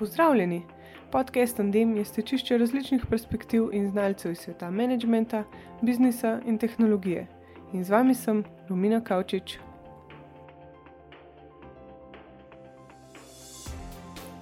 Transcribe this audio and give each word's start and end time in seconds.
Pozdravljeni! 0.00 0.62
Podcast 1.12 1.56
Tandem 1.56 1.96
je 1.96 2.04
stečišče 2.04 2.58
različnih 2.58 3.02
perspektiv 3.10 3.66
in 3.72 3.90
znalcev 3.90 4.32
iz 4.32 4.38
sveta 4.38 4.70
menedžmenta, 4.70 5.42
biznisa 5.82 6.38
in 6.46 6.58
tehnologije. 6.58 7.26
In 7.72 7.84
z 7.84 7.90
vami 7.90 8.14
sem 8.14 8.44
Romina 8.68 9.00
Kavčič. 9.04 9.58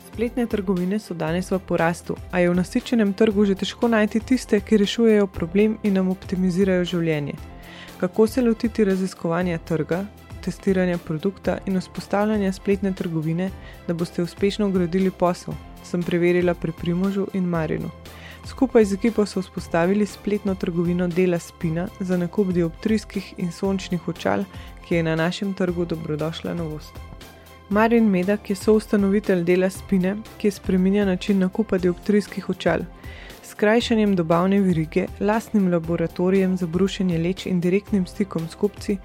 Spletne 0.06 0.46
trgovine 0.46 0.98
so 0.98 1.14
danes 1.14 1.50
v 1.50 1.59
porastu, 1.59 2.14
a 2.30 2.38
je 2.38 2.50
v 2.50 2.54
nasičenem 2.54 3.12
trgu 3.12 3.45
že 3.45 3.59
težko 3.59 3.88
najti 3.88 4.20
tiste, 4.20 4.61
ki 4.61 4.77
rešujejo 4.77 5.27
problem 5.27 5.79
in 5.82 5.98
nam 5.98 6.14
optimizirajo 6.14 6.84
življenje. 6.84 7.34
Kako 7.98 8.27
se 8.27 8.43
lotiti 8.43 8.84
raziskovanja 8.84 9.59
trga, 9.59 10.04
testiranja 10.48 10.98
produkta 10.98 11.58
in 11.66 11.76
vzpostavljanja 11.78 12.52
spletne 12.52 12.92
trgovine, 12.92 13.50
da 13.86 13.95
boste 13.95 14.23
uspešno 14.23 14.70
gradili 14.70 15.10
posel, 15.10 15.54
sem 15.84 16.02
preverila 16.02 16.54
pri 16.54 16.73
Primožu 16.80 17.27
in 17.34 17.45
Marinu. 17.45 17.90
Skupaj 18.48 18.84
z 18.84 18.96
ekipo 18.96 19.26
so 19.26 19.42
vzpostavili 19.42 20.06
spletno 20.06 20.54
trgovino 20.54 21.09
Dela 21.09 21.38
Spina 21.38 21.88
za 22.00 22.16
nakup 22.16 22.52
dioptrijskih 22.56 23.34
in 23.37 23.52
sončnih 23.52 24.09
očal, 24.09 24.45
ki 24.87 24.95
je 24.95 25.02
na 25.02 25.16
našem 25.16 25.52
trgu 25.54 25.84
dobrodošla 25.84 26.54
novost. 26.54 26.96
Marin 27.68 28.09
Medak 28.09 28.51
je 28.51 28.56
soustanovitelj 28.56 29.45
Dela 29.45 29.70
Spine, 29.70 30.16
ki 30.38 30.51
spreminja 30.51 31.04
način 31.04 31.38
nakupa 31.38 31.78
dioptrijskih 31.78 32.48
očal 32.51 32.88
skrajšanjem 33.58 34.12
dobavne 34.16 34.60
verige, 34.60 35.06
lastnim 35.20 35.64
laboratorijem 35.72 36.56
za 36.56 36.66
brušenje 36.66 37.16
leč 37.18 37.46
in 37.46 37.60
direktnim 37.60 38.04
stikom 38.06 38.44
s 38.48 38.54
kupci, 38.54 38.96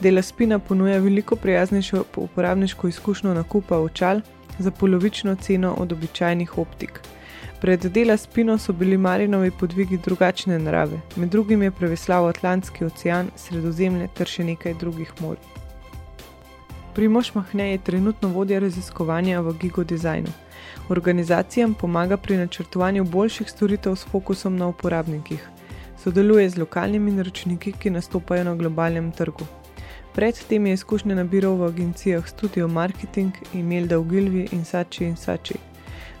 Dela 0.00 0.22
Spina 0.22 0.58
ponuja 0.58 0.98
veliko 0.98 1.36
prijaznejšo 1.36 2.02
uporabniško 2.16 2.88
izkušnjo 2.88 3.34
nakupa 3.34 3.78
očal 3.78 4.20
za 4.58 4.70
polovično 4.70 5.36
ceno 5.36 5.74
od 5.78 5.92
običajnih 5.92 6.58
optik. 6.58 7.00
Pred 7.60 7.86
Dela 7.86 8.16
Spino 8.16 8.58
so 8.58 8.72
bili 8.72 8.98
Marinovi 8.98 9.50
podvigi 9.50 9.98
drugačne 10.04 10.58
narave, 10.58 11.00
med 11.16 11.28
drugim 11.28 11.62
je 11.62 11.70
preveslal 11.70 12.26
Atlantski 12.26 12.84
ocean, 12.84 13.30
Sredozemlje 13.36 14.08
ter 14.14 14.26
še 14.26 14.44
nekaj 14.44 14.74
drugih 14.74 15.14
morj. 15.20 15.38
Primoš 16.94 17.34
Mahne 17.34 17.70
je 17.70 17.78
trenutno 17.78 18.28
vodja 18.28 18.58
raziskovanja 18.58 19.40
v 19.40 19.58
Gigo 19.60 19.84
Designu. 19.84 20.49
Organizacijam 20.90 21.74
pomaga 21.74 22.16
pri 22.16 22.36
načrtovanju 22.36 23.04
boljših 23.04 23.50
storitev 23.50 23.94
s 23.96 24.04
fokusom 24.04 24.56
na 24.56 24.66
uporabnikih. 24.66 25.48
Sodeluje 26.02 26.50
z 26.50 26.58
lokalnimi 26.58 27.12
naročniki, 27.12 27.72
ki 27.72 27.90
nastopajo 27.90 28.44
na 28.44 28.54
globalnem 28.54 29.12
trgu. 29.12 29.46
Predtem 30.14 30.66
je 30.66 30.72
izkušnje 30.72 31.14
nabiral 31.14 31.54
v 31.54 31.68
agencijah 31.68 32.28
Studio 32.28 32.68
Marketing, 32.68 33.32
Imelda 33.54 33.98
v 33.98 34.08
Gilvi 34.10 34.48
in 34.52 34.64
Sači 34.64 35.04
in 35.04 35.16
Sači. 35.16 35.54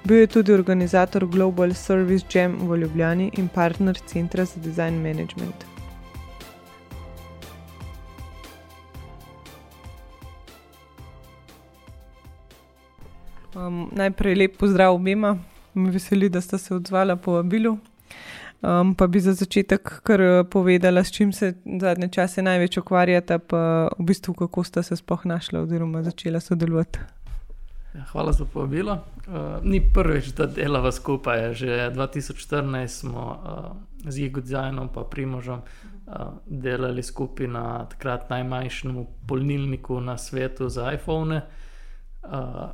Bil 0.04 0.16
je 0.16 0.26
tudi 0.26 0.52
organizator 0.52 1.26
Global 1.26 1.74
Service 1.74 2.26
Jam 2.34 2.56
v 2.68 2.76
Ljubljani 2.76 3.30
in 3.36 3.48
partner 3.48 3.98
Centra 4.06 4.44
za 4.44 4.60
design 4.60 5.02
management. 5.02 5.69
Um, 13.54 13.88
najprej 13.92 14.34
lep 14.34 14.56
pozdrav 14.56 14.94
obema, 14.94 15.38
me 15.74 15.90
veseli, 15.90 16.28
da 16.28 16.40
ste 16.40 16.58
se 16.58 16.74
odzvala 16.74 17.16
po 17.16 17.32
vabilu. 17.32 17.78
Um, 18.62 18.94
pa 18.94 19.06
bi 19.06 19.20
za 19.20 19.32
začetek 19.32 20.00
kar 20.04 20.20
eh, 20.20 20.44
povedala, 20.44 21.04
s 21.04 21.12
čim 21.12 21.32
se 21.32 21.54
zadnje 21.80 22.08
čase 22.08 22.42
največ 22.42 22.76
ukvarjata, 22.76 23.38
pa 23.38 23.88
v 23.98 24.04
bistvu 24.04 24.34
kako 24.34 24.64
sta 24.64 24.82
se 24.82 24.96
sploh 24.96 25.24
našla 25.24 25.60
oziroma 25.60 26.02
začela 26.02 26.40
sodelovati. 26.40 26.98
Ja, 27.94 28.04
hvala 28.12 28.32
za 28.32 28.44
povabilo. 28.44 28.92
Uh, 29.26 29.64
ni 29.64 29.80
prvič, 29.94 30.26
da 30.38 30.46
delava 30.46 30.92
skupaj. 30.92 31.54
Že 31.54 31.90
2014 31.94 32.86
smo 32.86 33.24
uh, 33.24 34.10
z 34.10 34.18
Igo 34.18 34.40
Designom 34.40 34.90
in 34.96 35.04
Primožom 35.10 35.60
uh, 35.60 36.14
delali 36.46 37.02
skupaj 37.02 37.46
na 37.46 37.86
takrat 37.90 38.30
najmanjšem 38.30 39.06
polnilniku 39.26 40.00
na 40.00 40.18
svetu 40.18 40.68
za 40.68 40.92
iPhone. 40.92 41.40
Uh, 42.22 42.70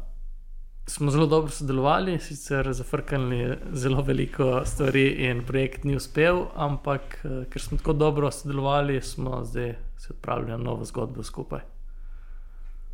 smo 0.87 1.11
zelo 1.11 1.27
dobro 1.27 1.51
sodelovali, 1.51 2.19
sicer 2.19 2.73
zafrknili 2.73 3.57
zelo 3.73 4.03
veliko 4.03 4.63
stvari 4.65 5.07
in 5.09 5.45
projekt 5.45 5.85
ni 5.85 5.97
uspel, 5.97 6.45
ampak 6.55 7.25
eh, 7.25 7.45
ker 7.51 7.63
smo 7.63 7.79
tako 7.79 7.93
dobro 7.93 8.31
sodelovali, 8.31 9.01
smo 9.03 9.45
zdaj 9.45 9.75
se 9.99 10.09
odpravili 10.11 10.51
na 10.51 10.57
novo 10.57 10.85
zgodbo 10.85 11.23
skupaj. 11.23 11.61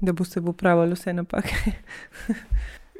Da 0.00 0.12
boste 0.12 0.42
popravili 0.42 0.94
vse 0.94 1.12
napake. 1.12 1.54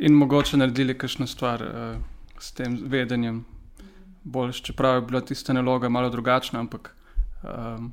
in 0.06 0.14
mogoče 0.14 0.56
naredili 0.56 0.98
kakšno 0.98 1.26
stvar 1.26 1.62
uh, 1.62 1.97
s 2.38 2.53
tem 2.53 2.78
vedenjem. 2.86 3.44
Bolj, 4.24 4.53
čeprav 4.53 4.94
je 4.94 5.00
bila 5.00 5.20
tista 5.20 5.53
naloga 5.53 5.88
malo 5.88 6.10
drugačna, 6.10 6.60
ampak 6.60 6.94
um, 7.42 7.92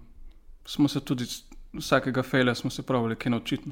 smo 0.66 0.88
se 0.88 1.00
tudi 1.00 1.26
vsakega 1.74 2.24
fejla, 2.24 2.56
smo 2.56 2.70
se 2.70 2.84
pravili, 2.84 3.16
kaj 3.16 3.30
naučiti. 3.30 3.72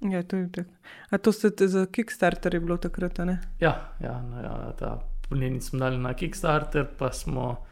Ja, 0.00 0.22
to 0.22 0.36
je 0.36 0.52
tako. 0.52 0.70
A 1.10 1.18
to 1.18 1.32
ste 1.32 1.68
za 1.68 1.86
Kickstarter 1.86 2.54
je 2.54 2.60
bilo 2.60 2.76
takrat? 2.76 3.18
Ne? 3.18 3.38
Ja, 3.60 3.92
ja, 4.00 4.22
no, 4.22 4.42
ja 4.42 4.72
ta 4.78 4.98
polnilni 5.28 5.60
smo 5.60 5.78
dali 5.78 5.98
na 5.98 6.14
Kickstarter, 6.14 6.86
pa 6.98 7.12
smo 7.12 7.64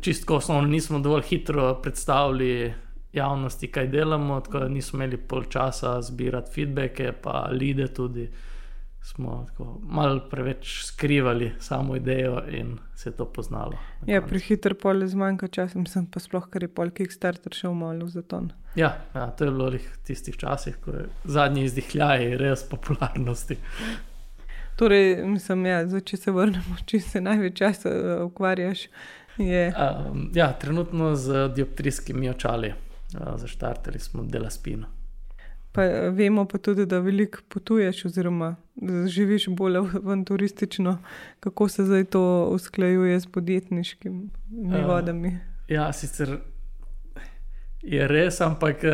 čistko 0.00 0.36
osnovno 0.36 0.68
nismo 0.68 0.98
dovolj 0.98 1.22
hitro 1.22 1.74
predstavili 1.82 2.74
javnosti, 3.12 3.68
kaj 3.68 3.86
delamo, 3.86 4.40
tako 4.40 4.58
da 4.58 4.68
nismo 4.68 4.96
imeli 4.96 5.16
pol 5.16 5.44
časa 5.44 6.02
zbirati 6.02 6.52
feedbacke, 6.54 7.12
pa 7.22 7.48
lide 7.52 7.86
tudi 7.94 8.30
smo 9.02 9.46
malo 9.82 10.20
preveč 10.30 10.84
skrivali 10.84 11.52
samo 11.60 11.96
idejo 11.96 12.42
in 12.50 12.78
se 12.94 13.10
je 13.10 13.16
to 13.16 13.24
poznalo. 13.24 13.72
Ja, 14.06 14.22
prehiter 14.22 14.74
pol 14.74 15.02
je 15.02 15.08
zmanjka 15.08 15.48
časa, 15.48 15.82
sem 15.90 16.06
pa 16.06 16.20
sploh, 16.20 16.46
ker 16.50 16.62
je 16.62 16.68
pol 16.68 16.90
Kickstarter 16.90 17.54
šel 17.54 17.74
malo 17.74 18.06
za 18.08 18.22
to. 18.22 18.44
Ja, 18.74 18.94
ja, 19.14 19.26
to 19.30 19.44
je 19.44 19.50
bilo 19.50 19.70
v 19.70 19.80
tistih 20.06 20.36
časih, 20.36 20.78
ko 20.84 20.94
je 20.94 21.08
zadnji 21.24 21.64
izdihljaj 21.64 22.36
res 22.38 22.62
popularnosti. 22.70 23.58
Torej, 24.76 25.26
mislim, 25.26 25.66
ja, 25.66 25.82
zdaj, 25.86 26.06
če 26.08 26.16
se 26.16 26.32
vrnemo, 26.32 26.78
če 26.86 27.00
se 27.00 27.20
največ 27.20 27.58
časa 27.58 27.90
uh, 27.90 28.14
ukvarjaš. 28.30 28.86
Um, 29.38 30.30
ja, 30.34 30.52
trenutno 30.52 31.14
z 31.16 31.48
dioptrijskimi 31.56 32.30
očali, 32.30 32.72
uh, 32.72 33.34
zaštartili 33.36 33.98
smo 33.98 34.24
dela 34.24 34.50
spino. 34.50 35.01
Pa 35.72 35.82
vemo 36.12 36.44
pa 36.44 36.58
tudi, 36.58 36.84
da 36.86 36.98
veliko 37.00 37.38
potuješ, 37.48 38.04
oziroma 38.04 38.56
živiš 39.08 39.48
bolj 39.48 39.76
avanturistično. 39.76 40.98
Kako 41.40 41.68
se 41.68 41.84
zdaj 41.84 42.04
to 42.04 42.48
usklajuje 42.52 43.20
s 43.20 43.26
podjetniškimi 43.26 44.28
vodami? 44.86 45.28
Uh, 45.28 45.34
ja, 45.68 45.92
sicer 45.92 46.36
je 47.82 48.08
res, 48.08 48.40
ampak 48.40 48.84
uh, 48.84 48.92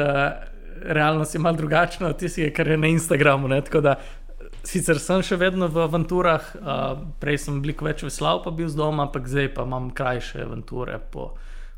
realnost 0.82 1.34
je 1.34 1.40
malo 1.40 1.56
drugačna 1.56 2.08
od 2.08 2.18
tistega, 2.18 2.54
kar 2.54 2.68
je 2.68 2.78
na 2.78 2.86
Instagramu. 2.86 3.48
Ne? 3.48 3.60
Tako 3.64 3.80
da 3.80 3.98
sicer 4.62 5.00
sem 5.02 5.22
še 5.22 5.36
vedno 5.36 5.66
v 5.66 5.82
avanturah, 5.82 6.52
uh, 6.54 7.06
prej 7.18 7.42
sem 7.42 7.58
veliko 7.62 7.90
več 7.90 8.06
veslal, 8.06 8.44
pa 8.44 8.54
bil 8.54 8.70
z 8.70 8.78
doma, 8.78 9.08
ampak 9.08 9.26
zdaj 9.26 9.50
pa 9.54 9.66
imam 9.66 9.90
krajše 9.90 10.44
avanture 10.46 11.00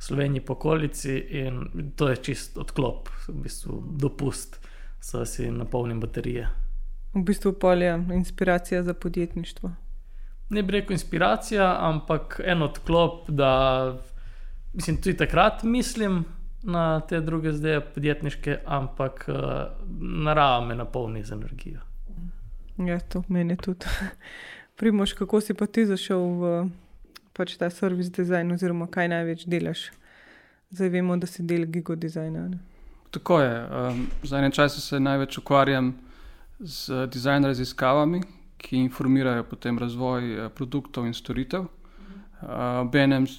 Sloveniji, 0.00 0.44
po 0.44 0.53
okolici 0.56 1.16
in 1.41 1.93
to 1.97 2.09
je 2.09 2.16
čist 2.16 2.59
odklop, 2.59 3.09
v 3.28 3.43
bistvu 3.44 3.81
dopust 4.00 4.60
so 5.00 5.25
si 5.25 5.50
napolnili 5.50 6.00
baterije. 6.00 6.49
V 7.15 7.22
bistvu 7.22 7.53
polje 7.53 8.05
inspiracija 8.15 8.83
za 8.83 8.94
podjetništvo. 8.94 9.71
Ne 10.50 10.62
bi 10.62 10.72
rekel 10.72 10.93
inspiracija, 10.93 11.77
ampak 11.81 12.41
en 12.44 12.62
odklop, 12.62 13.31
da 13.31 13.97
mislim, 14.72 14.97
tudi 14.97 15.16
takrat 15.16 15.62
mislim 15.62 16.25
na 16.62 17.00
te 17.00 17.21
druge 17.21 17.53
zdaj 17.53 17.81
podjetniške, 17.94 18.59
ampak 18.66 19.28
uh, 19.28 19.37
narava 20.01 20.66
me 20.66 20.74
napolni 20.74 21.24
z 21.24 21.33
energijo. 21.33 21.80
Ja, 22.78 23.01
to 23.01 23.22
meni 23.28 23.57
tudi. 23.57 23.86
Primoš, 24.77 25.13
kako 25.13 25.41
si 25.41 25.54
pa 25.54 25.66
ti 25.66 25.86
zašel 25.86 26.19
v 26.19 26.71
pač 27.33 27.57
ta 27.57 27.71
servis 27.71 28.10
dizajn, 28.13 28.53
oziroma 28.53 28.86
kaj 28.86 29.09
največ 29.09 29.45
delaš? 29.47 29.91
Zdaj 30.71 30.89
vemo, 30.89 31.16
da 31.16 31.27
si 31.27 31.42
del 31.42 31.66
gigo 31.66 31.97
dizajna. 31.97 32.48
Ne? 32.48 32.59
Tako 33.10 33.41
je. 33.41 33.68
Um, 33.91 34.07
Zadnje 34.22 34.51
čase 34.51 34.80
se 34.80 35.01
največ 35.01 35.39
ukvarjam 35.39 35.95
z 36.59 37.07
dizajn 37.07 37.45
raziskavami, 37.45 38.22
ki 38.59 38.77
informirajo 38.77 39.45
potem 39.45 39.78
razvoj 39.78 40.34
uh, 40.34 40.53
produktov 40.53 41.07
in 41.07 41.15
storitev. 41.15 41.65
Obenem 42.80 43.24
uh, 43.24 43.30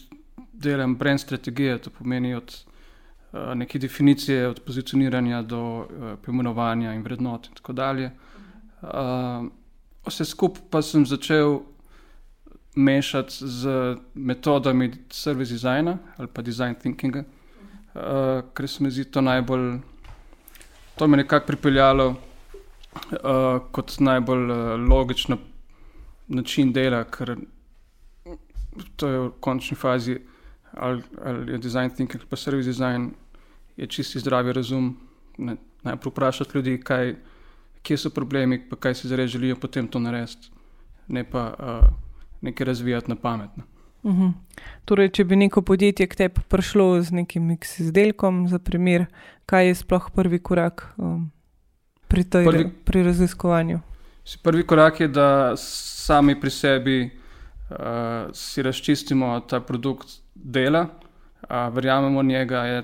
delam 0.53 0.95
brand 0.95 1.19
strategije, 1.19 1.77
to 1.77 1.89
pomeni 1.89 2.33
od 2.35 2.51
uh, 3.31 3.53
neke 3.55 3.79
definicije, 3.79 4.47
od 4.47 4.59
pozicioniranja 4.65 5.41
do 5.41 5.63
uh, 5.63 5.87
pojmenovanja 6.25 6.93
in 6.93 7.03
vrednot 7.03 7.47
in 7.47 7.53
tako 7.53 7.73
dalje. 7.73 8.11
Uh, 8.81 8.89
vse 10.07 10.25
skupaj 10.25 10.63
pa 10.69 10.81
sem 10.81 11.05
začel 11.05 11.59
mešati 12.75 13.47
z 13.47 13.95
metodami 14.13 14.91
service 15.09 15.53
designa 15.53 15.97
ali 16.17 16.27
pa 16.27 16.41
design 16.41 16.75
thinkinga 16.75 17.19
uh, 17.19 17.40
ker 17.93 18.67
se 18.67 18.83
mi 18.83 18.91
zdi 18.91 19.05
to 19.11 19.21
najbolj, 19.21 19.79
to 20.95 21.07
me 21.07 21.17
nekako 21.17 21.47
pripeljalo 21.47 22.07
uh, 22.09 22.17
kot 23.71 23.95
najbolj 23.99 24.51
uh, 24.51 24.57
logičen 24.89 25.37
način 26.27 26.71
dela, 26.73 27.03
ker 27.03 27.35
to 28.95 29.07
je 29.07 29.19
v 29.19 29.31
končni 29.39 29.75
fazi, 29.77 30.19
ali, 30.73 31.03
ali 31.25 31.51
je 31.51 31.57
design 31.57 31.89
thinking, 31.89 32.23
pa 32.29 32.35
service 32.35 32.67
design, 32.69 33.11
je 33.77 33.87
čisti 33.87 34.19
zdravi 34.19 34.53
razum. 34.53 34.97
Ne, 35.37 35.55
najprej 35.83 36.11
vprašati 36.11 36.57
ljudi, 36.57 36.77
kaj, 36.83 37.15
kje 37.83 37.97
so 37.97 38.09
problemi, 38.09 38.59
pa 38.69 38.75
kaj 38.75 38.95
si 38.95 39.07
zares 39.07 39.31
želijo, 39.31 39.55
potem 39.55 39.87
to 39.87 39.99
narediti, 39.99 40.51
ne 41.07 41.23
pa 41.23 41.53
uh, 41.59 41.89
nekaj 42.41 42.65
razvijati 42.65 43.09
na 43.09 43.15
pametno. 43.15 43.63
Uh 44.03 44.15
-huh. 44.15 44.33
torej, 44.85 45.09
če 45.09 45.23
bi 45.23 45.35
neko 45.35 45.61
podjetje 45.61 46.07
k 46.07 46.15
tebi 46.15 46.41
prišlo 46.47 47.01
z 47.01 47.11
nekim 47.11 47.51
izdelkom, 47.79 48.47
za 48.47 48.59
primer, 48.59 49.05
kaj 49.45 49.67
je 49.67 49.75
sploh 49.75 50.09
prvi 50.15 50.39
korak 50.39 50.93
um, 50.97 51.31
pri, 52.07 52.23
tej, 52.23 52.45
prvi, 52.45 52.69
pri 52.85 53.03
raziskovanju? 53.03 53.79
Prvi 54.43 54.63
korak 54.63 54.99
je, 54.99 55.07
da 55.07 55.53
sami 55.57 56.39
pri 56.39 56.49
sebi 56.49 56.97
uh, 57.05 57.77
si 58.33 58.61
razčistimo 58.61 59.39
ta 59.39 59.59
produkt 59.59 60.07
dela, 60.35 60.81
uh, 60.81 61.73
verjamemo 61.73 62.19
v 62.19 62.25
njega, 62.25 62.63
je 62.65 62.83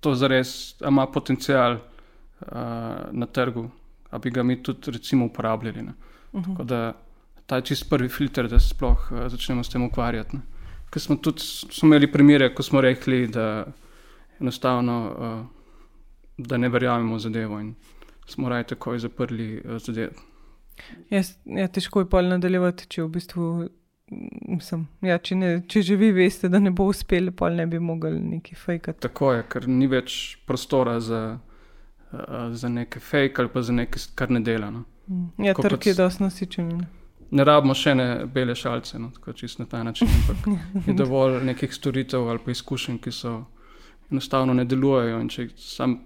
to 0.00 0.14
zares, 0.14 0.80
ima 0.80 1.06
potencial 1.06 1.72
uh, 1.72 2.48
na 3.12 3.26
trgu, 3.26 3.70
da 4.10 4.18
bi 4.18 4.30
ga 4.30 4.42
mi 4.42 4.62
tudi 4.62 4.90
recimo 4.90 5.26
uporabljali. 5.26 5.82
Uh 5.82 5.86
-huh. 6.32 6.44
Tako 6.46 6.64
da 6.64 6.92
ta 7.46 7.56
je 7.56 7.62
čist 7.62 7.90
prvi 7.90 8.08
filter, 8.08 8.48
da 8.48 8.58
se 8.58 8.68
sploh 8.68 9.12
uh, 9.12 9.28
začnemo 9.28 9.64
s 9.64 9.68
tem 9.68 9.82
ukvarjati. 9.82 10.36
Ne. 10.36 10.55
Ker 10.96 11.02
smo 11.02 11.16
tudi 11.20 11.44
smo 11.44 11.90
imeli 11.90 12.08
primere, 12.08 12.54
ko 12.54 12.64
smo 12.64 12.80
rekli, 12.80 13.26
da 13.28 13.66
enostavno 14.40 14.94
uh, 15.18 15.46
da 16.38 16.56
ne 16.56 16.68
verjamemo 16.68 17.18
zadevo 17.18 17.60
in 17.60 17.74
smo 18.26 18.48
raje 18.48 18.64
takoj 18.66 18.98
zaprli 18.98 19.60
uh, 19.64 19.76
zadevo. 19.76 20.14
Jaz, 21.10 21.34
ja, 21.44 21.68
težko 21.68 22.00
je 22.00 22.08
pa 22.08 22.22
nadaljevati, 22.22 22.88
če 22.88 23.02
v 23.02 23.08
bistvu. 23.12 23.50
Mislim, 24.48 24.86
ja, 25.04 25.18
če, 25.18 25.36
ne, 25.36 25.52
če 25.68 25.82
že 25.82 26.00
vi 26.00 26.12
veste, 26.16 26.48
da 26.48 26.62
ne 26.64 26.72
bo 26.72 26.88
uspelo, 26.88 27.32
pa 27.36 27.52
ne 27.52 27.66
bi 27.68 27.76
mogli 27.76 28.16
neki 28.16 28.56
fejkati. 28.56 29.02
Tako 29.04 29.34
je, 29.34 29.46
ker 29.52 29.68
ni 29.68 29.92
več 29.92 30.38
prostora 30.48 30.96
za, 31.00 31.24
uh, 32.12 32.36
za 32.56 32.72
neke 32.72 33.04
fejke 33.04 33.44
ali 33.44 33.52
pa 33.52 33.60
za 33.60 33.76
nekaj, 33.76 34.14
kar 34.16 34.32
ne 34.32 34.40
dela. 34.40 34.72
No. 34.72 34.86
Ja, 35.44 35.52
trg 35.60 35.92
je 35.92 36.00
dosti 36.00 36.24
nasičen 36.24 36.72
ne 37.30 37.44
rabimo 37.44 37.74
še 37.74 37.94
ne 37.94 38.08
bele 38.26 38.54
šalce, 38.54 38.98
no, 38.98 39.10
tako 39.14 39.32
čisto 39.32 39.62
na 39.62 39.68
ta 39.68 39.82
način. 39.82 40.08
Je 40.86 40.94
dovolj 40.94 41.40
nekih 41.44 41.74
storitev 41.74 42.28
ali 42.28 42.42
pa 42.44 42.50
izkušenj, 42.50 42.98
ki 42.98 43.12
so 43.12 43.38
enostavno 44.10 44.54
ne 44.54 44.64
delujejo. 44.64 45.20
In 45.20 45.28
če 45.28 45.48
samo 45.56 45.98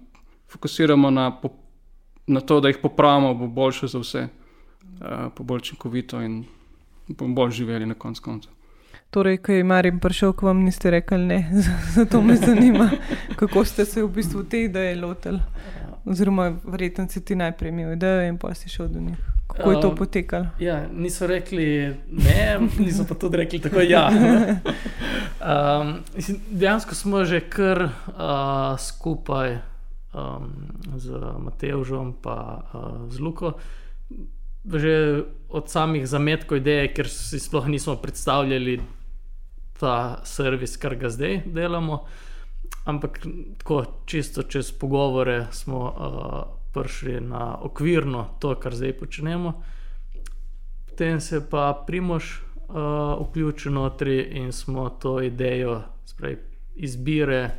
fokusiramo 0.51 1.11
na, 1.11 1.27
na 2.27 2.41
to, 2.41 2.59
da 2.61 2.67
jih 2.67 2.79
popravimo, 2.81 3.33
bo 3.33 3.47
boljše 3.47 3.87
za 3.87 3.99
vse, 3.99 4.27
uh, 4.27 5.29
bo 5.37 5.43
bolj 5.43 5.67
učinkovito 5.67 6.21
in 6.21 6.43
bomo 7.07 7.35
bolj 7.35 7.51
živeli 7.51 7.85
na 7.85 7.93
koncu 7.93 8.21
konca. 8.21 8.49
Torej, 9.11 9.37
ko 9.43 9.51
je 9.51 9.63
Marim 9.63 9.99
prišel, 9.99 10.33
ko 10.33 10.45
vam 10.45 10.63
niste 10.63 10.91
rekli 10.91 11.17
ne, 11.17 11.39
zato 11.95 12.21
me 12.21 12.35
zanima, 12.35 12.89
kako 13.35 13.65
ste 13.65 13.85
se 13.85 14.03
v 14.03 14.07
bistvu 14.07 14.43
te 14.43 14.63
ideje 14.63 14.95
lotili. 14.95 15.39
Oziroma, 16.05 16.53
verjetno 16.63 17.07
si 17.09 17.25
ti 17.25 17.35
najprej 17.35 17.69
imel 17.69 17.93
idejo 17.93 18.23
in 18.27 18.37
pa 18.37 18.53
si 18.53 18.69
šel 18.69 18.87
do 18.87 18.99
njih. 18.99 19.30
Kako 19.57 19.71
je 19.71 19.81
to 19.81 19.95
potekalo? 19.95 20.43
Um, 20.43 20.49
ja, 20.59 20.87
niso 20.93 21.27
rekli 21.27 21.95
ne, 22.11 22.59
niso 22.79 23.05
pa 23.09 23.15
tudi 23.15 23.37
rekli 23.37 23.59
tako. 23.59 23.81
Ja. 23.81 24.09
Um, 25.41 26.03
dejansko 26.49 26.95
smo 26.95 27.23
že 27.25 27.39
kar 27.49 27.81
uh, 27.83 27.91
skupaj 28.79 29.57
um, 30.13 30.51
z 30.95 31.09
Matežom 31.39 32.07
in 32.07 32.31
uh, 32.31 33.09
z 33.09 33.19
Luko. 33.19 33.53
Že 34.65 35.23
od 35.49 35.69
samih 35.69 36.07
zametkov 36.07 36.61
ideje, 36.61 36.93
ker 36.93 37.09
si 37.09 37.39
sploh 37.39 37.65
nismo 37.67 37.95
predstavljali 37.95 38.79
ta 39.79 40.21
servis, 40.23 40.77
kar 40.77 40.95
ga 40.95 41.09
zdaj 41.09 41.41
delamo. 41.45 42.05
Ampak 42.85 43.19
tako 43.57 43.85
čisto 44.05 44.43
čez 44.43 44.71
pogovore 44.71 45.47
smo. 45.51 45.79
Uh, 45.89 46.60
prišli 46.73 47.21
na 47.21 47.57
okvirno 47.61 48.27
to, 48.39 48.55
kar 48.55 48.75
zdaj 48.75 48.93
počnemo. 48.93 49.53
Potem 50.85 51.19
se 51.19 51.49
pa 51.49 51.83
Primož 51.87 52.23
uh, 52.33 53.27
vključil 53.27 53.73
notri 53.73 54.21
in 54.21 54.51
smo 54.51 54.89
to 54.89 55.21
idejo 55.21 55.81
spravi, 56.05 56.37
izbire 56.75 57.51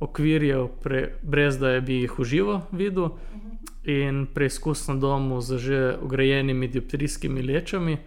okvirjev, 0.00 0.68
pre, 0.82 1.12
brez 1.22 1.58
da 1.58 1.80
bi 1.80 2.00
jih 2.02 2.18
uživo 2.18 2.60
videl, 2.72 3.08
in 3.84 4.26
preizkus 4.34 4.88
na 4.88 4.94
domu 4.94 5.40
z 5.40 5.58
že 5.58 5.96
ugrajenimi 6.02 6.68
dioptrijskimi 6.68 7.42
lečami, 7.42 7.98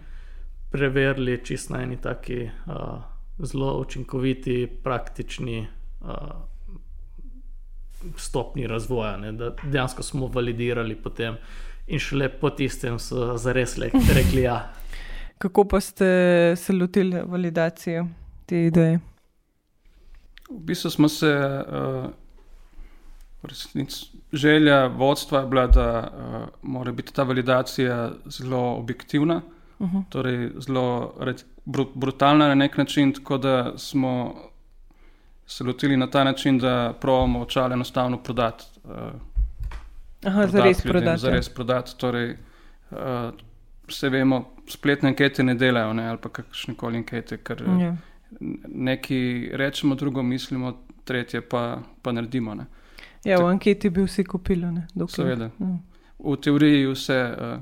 preverili 0.70 1.40
čist 1.44 1.70
na 1.70 1.82
eni 1.82 1.96
taki 1.96 2.44
uh, 2.44 3.02
zelo 3.38 3.80
učinkoviti, 3.80 4.66
praktični. 4.82 5.66
Uh, 6.00 6.08
stopni 8.16 8.66
razvoja, 8.66 9.16
ne, 9.16 9.32
da 9.32 9.50
dejansko 9.62 10.02
smo 10.02 10.26
validirali 10.26 10.96
potem 10.96 11.36
in 11.86 11.98
šele 11.98 12.28
po 12.28 12.50
tistem 12.50 12.98
so 12.98 13.36
zares 13.36 13.78
rekli 14.14 14.42
ja. 14.42 14.72
Kako 15.38 15.64
pa 15.64 15.80
ste 15.80 16.06
se 16.56 16.72
lotili 16.72 17.22
validacije 17.26 18.04
te 18.46 18.66
ideje? 18.66 19.00
V 20.50 20.58
bistvu 20.58 20.90
smo 20.90 21.08
se, 21.08 21.32
uh, 21.68 22.10
resnic, 23.42 24.04
želja 24.32 24.86
vodstva 24.86 25.40
je 25.40 25.46
bila, 25.46 25.66
da 25.66 26.12
uh, 26.12 26.48
mora 26.62 26.92
biti 26.92 27.12
ta 27.14 27.22
validacija 27.22 28.10
zelo 28.26 28.76
objektivna, 28.76 29.42
uh 29.78 29.90
-huh. 29.90 30.02
torej 30.08 30.50
zelo 30.58 31.14
brutalna 31.94 32.48
na 32.48 32.54
nek 32.54 32.76
način, 32.76 33.12
tako 33.12 33.38
da 33.38 33.78
smo 33.78 34.34
se 35.52 35.64
lotili 35.64 35.96
na 35.96 36.06
ta 36.06 36.24
način, 36.24 36.58
da 36.58 36.94
pravimo 37.00 37.40
očala 37.40 37.74
enostavno 37.74 38.22
prodati. 38.22 38.64
Uh, 38.84 38.92
Aha, 40.24 40.46
za 40.46 40.62
res 40.62 40.82
prodati. 40.82 41.20
Za 41.20 41.30
res 41.30 41.48
prodati. 41.48 41.96
Torej, 41.98 42.36
uh, 42.90 42.98
vse 43.88 44.08
vemo, 44.08 44.44
spletne 44.68 45.08
ankete 45.08 45.42
ne 45.42 45.54
delajo, 45.54 45.92
ne, 45.92 46.08
ali 46.08 46.18
pa 46.22 46.28
kakšne 46.28 46.74
koli 46.74 47.02
ankete, 47.02 47.36
ker 47.44 47.62
ja. 47.80 47.96
neki 48.68 49.50
rečemo, 49.52 49.94
drugo 49.94 50.22
mislimo, 50.22 50.72
tretje 51.04 51.40
pa, 51.40 51.82
pa 52.02 52.12
naredimo. 52.12 52.54
Ne. 52.54 52.66
Ja, 53.24 53.36
v 53.42 53.50
anketi 53.50 53.90
bi 53.90 54.06
vsi 54.06 54.24
kupili. 54.24 54.72
Seveda. 55.08 55.50
Ja. 55.58 55.76
V 56.18 56.38
teoriji 56.40 56.88
vse. 56.94 57.20
Uh, 57.40 57.60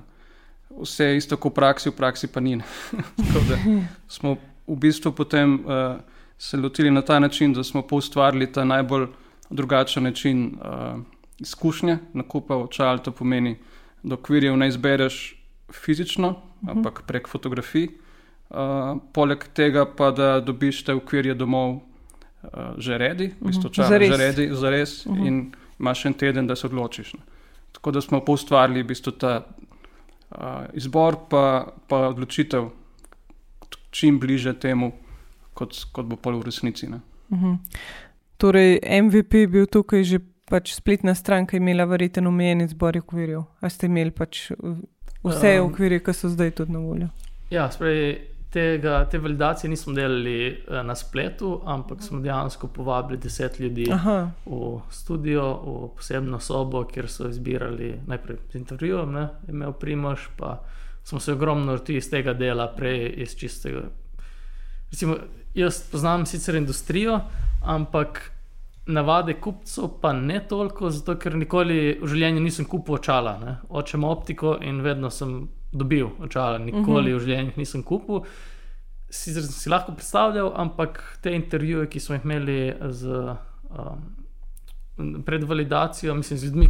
Vse 0.70 1.04
je 1.04 1.16
isto 1.16 1.36
kot 1.36 1.50
v 1.50 1.54
praksi, 1.54 1.90
v 1.90 1.96
praksi 1.98 2.28
pa 2.30 2.40
ni. 2.40 2.52
smo 4.14 4.36
v 4.68 4.76
bistvu 4.78 5.10
potem 5.12 5.56
uh, 5.66 5.98
se 6.40 6.56
lotili 6.56 6.90
na 6.90 7.02
ta 7.02 7.18
način, 7.18 7.52
da 7.52 7.64
smo 7.64 7.82
ustvarili 7.90 8.52
ta 8.52 8.64
najbolj 8.64 9.06
drugačen 9.50 10.02
način 10.02 10.56
uh, 10.56 11.00
izkušnje 11.38 11.98
nakupa 12.12 12.56
očal. 12.56 12.98
To 12.98 13.12
pomeni, 13.12 13.58
da 14.02 14.14
okvirjev 14.14 14.56
ne 14.56 14.68
izbereš 14.68 15.36
fizično, 15.72 16.28
uh 16.28 16.36
-huh. 16.36 16.70
ampak 16.70 17.02
prek 17.06 17.28
fotografij. 17.28 17.88
Uh, 18.50 18.56
poleg 19.12 19.44
tega 19.54 19.84
pa 19.96 20.10
da 20.10 20.40
dobiš 20.40 20.84
te 20.84 20.94
okvirje 20.94 21.34
domov 21.34 21.74
uh, 21.74 21.80
že 22.78 22.98
redi, 22.98 23.34
v 23.40 23.46
bistvu 23.46 23.68
čas, 23.70 23.88
že 23.88 23.98
redi, 24.16 24.48
za 24.52 24.70
res, 24.70 25.06
uh 25.06 25.12
-huh. 25.12 25.26
in 25.26 25.52
imaš 25.80 26.04
en 26.06 26.14
teden, 26.14 26.46
da 26.46 26.56
se 26.56 26.66
odločiš. 26.66 27.14
Ne. 27.14 27.20
Tako 27.72 27.90
da 27.90 28.00
smo 28.00 28.24
ustvarili 28.28 28.82
v 28.82 28.86
bistvu 28.86 29.12
ta 29.12 29.44
uh, 30.30 30.38
izbor, 30.72 31.16
pa, 31.30 31.66
pa 31.88 31.96
odločitev 31.96 32.70
čim 33.90 34.18
bliže 34.18 34.58
temu 34.58 34.92
kot, 35.54 35.76
kot 35.92 36.06
bo 36.06 36.16
pol 36.16 36.40
v 36.40 36.48
resnici. 36.50 36.86
Uh 36.86 37.00
mhm. 37.28 37.44
-huh. 37.44 37.58
Torej, 38.36 38.80
MVP 39.02 39.34
je 39.34 39.48
bil 39.48 39.66
tukaj 39.66 40.04
že 40.04 40.18
pač 40.50 40.74
spletna 40.74 41.14
stran, 41.14 41.46
ki 41.46 41.56
je 41.56 41.60
imela 41.60 41.84
verjeten 41.84 42.26
omenjen 42.26 42.68
zbor 42.68 42.96
okvirjev. 42.96 43.42
A 43.60 43.68
ste 43.68 43.86
imeli 43.86 44.10
pač 44.10 44.50
vse 45.22 45.60
um, 45.60 45.70
okvirje, 45.70 46.00
ki 46.04 46.12
so 46.12 46.28
zdaj 46.28 46.50
tudi 46.50 46.72
na 46.72 46.78
voljo? 46.78 47.08
Ja, 47.50 47.70
sprej, 47.70 48.30
tega, 48.50 49.04
te 49.10 49.18
validacije 49.18 49.70
nismo 49.70 49.92
delali 49.94 50.48
eh, 50.48 50.82
na 50.82 50.94
spletu, 50.94 51.60
ampak 51.64 52.02
smo 52.02 52.20
dejansko 52.20 52.68
povabili 52.68 53.18
deset 53.18 53.60
ljudi 53.60 53.86
Aha. 53.92 54.30
v 54.46 54.80
studio, 54.90 55.52
v 55.52 55.88
posebno 55.96 56.40
sobo, 56.40 56.84
kjer 56.84 57.08
so 57.08 57.28
izbirali 57.28 57.94
najprej 58.06 58.38
z 58.52 58.58
intervjujem, 58.58 59.12
ne, 59.12 59.28
imel 59.48 59.72
Primož, 59.72 60.28
pa 60.36 60.60
smo 61.04 61.20
se 61.20 61.32
ogromno 61.32 61.78
tudi 61.78 61.98
iz 61.98 62.10
tega 62.10 62.34
dela, 62.34 62.66
prej 62.76 63.14
iz 63.22 63.36
čistega. 63.36 63.86
Recimo, 64.90 65.16
jaz 65.54 65.82
poznam 65.90 66.26
sicer 66.26 66.54
industrijo, 66.54 67.20
ampak 67.62 68.30
navade 68.86 69.34
kupcev 69.40 69.88
pa 70.00 70.12
ne 70.12 70.40
toliko, 70.48 70.90
zato 70.90 71.16
ker 71.18 71.36
nikoli 71.36 71.98
v 72.00 72.08
življenju 72.08 72.42
nisem 72.42 72.66
kupil 72.68 72.98
očala. 72.98 73.36
Ne. 73.38 73.56
Očem 73.68 74.04
optiko 74.04 74.56
in 74.62 74.80
vedno 74.84 75.10
sem 75.10 75.48
dobil 75.72 76.08
očala, 76.18 76.58
nikoli 76.58 76.80
uh 76.80 76.86
mhm. 76.86 77.06
-huh. 77.06 77.16
v 77.16 77.24
življenju 77.24 77.52
nisem 77.56 77.82
kupil. 77.82 78.24
Sicer 79.10 79.42
sem 79.42 79.52
si 79.52 79.70
lahko 79.70 79.92
predstavljal, 79.92 80.52
ampak 80.54 81.18
te 81.22 81.34
intervjuje, 81.34 81.86
ki 81.86 82.00
smo 82.00 82.14
jih 82.14 82.24
imeli 82.24 82.74
z, 82.90 83.06
um, 83.70 85.22
pred 85.24 85.44
validacijo, 85.44 86.14
mislim, 86.14 86.38
z 86.38 86.44
ljudmi, 86.44 86.68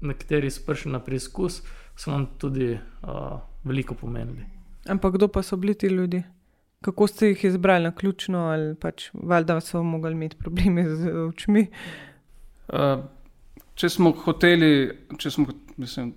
nekateri 0.00 0.50
so 0.50 0.62
prišli 0.66 0.92
na 0.92 1.00
preizkus, 1.00 1.62
so 1.96 2.10
nam 2.10 2.26
tudi 2.38 2.72
uh, 2.72 3.40
veliko 3.64 3.94
pomenili. 3.94 4.44
Ampak 4.88 5.14
kdo 5.14 5.28
pa 5.28 5.42
so 5.42 5.56
bili 5.56 5.74
ti 5.74 5.86
ljudje? 5.86 6.22
Kako 6.82 7.06
ste 7.06 7.28
jih 7.28 7.44
izbrali 7.44 7.84
na 7.84 7.92
ključno, 7.94 8.38
ali 8.38 8.74
pač 8.74 9.10
valjda 9.14 9.60
so 9.60 9.82
mogli 9.82 10.12
imeti 10.12 10.36
probleme 10.36 10.84
z 10.88 11.12
očmi? 11.28 11.66
Uh, 12.68 13.04
če 13.74 13.88
smo 13.88 14.10
hoteli, 14.24 14.90
če, 15.18 15.30
smo, 15.30 15.46
mislim, 15.76 16.12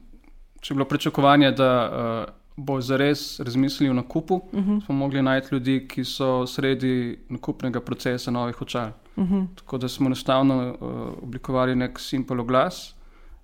če 0.62 0.74
je 0.74 0.76
bilo 0.76 0.88
pričakovanje, 0.90 1.52
da 1.52 1.70
uh, 1.86 2.34
bo 2.58 2.80
zares 2.82 3.40
razmislili 3.40 3.90
o 3.90 3.94
nakupu, 3.94 4.36
uh 4.36 4.54
Mhm. 4.54 4.72
-huh. 4.72 4.86
smo 4.86 4.96
mogli 4.96 5.22
najti 5.22 5.48
ljudi, 5.52 5.88
ki 5.88 6.04
so 6.04 6.48
sredi 6.48 7.20
nakupnega 7.30 7.80
procesa 7.82 8.32
novih 8.32 8.62
očal. 8.62 8.90
Uh 9.16 9.30
-huh. 9.30 9.48
Tako 9.56 9.78
da 9.78 9.88
smo 9.88 10.06
enostavno 10.06 10.70
uh, 10.70 11.24
oblikovali 11.24 11.76
nek 11.76 12.00
simpel 12.00 12.40
oglas 12.40 12.96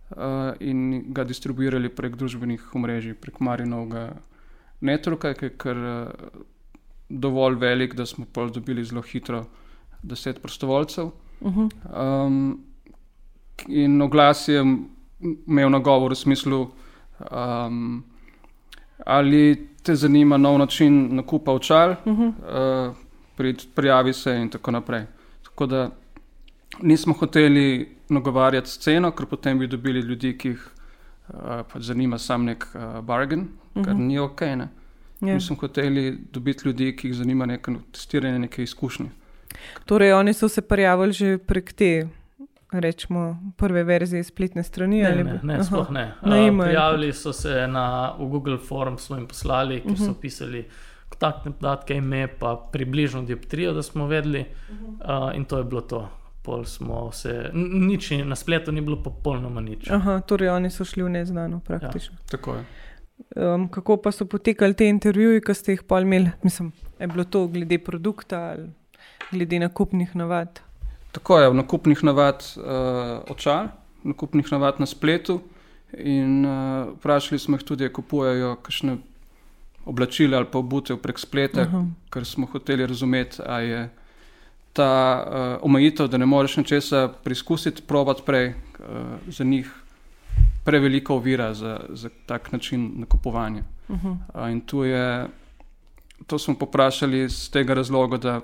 uh, 0.10 0.18
in 0.60 1.04
ga 1.14 1.24
distribuirali 1.24 1.90
prek 1.90 2.16
družbenih 2.16 2.76
omrežij, 2.76 3.14
prek 3.14 3.40
Marinovega 3.40 4.14
networka, 4.82 5.34
ki 5.34 5.46
je 5.46 5.50
kar 5.58 5.78
uh, 5.78 6.08
dovolj 7.20 7.56
velik, 7.56 7.94
da 7.96 8.06
smo 8.06 8.26
pol 8.26 8.50
dobili 8.50 8.84
zelo 8.86 9.02
hitro 9.02 9.46
deset 10.04 10.42
prostovoljcev. 10.42 11.06
Uh 11.42 11.56
-huh. 11.56 12.26
Um, 12.26 12.64
in 13.68 14.02
oglas 14.02 14.48
je 14.48 14.78
imel 15.48 15.70
nagovor 15.70 16.12
v 16.12 16.16
smislu, 16.16 16.68
um, 17.32 18.04
ali 19.06 19.68
te 19.84 19.96
zanima 19.96 20.38
nov 20.38 20.58
način 20.60 21.16
nakupa 21.16 21.52
očal, 21.52 21.96
Uh 22.06 22.18
-huh. 22.20 22.90
uh, 22.90 22.96
prid, 23.38 23.62
prijavi 23.76 24.14
se 24.14 24.36
in 24.36 24.50
tako 24.50 24.72
naprej. 24.72 25.04
Tako 25.44 25.66
da 25.66 25.90
nismo 26.82 27.14
hoteli 27.14 27.96
nagovarjati 28.10 28.70
sceno, 28.70 29.12
ker 29.12 29.26
potem 29.26 29.60
bi 29.60 29.68
dobili 29.68 30.00
ljudi, 30.00 30.38
ki 30.38 30.48
jih 30.48 30.70
uh, 31.30 31.36
pač 31.74 31.82
zanima 31.82 32.18
sam 32.18 32.44
nek 32.46 32.68
uh, 32.76 33.02
bargain, 33.06 33.42
uh 33.42 33.48
-huh. 33.76 33.86
kar 33.86 33.94
Mhm. 33.94 34.04
ni 34.08 34.20
ok. 34.20 34.42
Ne? 34.42 34.68
Ja. 35.22 35.34
Mi 35.34 35.42
smo 35.42 35.56
hoteli 35.58 36.04
dobiti 36.32 36.62
ljudi, 36.66 36.96
ki 36.96 37.08
jih 37.08 37.16
zanima 37.16 37.46
neko 37.46 37.74
testiranje, 37.92 38.40
neke 38.40 38.64
izkušnje. 38.64 39.10
Torej, 39.86 40.14
oni 40.14 40.34
so 40.34 40.48
se 40.48 40.62
prijavili 40.64 41.14
že 41.14 41.38
prek 41.40 41.74
te, 41.74 42.08
rečemo, 42.72 43.24
prve 43.58 43.84
verzije 43.84 44.24
spletne 44.24 44.64
strani. 44.64 45.02
Ne, 45.02 45.08
ali 45.08 45.24
ne, 45.24 45.40
ne 45.44 45.54
Aha. 45.54 45.64
sploh 45.64 45.92
ne. 45.92 46.14
Na 46.22 46.36
Uh, 46.38 46.60
prijavili 46.60 47.14
so 47.14 47.34
se 47.34 47.68
na 47.68 47.86
Google 48.20 48.58
Form, 48.60 48.98
smo 48.98 49.16
jim 49.16 49.28
poslali, 49.28 49.82
kjer 49.82 49.98
so 49.98 50.04
Mhm. 50.06 50.14
pisali 50.14 50.66
kontaktne 51.10 51.52
podatke, 51.52 51.94
ime, 51.96 52.28
pa 52.30 52.70
približno 52.72 53.22
dioptrijo, 53.24 53.74
da 53.74 53.82
smo 53.84 54.08
vedeli, 54.08 54.46
uh, 54.72 54.86
in 55.36 55.46
to 55.46 55.58
je 55.58 55.64
bilo 55.66 55.82
to. 55.84 56.10
Pol 56.42 56.64
smo 56.66 57.12
se, 57.12 57.50
n- 57.54 57.88
nič 57.88 58.10
ni- 58.12 58.26
na 58.26 58.36
spletu 58.36 58.72
ni 58.72 58.82
bilo 58.82 58.98
popolnoma 58.98 59.62
nič. 59.62 59.90
Aha, 59.90 60.20
torej, 60.22 60.50
oni 60.50 60.70
so 60.70 60.84
šli 60.84 61.04
v 61.04 61.10
neznano 61.12 61.60
praktično. 61.60 62.16
Tako 62.26 62.54
je. 62.54 62.64
Um, 63.36 63.68
kako 63.70 63.98
pa 63.98 64.12
so 64.12 64.26
potekali 64.26 64.74
te 64.74 64.88
intervjuji, 64.90 65.42
ki 65.42 65.54
ste 65.56 65.76
jih 65.76 65.84
pa 65.88 66.02
imeli? 66.02 66.32
Mislim, 66.44 66.72
je 67.00 67.08
bilo 67.08 67.24
to 67.24 67.48
glede 67.48 67.78
produkta 67.80 68.40
ali 68.52 68.70
glede 69.32 69.60
nakupnih 69.60 70.16
navad? 70.16 70.60
Tako 71.12 71.40
je, 71.40 71.54
nakupnih 71.54 72.04
navad 72.04 72.44
uh, 72.58 72.64
očal, 73.30 73.68
nakupnih 74.04 74.52
navad 74.52 74.80
na 74.80 74.86
spletu. 74.86 75.42
In 75.98 76.46
uh, 76.46 76.94
vprašali 76.98 77.40
smo 77.40 77.58
jih 77.58 77.64
tudi, 77.64 77.84
ali 77.84 77.94
kupujejo 77.94 78.56
kakšne 78.64 78.98
oblačila 79.86 80.38
ali 80.38 80.48
pa 80.52 80.60
obutev 80.60 80.98
prek 81.02 81.20
spleta, 81.20 81.62
Aha. 81.62 81.86
ker 82.14 82.26
smo 82.26 82.48
hoteli 82.48 82.86
razumeti, 82.88 83.42
ali 83.46 83.70
je 83.70 83.90
ta 84.74 84.92
uh, 85.20 85.66
omejitev, 85.66 86.08
da 86.08 86.18
ne 86.18 86.26
moreš 86.26 86.58
nečesa 86.58 87.08
preizkusiti, 87.24 87.82
provat 87.88 88.26
prej, 88.26 88.54
uh, 88.80 89.18
za 89.28 89.44
njih 89.44 89.81
prevelika 90.64 91.14
ovira 91.14 91.54
za, 91.54 91.80
za 91.90 92.10
tak 92.26 92.52
način 92.52 92.92
nakupovanja. 92.96 93.64
Uh 93.88 94.04
-huh. 94.04 94.18
Uh, 94.34 94.52
in 94.52 94.62
tu 94.62 94.84
je, 94.84 95.28
to 96.28 96.40
smo 96.40 96.56
poprašali 96.56 97.30
z 97.30 97.52
tega 97.52 97.74
razloga, 97.74 98.18
da 98.18 98.42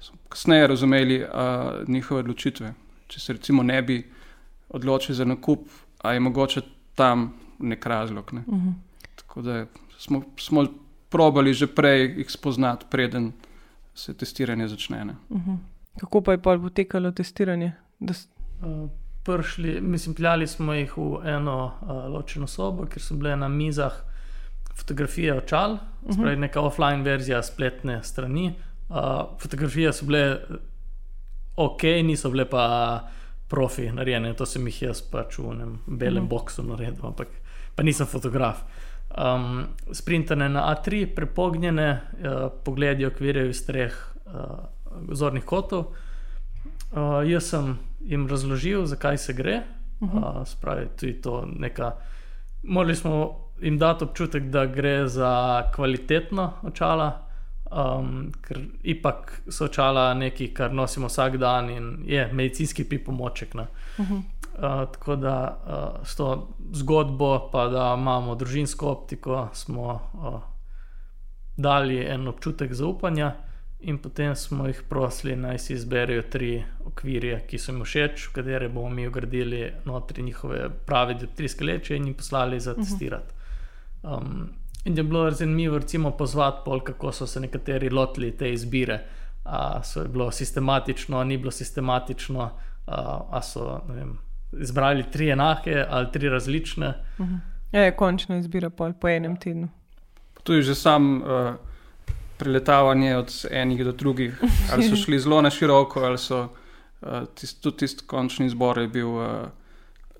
smo 0.00 0.18
kasneje 0.28 0.66
razumeli 0.66 1.22
uh, 1.22 1.88
njihove 1.88 2.20
odločitve. 2.20 2.74
Če 3.06 3.20
se 3.20 3.32
recimo 3.32 3.62
ne 3.62 3.82
bi 3.82 4.10
odločili 4.68 5.16
za 5.16 5.24
nakup, 5.24 5.58
a 6.02 6.12
je 6.12 6.20
mogoče 6.20 6.60
tam 6.94 7.34
nek 7.58 7.86
razlog. 7.86 8.32
Ne? 8.32 8.42
Uh 8.46 8.54
-huh. 8.54 8.72
Tako 9.16 9.42
da 9.42 9.66
smo, 9.98 10.22
smo 10.36 10.64
probali 11.08 11.54
že 11.54 11.66
prej 11.66 12.14
jih 12.18 12.30
spoznati, 12.30 12.86
preden 12.90 13.32
se 13.94 14.14
testiranje 14.14 14.68
začne. 14.68 15.04
Ne? 15.04 15.14
Uh 15.28 15.40
-huh. 15.40 15.56
Kako 16.00 16.20
pa 16.20 16.32
je 16.32 16.42
pa 16.42 16.58
potekalo 16.58 17.10
testiranje? 17.10 17.72
Da 17.98 18.14
Uh, 18.62 18.90
Prišli, 19.28 19.80
mislim, 19.80 20.14
peljali 20.14 20.46
smo 20.46 20.72
jih 20.72 20.92
v 20.96 21.20
eno 21.28 21.56
uh, 21.66 22.06
ločeno 22.08 22.46
sobo, 22.46 22.86
kjer 22.88 23.02
so 23.02 23.14
bile 23.14 23.34
na 23.36 23.48
mizah 23.48 23.92
fotografije 24.74 25.34
očal, 25.34 25.72
uh 25.72 25.78
-huh. 25.80 26.14
spravi 26.14 26.36
neka 26.36 26.60
offline 26.60 27.02
verzija 27.02 27.42
spletne 27.42 28.02
strani. 28.02 28.54
Uh, 28.88 28.96
fotografije 29.38 29.92
so 29.92 30.06
bile 30.06 30.40
ok, 31.56 31.82
niso 31.82 32.30
bile 32.30 32.44
pa 32.44 33.00
profi 33.48 33.92
narejene, 33.92 34.34
to 34.34 34.46
sem 34.46 34.66
jih 34.66 34.82
jaz 34.82 35.02
pač 35.02 35.38
v 35.38 35.52
enem 35.52 35.78
belem 35.86 36.22
uh 36.22 36.28
-huh. 36.28 36.30
boksu 36.30 36.62
naredil, 36.62 37.06
ampak 37.06 37.28
pa 37.74 37.82
nisem 37.82 38.06
fotograf. 38.06 38.62
Um, 39.18 39.66
sprintane 39.92 40.48
na 40.48 40.74
A3, 40.74 41.14
prepognjene, 41.14 42.00
uh, 42.12 42.52
pogledi 42.64 43.06
okvirjajo 43.06 43.48
iz 43.48 43.66
treh 43.66 43.94
uh, 44.26 45.12
zornih 45.12 45.44
kotov. 45.44 45.84
Uh, 46.90 47.30
jaz 47.30 47.50
sem 47.50 47.78
jim 48.00 48.28
razložil, 48.28 48.86
zakaj 48.86 49.18
se 49.18 49.32
gre. 49.32 49.62
Uh 50.00 50.14
-huh. 50.14 50.40
uh, 50.40 50.46
spravi, 50.46 50.88
tudi 51.00 51.20
to 51.22 51.44
neka. 51.58 51.92
Morali 52.62 52.96
smo 52.96 53.48
jim 53.60 53.78
dati 53.78 54.04
občutek, 54.04 54.42
da 54.42 54.66
gre 54.66 55.08
za 55.08 55.62
kvalitetno 55.74 56.52
očala, 56.62 57.26
um, 57.70 58.32
ker 58.42 58.58
ipak 58.82 59.42
so 59.48 59.64
očala 59.64 60.14
nekaj, 60.14 60.54
kar 60.54 60.74
nosimo 60.74 61.06
vsak 61.06 61.36
dan 61.36 61.70
in 61.70 61.98
je 62.06 62.32
medicinski 62.32 62.84
pripomoček. 62.84 63.54
Uh 63.54 63.60
-huh. 63.98 64.16
uh, 64.16 64.92
tako 64.92 65.16
da 65.16 65.58
uh, 65.66 66.06
s 66.06 66.16
to 66.16 66.48
zgodbo, 66.72 67.48
pa 67.52 67.68
da 67.68 67.96
imamo 67.98 68.34
družinsko 68.34 68.90
optiko, 68.90 69.48
smo 69.52 69.82
uh, 69.92 70.40
dali 71.56 71.98
en 71.98 72.28
občutek 72.28 72.74
zaupanja. 72.74 73.34
In 73.80 73.98
potem 73.98 74.34
smo 74.34 74.66
jih 74.66 74.82
prosili, 74.88 75.36
naj 75.36 75.58
si 75.58 75.74
izberejo 75.74 76.22
tri 76.30 76.64
okvirje, 76.84 77.44
ki 77.46 77.58
so 77.58 77.72
jim 77.72 77.84
všeč, 77.84 78.24
v 78.28 78.32
katere 78.34 78.68
bomo 78.68 78.90
mi 78.90 79.06
ugradili 79.06 79.60
notri 79.84 80.22
njihove 80.22 80.64
prave 80.86 81.14
dioptrijske 81.14 81.64
leče 81.64 81.96
in 81.96 82.08
jim 82.10 82.14
poslali 82.14 82.60
za 82.60 82.74
testirati. 82.74 83.34
Um, 84.02 84.48
in 84.84 84.96
je 84.96 85.02
bilo 85.02 85.30
zanimivo, 85.30 85.78
recimo, 85.78 86.10
pozvati 86.10 86.62
pol, 86.64 86.80
kako 86.80 87.12
so 87.12 87.26
se 87.26 87.40
nekateri 87.40 87.90
lotili 87.90 88.36
te 88.36 88.52
izbire. 88.52 88.98
A 89.44 89.82
so 89.82 90.02
je 90.02 90.08
bilo 90.08 90.30
sistematično, 90.30 91.24
ni 91.24 91.38
bilo 91.38 91.50
sistematično, 91.50 92.50
a, 92.86 93.26
a 93.30 93.42
so 93.42 93.80
ne 93.88 93.94
vem, 93.94 94.18
izbrali 94.52 95.04
tri 95.10 95.30
enake 95.30 95.84
ali 95.90 96.12
tri 96.12 96.28
različne. 96.28 96.94
Ja, 97.72 97.80
je 97.80 97.96
končna 97.96 98.36
izbira 98.38 98.70
pol 98.70 98.92
po 98.92 99.08
enem 99.08 99.36
tednu. 99.36 99.68
Tu 100.42 100.52
je 100.52 100.62
že 100.62 100.74
sam 100.74 101.22
uh, 101.22 101.54
preletavanje 102.38 103.16
od 103.16 103.32
enih 103.50 103.84
do 103.84 103.92
drugih, 103.92 104.40
ali 104.72 104.88
so 104.88 104.96
šli 105.04 105.18
zelo 105.18 105.42
na 105.42 105.50
široko, 105.50 106.00
ali 106.00 106.18
so 106.18 106.42
uh, 106.44 107.08
tist, 107.34 107.62
tudi 107.62 107.76
tisti 107.76 108.04
končni 108.06 108.46
izbor 108.46 108.78
je 108.78 108.88
bil 108.88 109.08
uh, 109.08 109.48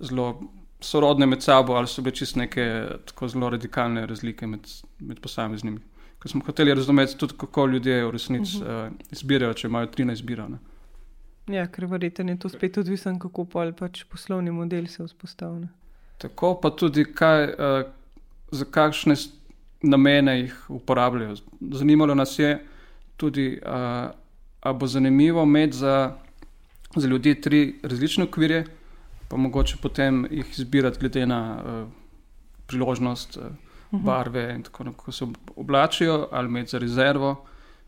zelo 0.01 0.41
sorodne 0.81 1.27
med 1.27 1.43
sabo, 1.43 1.75
ali 1.75 1.87
so 1.87 2.03
bile 2.03 2.15
čist 2.15 2.37
neke 2.37 2.65
tako 3.05 3.29
zelo 3.29 3.51
radikalne 3.51 4.07
razlike 4.07 4.47
med, 4.47 4.67
med 4.99 5.21
posameznimi. 5.21 5.81
Ko 6.19 6.29
smo 6.29 6.43
hoteli 6.47 6.75
razumeti 6.75 7.17
tudi, 7.19 7.35
kako 7.39 7.67
ljudje 7.67 8.05
v 8.05 8.11
resnici 8.11 8.59
uh, 8.59 8.89
izbirajo, 9.11 9.55
če 9.55 9.69
imajo 9.69 9.87
13 9.87 10.13
izbira. 10.13 10.49
Ne. 10.49 10.59
Ja, 11.49 11.67
ker 11.67 11.87
verjetno 11.87 12.33
je 12.33 12.39
to 12.39 12.49
spet 12.49 12.77
odvisen, 12.79 13.19
kako 13.19 13.45
pač 13.79 14.03
poslovni 14.05 14.51
model 14.51 14.87
se 14.87 15.05
vzpostavlja. 15.05 15.69
Tako 16.19 16.61
pa 16.61 16.71
tudi, 16.71 17.05
kaj, 17.05 17.45
uh, 17.45 17.87
za 18.51 18.65
kakšne 18.65 19.17
s- 19.17 19.31
namene 19.83 20.41
jih 20.41 20.71
uporabljajo. 20.71 21.37
Zanimalo 21.61 22.15
nas 22.15 22.39
je 22.39 22.65
tudi, 23.17 23.61
uh, 23.63 24.11
ali 24.61 24.79
bo 24.79 24.87
zanimivo 24.87 25.43
imeti 25.43 25.77
za, 25.77 26.13
za 26.97 27.09
ljudi 27.09 27.41
tri 27.41 27.81
različne 27.83 28.25
okvirje, 28.25 28.65
pa 29.29 29.37
mogoče 29.37 29.77
potem 29.83 30.27
jih 30.31 30.47
izbirati 30.59 30.99
glede 31.01 31.27
na 31.27 31.63
uh, 31.65 31.89
priložnost, 32.67 33.37
uh, 33.37 33.43
barve 33.91 34.55
in 34.55 34.63
tako 34.63 34.85
naprej, 34.85 34.99
kako 34.99 35.13
se 35.13 35.27
oblačijo, 35.57 36.29
ali 36.33 36.49
imeti 36.49 36.71
za 36.71 36.79
rezervo. 36.79 37.45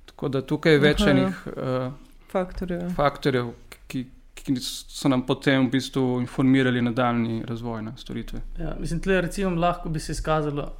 Tako 0.07 0.29
da 0.29 0.43
tukaj 0.47 0.73
je 0.73 0.79
več 0.79 1.01
Aha, 1.01 1.11
enih 1.11 1.47
uh, 1.47 1.93
Faktorje. 2.31 2.81
faktorjev, 2.97 3.53
ki, 3.89 4.05
ki 4.35 4.57
so 4.63 5.09
nam 5.09 5.23
potem 5.27 5.67
v 5.67 5.71
bistvu 5.71 6.21
informirali 6.21 6.83
nadaljni 6.83 7.43
razvoj 7.47 7.83
na 7.83 7.97
storitve. 7.97 8.41
Ja, 8.59 8.77
mislim, 8.81 9.01
tle 9.01 9.21
recimo 9.21 9.51
lahko 9.51 9.89
bi 9.89 10.01
se 10.01 10.13
izkazalo, 10.13 10.73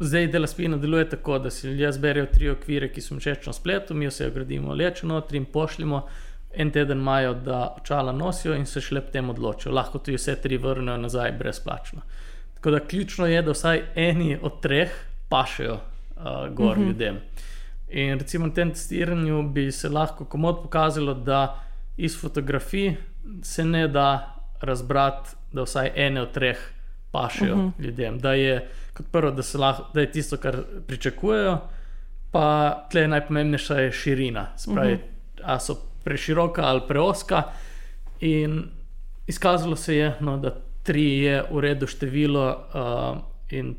zdaj 0.00 0.26
dela 0.26 0.46
spina 0.46 0.76
deluje 0.76 1.08
tako, 1.08 1.38
da 1.38 1.50
si 1.50 1.68
ljudje 1.68 1.92
zberejo 1.92 2.26
tri 2.26 2.50
okvire, 2.50 2.88
ki 2.92 3.00
so 3.00 3.18
všeč 3.18 3.46
na 3.46 3.52
spletu, 3.52 3.94
mi 3.94 4.08
vse 4.08 4.30
gradimo 4.34 4.74
leče 4.74 5.06
notri 5.06 5.38
in 5.38 5.44
pošljemo. 5.44 6.06
en 6.54 6.70
teden 6.70 6.98
imajo, 6.98 7.34
da 7.34 7.76
očala 7.80 8.12
nosijo 8.12 8.54
in 8.54 8.66
se 8.66 8.80
šele 8.80 9.00
potem 9.00 9.30
odločijo. 9.30 9.72
Lahko 9.72 9.98
tudi 9.98 10.16
vse 10.16 10.34
tri 10.42 10.56
vrnejo 10.56 10.96
nazaj 10.96 11.32
brezplačno. 11.32 12.00
Tako 12.54 12.70
da 12.70 12.80
ključno 12.80 13.26
je, 13.26 13.42
da 13.42 13.50
vsaj 13.50 13.82
eni 13.94 14.38
od 14.42 14.60
treh 14.60 14.90
pašejo 15.28 15.74
uh, 15.74 16.54
gor 16.54 16.78
uh 16.78 16.84
-huh. 16.84 16.86
ljudem. 16.86 17.20
In 17.88 18.18
recimo 18.18 18.46
na 18.46 18.54
tem 18.54 18.70
testiranju 18.70 19.42
bi 19.42 19.72
se 19.72 19.88
lahko 19.88 20.24
komod 20.24 20.62
pokazalo, 20.62 21.14
da 21.14 21.62
iz 21.96 22.20
fotografij 22.20 22.94
se 23.42 23.64
ne 23.64 23.88
da 23.88 24.36
razbrati, 24.60 25.30
da 25.52 25.62
vsaj 25.62 25.92
ene 25.94 26.22
od 26.22 26.32
treh 26.32 26.58
pašejo 27.10 27.54
uh 27.54 27.60
-huh. 27.60 27.70
ljudem. 27.78 28.18
Da 28.18 28.32
je 28.32 28.68
kot 29.00 29.12
prvo, 29.12 29.30
da, 29.30 29.42
lahko, 29.58 29.88
da 29.94 30.04
je 30.04 30.12
tisto, 30.12 30.36
kar 30.36 30.62
pričakujejo, 30.86 31.58
pa 32.30 32.46
tle 32.92 33.08
najpomembnejša 33.08 33.80
je 33.80 33.92
širina. 33.92 34.46
Spravi, 34.56 34.94
uh 34.94 35.00
-huh. 35.00 35.42
A 35.42 35.58
so 35.58 35.74
preširoka 36.04 36.62
ali 36.62 36.80
preoska. 36.88 37.42
In 38.20 38.64
izkazalo 39.26 39.76
se 39.76 39.96
je, 39.96 40.16
no, 40.20 40.36
da 40.36 40.54
tri 40.82 41.18
je 41.18 41.44
v 41.50 41.60
redu 41.60 41.86
število, 41.86 42.46
uh, 42.74 43.18
in 43.50 43.74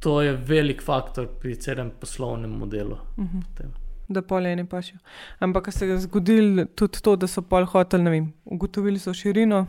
to 0.00 0.22
je 0.22 0.32
velik 0.32 0.82
faktor 0.82 1.26
pri 1.40 1.56
celem 1.56 1.90
poslovnem 2.00 2.50
modelu. 2.50 2.96
Uh 3.16 3.24
mhm. 3.24 3.38
-huh. 3.38 3.66
Da 4.08 4.22
polje 4.22 4.56
ne 4.56 4.64
pašijo. 4.68 4.98
Ampak 5.38 5.72
se 5.72 5.88
je 5.88 5.98
zgodilo 5.98 6.64
tudi 6.64 7.02
to, 7.02 7.16
da 7.16 7.26
so 7.26 7.42
pol 7.42 7.64
hoteli, 7.64 8.26
ugotovili 8.44 8.98
so 8.98 9.14
širino, 9.14 9.66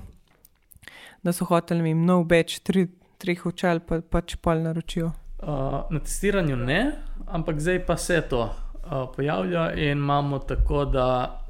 da 1.24 1.34
so 1.34 1.46
hoteli 1.46 1.94
nov 1.94 2.28
več, 2.30 2.60
tri, 2.60 2.88
treh 3.18 3.46
očal, 3.46 3.80
pa 3.80 4.02
pač 4.02 4.36
pol 4.42 4.62
naročijo. 4.66 5.12
Uh, 5.38 5.84
na 5.94 6.00
testiranju 6.00 6.56
ne, 6.56 6.80
ampak 7.28 7.60
zdaj 7.62 7.84
pa 7.86 7.98
se 7.98 8.22
to 8.30 8.42
uh, 8.42 9.10
pojavlja 9.16 9.72
in 9.74 9.98
imamo 9.98 10.40
tako, 10.40 10.86
da 10.86 11.08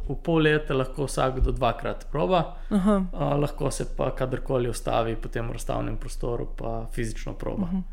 v 0.07 0.15
pol 0.23 0.41
leta 0.43 0.75
lahko 0.75 1.07
vsakdo 1.07 1.51
dvakrat 1.51 2.07
proba, 2.11 2.41
uh, 2.71 2.89
lahko 3.39 3.71
se 3.71 3.85
pa 3.97 4.11
kadarkoli 4.15 4.69
ustavi 4.69 5.15
po 5.15 5.29
tem 5.29 5.51
razstavnem 5.51 5.97
prostoru, 5.97 6.47
pa 6.57 6.87
fizično 6.91 7.33
proba. 7.33 7.63
Uh 7.63 7.73
-huh. 7.73 7.83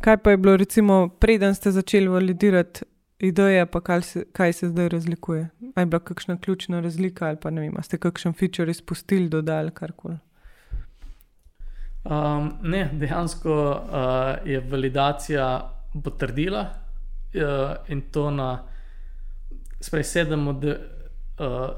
Kaj 0.00 0.16
pa 0.16 0.30
je 0.30 0.36
bilo, 0.36 0.56
recimo, 0.56 1.08
preden 1.08 1.54
ste 1.54 1.70
začeli 1.70 2.08
validirati 2.08 2.84
ideje, 3.18 3.66
pa 3.66 3.80
kaj 3.80 4.02
se, 4.02 4.24
kaj 4.32 4.52
se 4.52 4.68
zdaj 4.68 4.88
razlikuje? 4.88 5.48
Ali 5.74 5.82
je 5.82 5.86
bila 5.86 6.00
kakšna 6.00 6.36
ključna 6.36 6.80
razlika, 6.80 7.26
ali 7.26 7.36
pa 7.42 7.50
ne 7.50 7.60
vem, 7.60 7.82
ste 7.82 7.98
kakšen 7.98 8.32
feature 8.32 8.70
izpustili, 8.70 9.28
dodali 9.28 9.70
karkoli? 9.70 10.18
Um, 12.04 12.52
ne, 12.62 12.90
dejansko 12.92 13.54
uh, 13.70 14.48
je 14.48 14.60
validacija 14.60 15.70
potrdila 16.04 16.60
uh, 17.34 17.42
in 17.88 18.00
to 18.00 18.30
na 18.30 18.64
sprej 19.80 20.04
sedem 20.04 20.48
od. 20.48 20.64
Uh, 20.64 21.68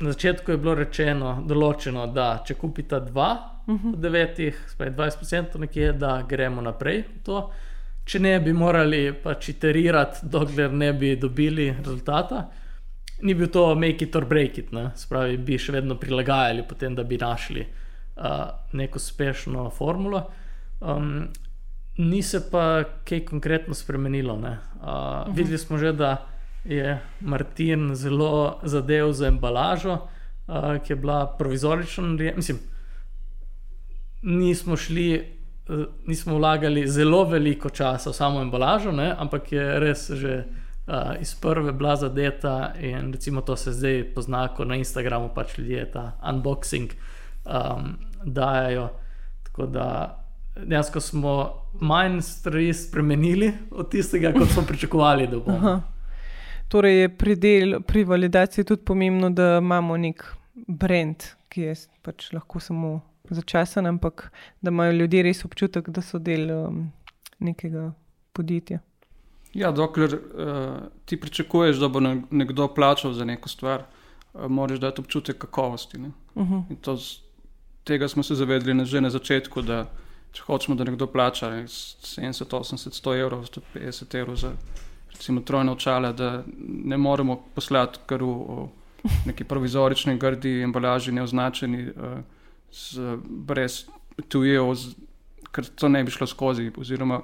na 0.00 0.12
začetku 0.12 0.50
je 0.50 0.58
bilo 0.58 0.74
rečeno, 0.78 1.32
določeno, 1.46 2.06
da 2.14 2.42
če 2.46 2.54
kupite 2.54 3.00
dva 3.00 3.30
uh 3.66 3.74
mhm. 3.74 3.88
-huh. 3.88 3.94
od 3.94 4.00
devetih, 4.00 4.64
spet 4.68 4.92
20%, 4.96 5.58
nekje, 5.58 5.92
da 5.92 6.22
gremo 6.28 6.62
naprej. 6.62 7.04
To. 7.24 7.50
Če 8.04 8.18
ne 8.18 8.40
bi 8.40 8.52
morali 8.52 9.12
pač 9.12 9.48
iterirati, 9.48 10.18
dokler 10.22 10.72
ne 10.72 10.92
bi 10.92 11.16
dobili 11.16 11.74
rezultata, 11.78 12.48
ni 13.22 13.34
bil 13.34 13.48
to 13.48 13.74
make 13.74 14.04
it 14.04 14.16
or 14.16 14.24
break 14.24 14.58
it, 14.58 14.72
ne? 14.72 14.90
spravi, 14.94 15.36
bi 15.36 15.58
še 15.58 15.72
vedno 15.72 15.94
prilagajali, 15.94 16.62
potem, 16.68 16.94
da 16.94 17.02
bi 17.02 17.16
našli 17.16 17.60
uh, 17.60 17.87
neko 18.72 18.96
uspešno 18.96 19.70
formulo. 19.70 20.30
Um, 20.80 21.28
ni 21.96 22.22
se 22.22 22.50
pa 22.50 22.84
kaj 23.04 23.24
konkretno 23.24 23.74
spremenilo. 23.74 24.34
Uh, 24.34 24.40
uh 24.40 24.48
-huh. 24.82 25.34
Videli 25.34 25.58
smo 25.58 25.78
že, 25.78 25.92
da 25.92 26.26
je 26.64 27.00
Martin 27.20 27.94
zelo 27.94 28.60
zadev 28.62 29.12
za 29.12 29.26
embalažo, 29.26 29.92
uh, 29.92 30.54
ki 30.84 30.92
je 30.92 30.96
bila 30.96 31.26
provizorična. 31.38 32.04
Mislim, 32.36 32.58
nismo 34.22 34.76
šli, 34.76 35.36
uh, 35.68 35.84
nismo 36.06 36.34
vlagali 36.34 36.88
zelo 36.88 37.24
veliko 37.24 37.70
časa 37.70 38.10
v 38.10 38.12
samo 38.12 38.42
embalažo, 38.42 38.92
ne? 38.92 39.14
ampak 39.18 39.52
je 39.52 39.80
res 39.80 40.10
že 40.10 40.44
uh, 40.86 41.20
iz 41.20 41.34
prve 41.34 41.72
bila 41.72 41.96
zadeta 41.96 42.74
in 42.80 43.12
recimo 43.12 43.40
to 43.40 43.56
se 43.56 43.72
zdaj 43.72 44.14
pozna, 44.14 44.48
ko 44.48 44.64
na 44.64 44.76
Instagramu 44.76 45.30
pač 45.34 45.58
ljudje 45.58 45.90
ta 45.92 46.12
unboxing 46.22 46.90
um, 47.44 47.96
dajo. 48.24 48.88
Tako 49.42 49.66
da 49.66 50.18
dejansko 50.56 51.00
smo 51.00 51.52
manj 51.80 52.20
stvari 52.20 52.74
spremenili 52.74 53.52
od 53.70 53.90
tistega, 53.90 54.32
kot 54.32 54.48
smo 54.48 54.62
pričakovali, 54.62 55.26
da 55.26 55.38
bomo. 55.38 55.80
Torej 56.68 57.00
je 57.00 57.08
pri, 57.08 57.36
del, 57.36 57.80
pri 57.82 58.04
validaciji 58.04 58.64
tudi 58.64 58.84
pomembno, 58.84 59.30
da 59.30 59.58
imamo 59.58 59.96
nek 59.96 60.24
brand, 60.66 61.24
ki 61.48 61.60
je 61.60 61.74
pač 62.02 62.32
lahko 62.32 62.60
samo 62.60 63.00
začasen, 63.30 63.86
ampak 63.86 64.30
da 64.60 64.70
imajo 64.70 64.92
ljudje 64.92 65.22
res 65.22 65.44
občutek, 65.44 65.88
da 65.88 66.02
so 66.02 66.18
del 66.18 66.50
um, 66.52 66.82
nekega 67.38 67.92
podjetja. 68.32 68.80
Ja, 69.54 69.70
dokler 69.72 70.14
uh, 70.14 70.76
ti 71.04 71.16
pričakuješ, 71.20 71.80
da 71.80 71.88
bo 71.88 72.00
nekdo 72.00 72.68
plačal 72.74 73.12
za 73.12 73.24
neko 73.24 73.48
stvar, 73.48 73.82
uh, 74.34 74.44
moraš 74.48 74.78
dati 74.78 75.00
občutek 75.00 75.38
kakovosti. 75.38 75.98
Uh 75.98 76.42
mhm. 76.42 76.54
-huh. 76.54 76.96
z, 76.96 77.20
tega 77.88 78.08
smo 78.08 78.22
se 78.22 78.36
zavedli 78.36 78.84
že 78.84 79.00
na 79.00 79.10
začetku, 79.10 79.62
da 79.62 79.86
če 80.36 80.44
hočemo, 80.44 80.76
da 80.76 80.84
nekdo 80.84 81.06
plača 81.08 81.48
70, 81.64 82.52
80, 82.52 82.92
100 83.00 83.16
evrov, 83.20 83.46
150 83.48 84.18
evrov 84.20 84.36
za 84.36 84.52
recimo, 85.12 85.40
trojno 85.40 85.72
očala, 85.72 86.12
da 86.12 86.44
ne 86.84 86.96
moremo 86.96 87.40
poslati 87.54 87.98
kar 88.06 88.22
v 88.22 88.68
neki 89.26 89.44
provizorični, 89.44 90.18
grdi 90.18 90.60
embalaži, 90.62 91.12
neoznačeni, 91.12 91.88
uh, 91.88 92.20
z, 92.72 93.16
brez 93.24 93.84
tujev, 94.28 94.74
ker 95.54 95.66
to 95.74 95.88
ne 95.88 96.04
bi 96.04 96.12
šlo 96.12 96.26
skozi. 96.26 96.70
Oziroma, 96.76 97.22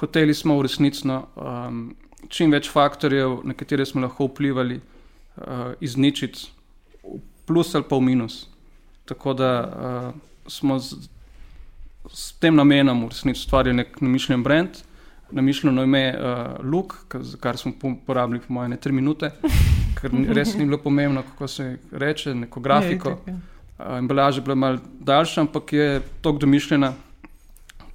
hoteli 0.00 0.34
smo 0.34 0.56
v 0.58 0.66
resnici 0.66 1.06
um, 1.06 1.94
čim 2.28 2.50
več 2.50 2.70
faktorjev, 2.72 3.42
na 3.44 3.54
katere 3.54 3.86
smo 3.86 4.02
lahko 4.06 4.30
vplivali, 4.30 4.80
uh, 4.80 5.74
izničiti, 5.80 6.48
plus 7.46 7.74
ali 7.74 7.84
pa 7.86 8.00
v 8.00 8.08
minus. 8.10 8.46
Tako 9.06 9.34
da 9.34 9.50
uh, 9.62 10.50
smo 10.50 10.78
z, 10.78 10.96
s 12.12 12.32
tem 12.42 12.54
namenom 12.54 13.04
v 13.06 13.08
resnici 13.14 13.46
ustvarili 13.46 13.76
nek 13.76 14.00
namišljen 14.00 14.42
brand 14.42 14.82
namišljeno 15.30 15.82
ime 15.82 16.14
uh, 16.18 16.64
Luke, 16.64 16.96
kar 17.40 17.56
smo 17.56 17.72
porabili, 18.06 18.40
po 18.40 18.52
mojem, 18.52 18.76
tri 18.76 18.92
minute, 18.92 19.30
ker 20.00 20.10
res 20.28 20.54
ni 20.54 20.64
bilo 20.64 20.78
pomembno, 20.78 21.22
kako 21.22 21.48
se 21.48 21.78
reče, 21.92 22.34
neko 22.34 22.60
grafiko. 22.60 23.18
Uh, 23.26 23.98
embalaža 23.98 24.40
je 24.40 24.44
bila 24.44 24.54
malce 24.54 24.84
daljša, 25.00 25.40
ampak 25.40 25.72
je 25.72 26.00
tako 26.22 26.38
domišljena, 26.38 26.92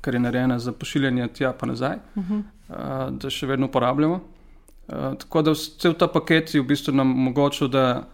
ker 0.02 0.14
je 0.14 0.20
narejena 0.20 0.60
za 0.60 0.72
pošiljanje 0.72 1.28
tja 1.28 1.54
in 1.64 1.70
nazaj, 1.70 1.98
uh 2.16 2.24
-huh. 2.24 2.44
uh, 2.70 3.18
da 3.18 3.30
še 3.30 3.48
vedno 3.48 3.66
uporabljamo. 3.66 4.16
Uh, 4.88 5.18
tako 5.18 5.42
da 5.42 5.52
vse 5.52 5.94
ta 5.94 6.08
paket 6.08 6.54
je 6.56 6.62
v 6.62 6.66
bistvu 6.66 6.94
nam 6.94 7.12
omogočil, 7.12 7.68
da 7.68 8.08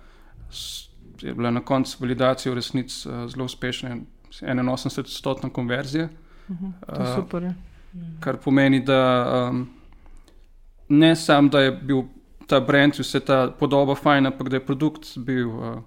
je 1.22 1.34
bila 1.34 1.52
na 1.52 1.62
koncu 1.62 1.98
validacija 2.00 2.52
v 2.52 2.56
resnici 2.56 3.10
uh, 3.10 3.28
zelo 3.30 3.46
uspešna, 3.46 3.98
81-odstotna 4.42 5.50
konverzija. 5.50 6.10
Uh 6.50 6.56
-huh. 6.56 7.02
uh, 7.02 7.16
super. 7.16 7.44
Je. 7.44 7.54
Kar 8.20 8.38
pomeni, 8.38 8.80
da 8.80 9.02
um, 9.50 9.70
ne 10.90 11.16
samo, 11.16 11.50
da 11.50 11.62
je 11.62 11.72
bil 11.72 12.02
ta 12.48 12.60
brand, 12.60 12.94
vse 13.00 13.20
ta 13.20 13.52
podoba 13.60 13.96
fajn, 13.96 14.26
ampak 14.26 14.50
da 14.50 14.56
je 14.56 14.66
produkt 14.66 15.18
bil 15.18 15.50
uh, 15.50 15.80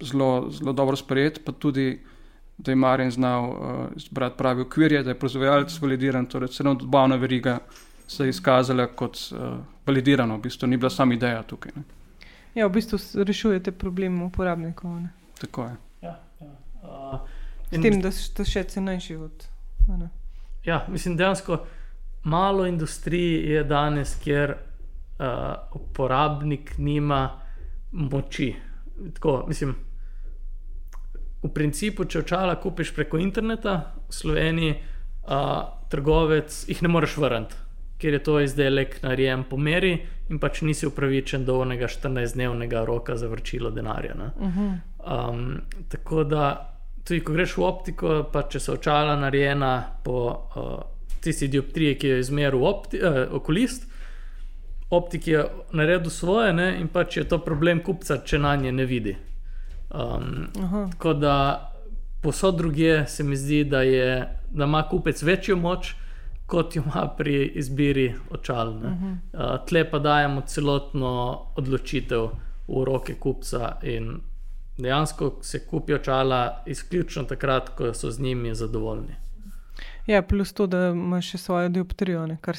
zelo, 0.00 0.50
zelo 0.50 0.72
dobro 0.72 0.96
sprejet, 0.96 1.40
pa 1.44 1.52
tudi, 1.52 2.00
da 2.58 2.72
je 2.72 2.76
Marjan 2.76 3.10
znal 3.10 3.50
uh, 3.50 3.56
izbrati 3.96 4.38
pravi 4.38 4.62
okvirje, 4.62 5.02
da 5.02 5.10
je 5.10 5.18
proizvajalec 5.18 5.80
validiran, 5.80 6.26
torej 6.26 6.48
celo 6.48 6.74
dobavna 6.74 7.16
veriga 7.16 7.58
se 8.06 8.24
je 8.24 8.28
izkazala 8.28 8.86
kot 8.86 9.18
uh, 9.32 9.58
validirano, 9.86 10.36
v 10.36 10.40
bistvu 10.40 10.66
ni 10.66 10.76
bila 10.76 10.90
sama 10.90 11.14
ideja 11.14 11.42
tukaj. 11.42 11.72
Ne. 11.76 11.97
Ja, 12.54 12.66
v 12.66 12.72
bistvu 12.72 12.98
rešujete 13.24 13.72
problem 13.72 14.22
uporabnikov. 14.22 15.00
Ne. 15.00 15.10
Tako 15.40 15.64
je. 15.64 15.74
Ja, 16.02 16.14
ja. 16.40 16.52
Uh, 16.82 17.20
S 17.70 17.82
tem, 17.82 18.00
da 18.00 18.10
ste 18.14 18.44
še 18.48 18.64
cenejši 18.64 19.16
od. 19.20 19.44
Ne. 19.88 20.08
Ja, 20.64 20.84
mislim, 20.88 21.16
dejansko 21.16 21.60
malo 22.28 22.66
industrije 22.66 23.52
je 23.52 23.64
danes, 23.64 24.14
kjer 24.22 24.54
uh, 24.54 25.76
uporabnik 25.76 26.78
nima 26.78 27.40
moči. 27.92 28.54
Tako, 29.14 29.44
mislim, 29.48 29.74
v 31.42 31.52
principu, 31.54 32.04
če 32.04 32.24
očala 32.24 32.56
kupiš 32.60 32.94
preko 32.96 33.20
interneta, 33.22 33.76
v 34.08 34.14
Sloveniji, 34.14 34.74
uh, 35.28 35.62
trgovec 35.92 36.64
jih 36.68 36.82
ne 36.82 36.90
moreš 36.92 37.16
vrniti, 37.20 37.56
ker 37.98 38.12
je 38.12 38.22
to 38.22 38.40
izdelek 38.40 39.02
narejen 39.02 39.44
po 39.50 39.56
meri 39.56 39.98
in 40.28 40.38
pač 40.38 40.60
nisi 40.62 40.86
upravičen 40.86 41.44
do 41.44 41.58
onega 41.60 41.88
14-dnevnega 41.88 42.84
roka 42.86 43.16
za 43.16 43.28
vrčilo 43.28 43.70
denarja. 43.70 44.14
Uh 44.36 44.48
-huh. 44.48 44.78
um, 45.30 45.60
tako 45.88 46.24
da 46.24 46.74
tudi 47.04 47.20
ko 47.24 47.32
greš 47.32 47.56
v 47.56 47.64
optiko, 47.64 48.24
pa 48.32 48.42
če 48.42 48.60
so 48.60 48.72
očala 48.76 49.16
narejena 49.16 49.84
po 50.04 50.18
uh, 50.28 50.80
tisti 51.20 51.48
dioptriji, 51.48 51.94
ki 51.98 52.08
jo 52.08 52.18
izmeril 52.18 52.62
uh, 52.62 52.74
okulist, 53.32 53.88
optik 54.90 55.28
je 55.28 55.44
naredil 55.72 56.10
svoje 56.10 56.52
ne, 56.52 56.80
in 56.80 56.88
pač 56.88 57.16
je 57.16 57.24
to 57.28 57.38
problem 57.38 57.80
kupca, 57.82 58.20
če 58.24 58.38
na 58.38 58.56
nje 58.56 58.72
ne 58.72 58.84
vidi. 58.84 59.16
Um, 59.88 60.48
tako 60.92 61.14
da 61.14 61.34
posod 62.22 62.56
drugje 62.56 63.06
se 63.06 63.24
mi 63.24 63.36
zdi, 63.36 63.64
da, 63.64 63.82
je, 63.82 64.28
da 64.50 64.64
ima 64.64 64.82
kupec 64.88 65.22
večjo 65.22 65.56
moč, 65.56 65.94
kot 66.48 66.76
jo 66.76 66.82
ima 66.86 67.08
pri 67.16 67.52
izbiri 67.54 68.14
očal. 68.30 68.68
Uh 68.68 68.82
-huh. 68.82 69.16
uh, 69.32 69.66
tle 69.66 69.90
pa 69.90 69.98
dajemo 69.98 70.40
celotno 70.40 71.40
odločitev 71.56 72.28
v 72.68 72.84
roke 72.84 73.14
kupca 73.14 73.76
in 73.82 74.20
dejansko 74.78 75.32
se 75.42 75.66
kupijo 75.66 75.98
očala 75.98 76.62
izključno 76.66 77.22
takrat, 77.22 77.68
ko 77.68 77.94
so 77.94 78.10
z 78.10 78.20
njimi 78.20 78.54
zadovoljni. 78.54 79.14
Ja, 80.06 80.22
plus 80.22 80.52
to, 80.52 80.66
da 80.66 80.88
imaš 80.88 81.30
še 81.30 81.38
svoje 81.38 81.68
dioptrijo, 81.68 82.26
kar, 82.40 82.56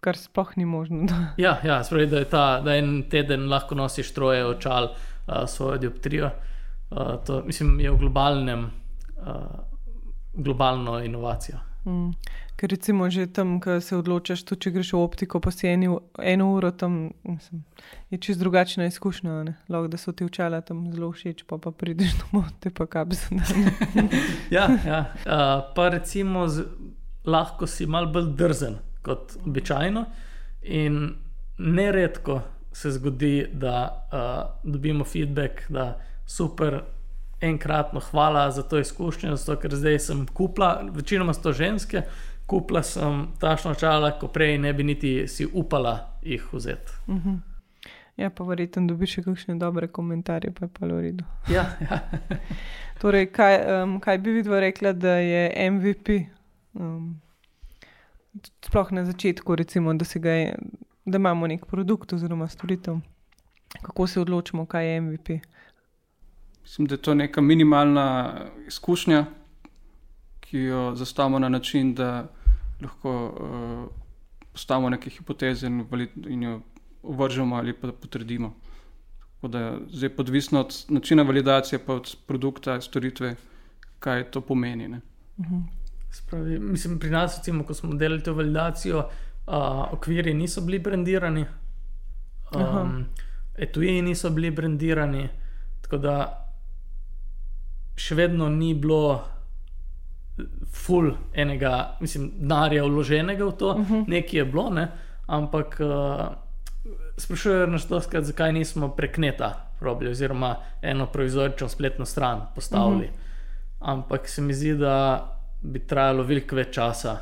kar 0.00 0.16
sploh 0.16 0.56
ni 0.56 0.64
možno. 0.64 1.04
Da. 1.06 1.34
Ja, 1.36 1.58
ja 1.64 1.84
spravi, 1.84 2.06
da, 2.06 2.24
ta, 2.24 2.60
da 2.60 2.74
en 2.76 3.04
teden 3.10 3.48
lahko 3.48 3.74
nosiš 3.74 4.12
troje 4.14 4.46
očal 4.46 4.84
uh, 4.84 5.46
svojo 5.46 5.78
dioptrijo. 5.78 6.30
Uh, 6.90 7.24
to 7.26 7.42
mislim, 7.46 7.80
je 7.80 7.90
v 7.90 7.96
globalnem, 7.98 8.64
uh, 8.64 9.34
globalno 10.34 10.98
inovacijo. 11.04 11.67
Mm. 11.86 12.10
Ker 12.56 12.70
recimo 12.70 13.10
že 13.10 13.26
tam, 13.26 13.60
ko 13.60 13.80
se 13.80 13.96
odločaš, 13.96 14.42
tudi 14.42 14.66
če 14.66 14.70
greš 14.74 14.92
v 14.92 15.02
optiko, 15.02 15.40
pa 15.40 15.52
si 15.54 15.68
eni, 15.70 15.88
eno 16.18 16.48
uro 16.56 16.72
tam, 16.74 17.12
mislim, 17.22 17.62
je 18.10 18.18
čist 18.18 18.40
drugačna 18.40 18.88
izkušnja. 18.90 19.36
Lahko 19.70 19.88
da 19.88 20.00
so 20.00 20.12
ti 20.12 20.26
očala 20.26 20.60
tam 20.60 20.88
zelo 20.92 21.12
všeč, 21.12 21.44
pa 21.46 21.58
pa 21.62 21.70
prideš 21.70 22.16
domov, 22.22 22.50
te 22.60 22.70
pa 22.74 22.86
kaj 22.86 23.14
se 23.14 23.38
dal. 23.38 24.10
ja, 24.56 24.66
ja. 24.86 25.00
Uh, 25.22 25.70
pa 25.74 25.88
recimo 25.94 26.48
z, 26.48 26.66
lahko 27.24 27.66
si 27.66 27.86
mal 27.86 28.10
bolj 28.12 28.34
drzen 28.36 28.78
kot 29.06 29.38
običajno 29.46 30.04
in 30.62 31.14
neredko 31.58 32.42
se 32.72 32.90
zgodi, 32.90 33.46
da 33.52 34.08
uh, 34.12 34.70
dobimo 34.72 35.04
feedback, 35.04 35.70
da 35.70 35.94
super. 36.26 36.82
Enkratno 37.40 38.00
hvala 38.00 38.50
za 38.50 38.62
to 38.62 38.78
izkušnjo, 38.78 39.36
zato, 39.36 39.60
ker 39.60 39.74
zdaj 39.76 39.98
sem 39.98 40.26
kupla, 40.26 40.82
večinoma 40.90 41.34
so 41.34 41.42
to 41.42 41.52
ženske, 41.52 42.02
kupila 42.46 42.82
sem 42.82 43.26
tašno 43.38 43.74
čala, 43.74 44.10
ko 44.18 44.28
prej 44.28 44.58
ne 44.58 44.72
bi 44.72 44.84
niti 44.84 45.28
si 45.28 45.46
upala 45.46 46.18
jih 46.22 46.48
vzeti. 46.52 46.92
Uh 47.06 47.14
mhm. 47.14 47.28
-huh. 47.28 47.38
Ja, 48.18 48.30
pa 48.34 48.42
verjetno 48.44 48.82
dobiš 48.86 49.12
še 49.14 49.22
kakšne 49.22 49.54
dobre 49.60 49.86
komentarje, 49.86 50.50
pa 50.50 50.66
je 50.66 50.70
pa 50.74 50.86
v 50.86 51.00
redu. 51.02 51.24
Ja, 51.48 51.68
ja. 51.78 52.00
torej, 53.02 53.28
kaj, 53.30 53.82
um, 53.82 54.00
kaj 54.02 54.18
bi 54.18 54.32
vidva 54.40 54.58
rekla, 54.60 54.92
da 54.92 55.12
je 55.22 55.70
MVP? 55.70 56.16
Um, 56.74 57.20
sploh 58.66 58.90
na 58.92 59.04
začetku, 59.06 59.54
recimo, 59.54 59.94
da, 59.94 60.04
je, 60.34 60.56
da 61.06 61.16
imamo 61.22 61.46
nek 61.46 61.66
produkt 61.66 62.12
oziroma 62.12 62.48
storitev. 62.48 62.98
Kako 63.82 64.06
se 64.06 64.20
odločimo, 64.20 64.66
kaj 64.66 64.94
je 64.94 65.00
MVP? 65.00 65.38
Mislim, 66.68 66.86
da 66.86 66.94
je 66.94 67.02
to 67.02 67.14
neka 67.14 67.40
minimalna 67.40 68.34
izkušnja, 68.66 69.24
ki 70.40 70.58
jo 70.58 70.94
zastavimo 70.94 71.38
na 71.38 71.48
način, 71.48 71.94
da 71.94 72.28
lahko 72.82 73.12
uh, 73.26 73.96
postavimo 74.52 74.90
neke 74.90 75.10
hipoteze 75.10 75.66
in, 75.66 75.86
in 76.28 76.42
jo 76.42 76.60
uvržemo 77.02 77.56
ali 77.56 77.72
pa 77.72 77.92
potrdimo. 77.92 78.54
Da 79.42 79.58
je 79.58 79.78
zdaj 79.92 80.10
odvisno 80.18 80.60
od 80.60 80.84
načina 80.88 81.22
validacije, 81.22 81.78
pa 81.78 81.94
od 81.94 82.16
produkta, 82.26 82.80
storitve, 82.80 83.36
kaj 83.98 84.30
to 84.30 84.40
pomeni. 84.40 84.86
Uh 84.88 84.96
mhm. 85.36 85.54
-huh. 85.54 85.62
Spravi, 86.10 86.58
mislim, 86.58 86.98
pri 86.98 87.10
nas, 87.10 87.36
recimo, 87.38 87.64
ko 87.64 87.74
smo 87.74 87.94
delali 87.94 88.22
to 88.22 88.34
validacijo, 88.34 88.98
uh, 88.98 89.92
okvirji 89.92 90.34
niso 90.34 90.60
bili 90.60 90.78
brendirani, 90.78 91.46
um, 92.54 93.04
etuji 93.58 94.02
niso 94.02 94.30
bili 94.30 94.50
brendirani, 94.50 95.28
tako 95.82 95.98
da 95.98 96.44
še 97.98 98.14
vedno 98.14 98.48
ni 98.48 98.74
bilo 98.74 99.24
ful 100.70 101.10
enega, 101.34 101.96
mislim, 102.00 102.30
denarja 102.38 102.84
vloženega 102.84 103.44
v 103.44 103.52
to, 103.58 103.70
uh 103.70 103.78
mhm. 103.78 103.94
-huh. 103.94 104.04
nekaj 104.08 104.38
je 104.38 104.44
bilo, 104.44 104.70
ne? 104.70 104.88
ampak 105.26 105.80
uh, 105.80 106.26
sprašujejo 107.16 107.66
nas 107.66 107.88
to, 107.88 108.00
skrat, 108.00 108.24
zakaj 108.24 108.52
nismo 108.52 108.88
prekneta 108.88 109.68
probili, 109.78 110.10
oziroma 110.10 110.56
eno 110.82 111.06
provizorično 111.06 111.68
spletno 111.68 112.04
stran 112.04 112.46
postavili. 112.54 113.06
Uh 113.06 113.10
mhm. 113.10 113.12
-huh. 113.12 113.28
Ampak 113.80 114.28
se 114.28 114.42
mi 114.42 114.54
zdi, 114.54 114.74
da 114.74 115.28
bi 115.62 115.78
trajalo 115.78 116.22
veliko 116.22 116.56
več 116.56 116.74
časa, 116.74 117.18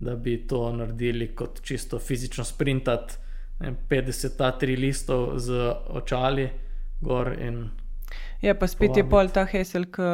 da 0.00 0.16
bi 0.16 0.46
to 0.46 0.72
naredili 0.72 1.34
kot 1.34 1.62
čisto 1.62 1.98
fizično 1.98 2.44
sprintati. 2.44 3.14
50 3.88 4.38
A3 4.38 4.78
listov 4.78 5.38
z 5.38 5.74
očali, 5.88 6.50
gor 7.00 7.32
in. 7.40 7.70
Ja, 8.42 8.54
pa 8.54 8.66
spet 8.66 8.92
povabiti. 8.92 9.06
je 9.06 9.10
pol 9.10 9.30
ta 9.34 9.44
hesel, 9.46 9.86
ki 9.92 10.08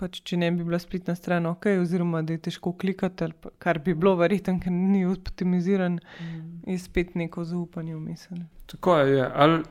pač, 0.00 0.20
če 0.26 0.38
ne 0.40 0.50
bi 0.54 0.66
bila 0.66 0.80
spletna 0.82 1.14
stran 1.18 1.46
ok, 1.48 1.68
oziroma 1.82 2.22
da 2.26 2.34
je 2.34 2.42
težko 2.48 2.74
klikati, 2.80 3.30
kar 3.62 3.80
bi 3.84 3.94
bilo 3.94 4.14
verjetno, 4.18 4.56
ker 4.62 4.74
ni 4.74 5.04
optimiziran, 5.06 6.00
mm. 6.00 6.42
je 6.72 6.78
spet 6.82 7.14
neko 7.18 7.46
zaupanje 7.48 7.94
v 7.94 8.02
misel. 8.02 8.42
Tako 8.70 8.98
je. 9.06 9.22
Ali 9.30 9.62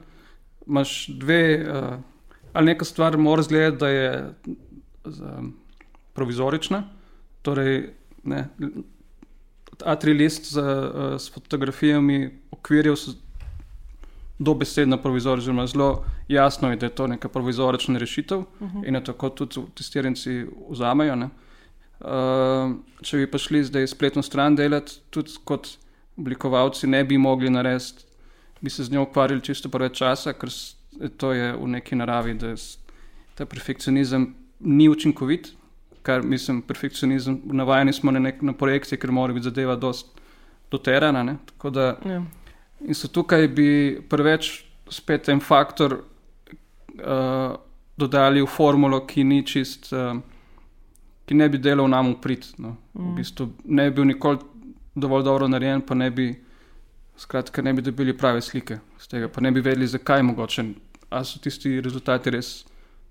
imaš 0.68 0.96
dve, 1.20 1.44
uh, 1.60 1.98
ali 2.54 2.72
neka 2.72 2.88
stvar 2.88 3.18
mora 3.18 3.44
zgledati, 3.44 3.78
da 3.82 3.92
je 3.92 4.10
um, 5.04 5.54
provizorična. 6.16 6.84
Torej, 7.44 7.90
ne, 8.24 8.46
A3 9.84 10.16
list 10.16 10.54
z, 10.54 10.64
uh, 10.64 11.18
s 11.20 11.34
fotografijami 11.34 12.30
okvirjev 12.56 12.96
dobesedno 14.44 14.98
provizorično, 14.98 15.68
zelo 15.68 16.06
jasno 16.28 16.70
je, 16.70 16.76
da 16.76 16.86
je 16.86 16.96
to 16.96 17.08
neka 17.08 17.30
provizorična 17.30 18.00
rešitev 18.00 18.40
uh 18.40 18.62
mhm. 18.62 18.78
-huh. 18.78 18.88
in 18.88 18.94
da 18.94 19.04
tako 19.04 19.30
tudi 19.30 19.62
testiranci 19.76 20.46
vzamejo. 20.70 21.16
Uh, 21.16 22.76
če 23.02 23.18
bi 23.18 23.32
pa 23.32 23.38
šli 23.38 23.64
zdaj 23.64 23.88
spletno 23.88 24.22
stran 24.22 24.56
delati, 24.56 25.00
tudi 25.10 25.32
kot 25.44 25.68
oblikovalci 26.18 26.88
ne 26.88 27.04
bi 27.04 27.18
mogli 27.18 27.50
narediti, 27.50 28.04
bi 28.62 28.70
se 28.70 28.84
z 28.84 28.92
njo 28.92 29.04
ukvarjali 29.04 29.42
čisto 29.42 29.70
preveč 29.70 29.98
časa, 29.98 30.34
ker 30.34 30.50
to 31.18 31.32
je 31.34 31.54
v 31.54 31.68
neki 31.68 31.96
naravi, 31.96 32.34
da 32.34 32.56
ta 33.36 33.46
perfekcionizem 33.46 34.36
ni 34.60 34.90
učinkovit. 34.90 35.54
Kar 36.02 36.24
mislim, 36.24 36.62
perfekcionizem, 36.62 37.42
navajeni 37.44 37.94
smo 37.94 38.12
na, 38.12 38.20
nek, 38.20 38.42
na 38.42 38.54
projekcije, 38.54 39.00
ker 39.00 39.12
mora 39.12 39.34
biti 39.34 39.44
zadeva 39.44 39.76
dosti 39.76 40.10
doterana. 40.72 41.38
Tako 41.46 41.70
da 41.70 41.98
ja. 42.06 42.24
In 42.84 42.96
so 42.96 43.08
tukaj 43.08 43.48
bi 43.48 43.68
preveč 44.10 44.66
spet 44.92 45.30
en 45.30 45.40
faktor 45.40 46.00
uh, 47.00 47.56
dodali 47.98 48.42
v 48.42 48.50
formulo, 48.50 49.04
ki 49.08 49.24
ni 49.24 49.44
čist, 49.46 49.92
uh, 49.94 50.18
ki 51.26 51.38
ne 51.38 51.50
bi 51.50 51.62
delal 51.62 51.88
nam 51.90 52.14
uprit. 52.14 52.50
No. 52.58 52.76
Mm. 52.94 53.12
V 53.12 53.16
bistvu 53.22 53.50
ne 53.66 53.90
bi 53.90 53.96
bil 53.96 54.12
nikoli 54.12 54.40
dovolj 54.96 55.24
dobro 55.24 55.48
narejen, 55.48 55.82
pa 55.82 55.96
ne 55.96 56.12
bi, 56.12 56.28
skratka, 57.18 57.62
ne 57.62 57.74
bi 57.74 57.82
dobili 57.82 58.18
prave 58.18 58.42
slike 58.42 58.80
z 59.00 59.08
tega, 59.08 59.32
pa 59.32 59.42
ne 59.42 59.52
bi 59.52 59.62
vedeli, 59.62 59.88
zakaj 59.88 60.24
mogoče, 60.24 60.68
ali 61.10 61.26
so 61.26 61.40
tisti 61.40 61.80
rezultati 61.82 62.34
res. 62.34 62.54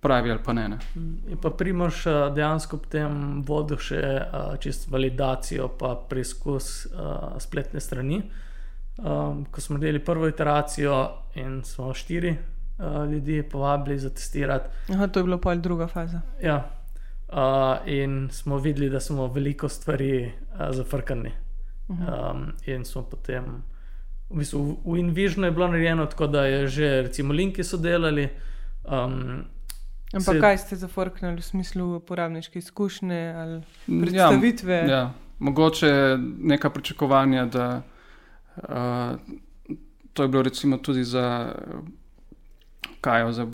Pravi 0.03 0.33
ali 0.35 0.41
pa 0.43 0.51
ne. 0.53 0.65
ne. 0.69 0.77
Je 1.31 1.37
pa 1.39 1.53
Primož 1.55 2.01
dejansko 2.35 2.81
potem 2.83 3.13
vodil 3.47 3.79
še 3.79 4.01
uh, 4.03 4.57
čist 4.59 4.89
validacijo, 4.91 5.69
pa 5.79 5.93
preizkus 6.11 6.89
spletne 7.39 7.79
strani. 7.79 8.19
Um, 8.99 9.45
ko 9.51 9.61
smo 9.61 9.79
delali 9.79 10.05
prvo 10.05 10.29
iteracijo 10.29 11.11
in 11.35 11.63
smo 11.65 11.95
štiri 11.95 12.37
uh, 12.79 13.13
ljudi 13.13 13.43
povabili 13.43 13.99
za 13.99 14.11
testirati. 14.11 14.69
Aha, 14.93 15.07
to 15.07 15.21
je 15.21 15.25
bilo 15.25 15.39
pa 15.41 15.55
druga 15.55 15.87
faza. 15.87 16.21
Ja. 16.43 16.71
Uh, 17.29 17.89
in 17.89 18.29
smo 18.33 18.59
videli, 18.59 18.91
da 18.91 19.01
smo 19.01 19.27
veliko 19.27 19.69
stvari 19.69 20.25
uh, 20.25 20.61
zafrkani. 20.71 21.31
Uh 21.89 21.97
mhm. 21.97 22.07
-huh. 22.07 22.31
um, 22.31 22.53
in 22.67 22.85
smo 22.85 23.03
potem, 23.03 23.45
v 24.31 24.37
bistvu, 24.37 24.79
v 24.85 24.99
InVisionu 24.99 25.47
je 25.47 25.51
bilo 25.51 25.69
narejeno 25.69 26.07
tako, 26.07 26.27
da 26.27 26.45
je 26.45 26.69
že, 26.69 27.03
recimo, 27.03 27.33
linki 27.33 27.65
so 27.65 27.77
delali. 27.77 28.29
Um, 28.85 29.45
Ampak 30.13 30.35
se... 30.35 30.41
kaj 30.41 30.59
ste 30.59 30.77
zafrknili 30.77 31.37
v 31.37 31.43
smislu 31.43 31.97
uporabniške 31.97 32.59
izkušnje 32.59 33.35
ali 33.37 33.55
ja, 33.55 34.01
predstavitve? 34.03 34.75
Ja, 34.75 34.87
ja. 34.89 35.13
Mogoče 35.39 36.19
neka 36.39 36.71
pričakovanja, 36.71 37.45
da 37.45 37.83
to 40.13 40.23
je 40.23 40.29
bilo 40.29 40.43
recimo 40.43 40.77
tudi 40.79 41.05
za 41.05 41.55
Kajo, 43.01 43.33
za 43.33 43.47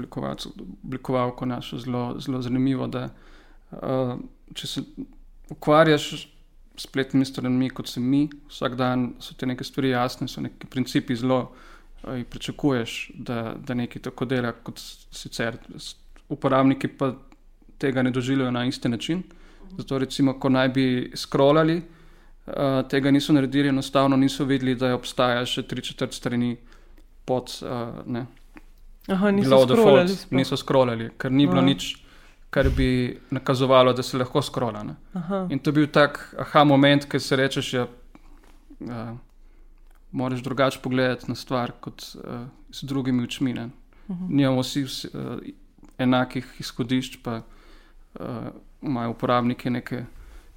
oblikovalko 0.82 1.46
našo 1.46 1.78
zelo, 1.78 2.20
zelo 2.20 2.42
zanimivo, 2.42 2.86
da 2.86 3.08
uh, 3.70 4.18
če 4.54 4.66
se 4.66 4.82
ukvarjaš 5.50 6.10
s 6.76 6.82
spletnimi 6.84 7.24
stranmi, 7.24 7.70
kot 7.70 7.88
se 7.88 8.00
mi, 8.00 8.28
vsak 8.48 8.76
dan 8.76 9.14
so 9.24 9.34
te 9.34 9.46
neke 9.46 9.64
stvari 9.64 9.94
jasne, 9.94 10.28
so 10.28 10.44
neki 10.44 10.68
principi 10.68 11.16
zelo 11.16 11.40
uh, 11.40 12.18
in 12.18 12.26
pričakuješ, 12.28 12.98
da, 13.14 13.54
da 13.56 13.74
nekaj 13.74 14.02
tako 14.02 14.28
dela 14.28 14.52
kot 14.52 14.80
sicer. 15.10 15.56
Uporabniki 16.28 16.88
pa 16.88 17.14
tega 17.78 18.02
ne 18.02 18.10
doživljajo 18.10 18.50
na 18.50 18.66
isti 18.66 18.88
način. 18.88 19.22
Zato 19.78 19.98
recimo, 19.98 20.36
ko 20.40 20.48
naj 20.48 20.68
bi 20.68 21.12
scrollali, 21.16 21.82
uh, 22.48 22.88
tega 22.88 23.10
niso 23.10 23.32
naredili, 23.32 23.68
enostavno 23.68 24.16
niso 24.16 24.44
videli, 24.44 24.74
da 24.74 24.94
obstaja 24.94 25.46
še 25.46 25.62
tri 25.68 25.82
četrt 25.82 26.16
strani 26.16 26.56
pod. 27.24 27.52
Uh, 27.62 28.02
ne, 28.06 28.26
Aha, 29.08 29.30
niso 29.30 29.62
scrollali 29.64 30.16
niso 30.30 30.56
scrollali, 30.56 31.10
ker 31.18 31.32
ni 31.32 31.46
bilo 31.46 31.62
Aha. 31.62 31.66
nič, 31.66 31.94
kar 32.50 32.68
bi 32.76 33.18
nakazovalo, 33.30 33.92
da 33.92 34.02
se 34.02 34.18
lahko. 34.18 34.42
Aha. 35.14 35.46
In 35.50 35.58
to 35.58 35.70
je 35.70 35.74
bil 35.74 35.86
tak 35.86 36.34
aha 36.38 36.64
moment, 36.64 37.04
ki 37.08 37.20
se 37.20 37.36
rečeš, 37.36 37.72
da 37.72 37.86
ja, 38.80 39.16
moraš 40.12 40.42
drugače 40.42 40.80
pogledati 40.82 41.28
na 41.28 41.34
stvar 41.34 41.72
kot 41.80 42.04
uh, 42.14 42.46
z 42.70 42.84
drugimi 42.84 43.24
očmi. 43.24 43.52
ne. 43.52 43.70
Mhm. 44.08 44.26
Nimamo 44.28 44.60
vsi 44.60 44.84
vsi, 44.84 45.08
uh, 45.14 45.40
enakih 45.98 46.46
izhodišč, 46.60 47.18
pa 47.22 47.42
uh, 48.20 48.46
imajo 48.82 49.10
uporabniki 49.10 49.70
neke 49.70 50.04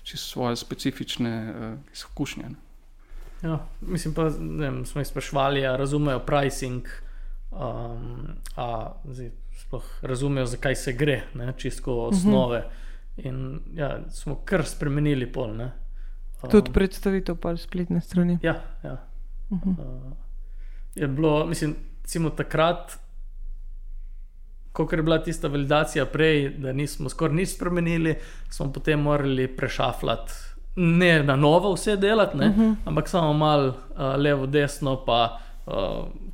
čisto 0.04 0.28
svoje 0.28 0.56
specifične 0.56 1.54
uh, 1.54 1.80
izkušnje. 1.94 2.44
Ne. 2.50 2.56
Ja, 3.42 3.60
mislim 3.82 4.14
pa, 4.14 4.30
ne 4.40 4.70
vem, 4.70 4.86
smo 4.86 5.02
jih 5.02 5.08
sprašvali, 5.08 5.66
ali 5.66 5.78
razumejo 5.78 6.20
pricing, 6.20 6.88
um, 7.52 8.28
a 8.56 8.94
zdaj, 9.06 9.32
sploh 9.62 9.86
razumejo, 10.02 10.46
zakaj 10.46 10.76
se 10.76 10.94
gre, 10.94 11.22
ne, 11.34 11.54
čisto 11.58 11.98
osnove. 12.08 12.64
In 13.18 13.60
ja, 13.76 14.00
smo 14.10 14.36
kar 14.46 14.66
spremenili 14.66 15.32
pol. 15.32 15.56
Ne. 15.58 15.72
Um, 16.44 16.50
Tudi 16.50 16.72
predstavitev 16.74 17.36
pa 17.36 17.56
spletne 17.58 18.02
strani. 18.02 18.38
Ja, 18.44 18.62
ja. 18.84 18.98
Mhm. 19.52 19.70
Uh, 19.70 20.14
je 20.96 21.08
bilo, 21.08 21.46
mislim, 21.46 21.76
takrat, 22.38 23.00
ko 24.74 24.88
je 24.92 25.02
bila 25.04 25.20
tista 25.24 25.48
validacija 25.48 26.06
prej, 26.06 26.50
da 26.50 26.74
nismo 26.74 27.10
skoraj 27.10 27.36
nič 27.36 27.56
spremenili, 27.56 28.16
smo 28.50 28.72
potem 28.74 29.00
morali 29.00 29.48
prešafljati. 29.48 30.34
Ne 30.76 31.24
na 31.24 31.36
novo 31.36 31.74
vse 31.74 31.98
delati, 31.98 32.38
uh 32.38 32.44
-huh. 32.44 32.76
ampak 32.86 33.10
samo 33.10 33.34
malo 33.34 33.68
uh, 33.68 33.76
levo, 34.18 34.46
desno, 34.46 35.06
pa 35.06 35.40
uh, 35.66 35.74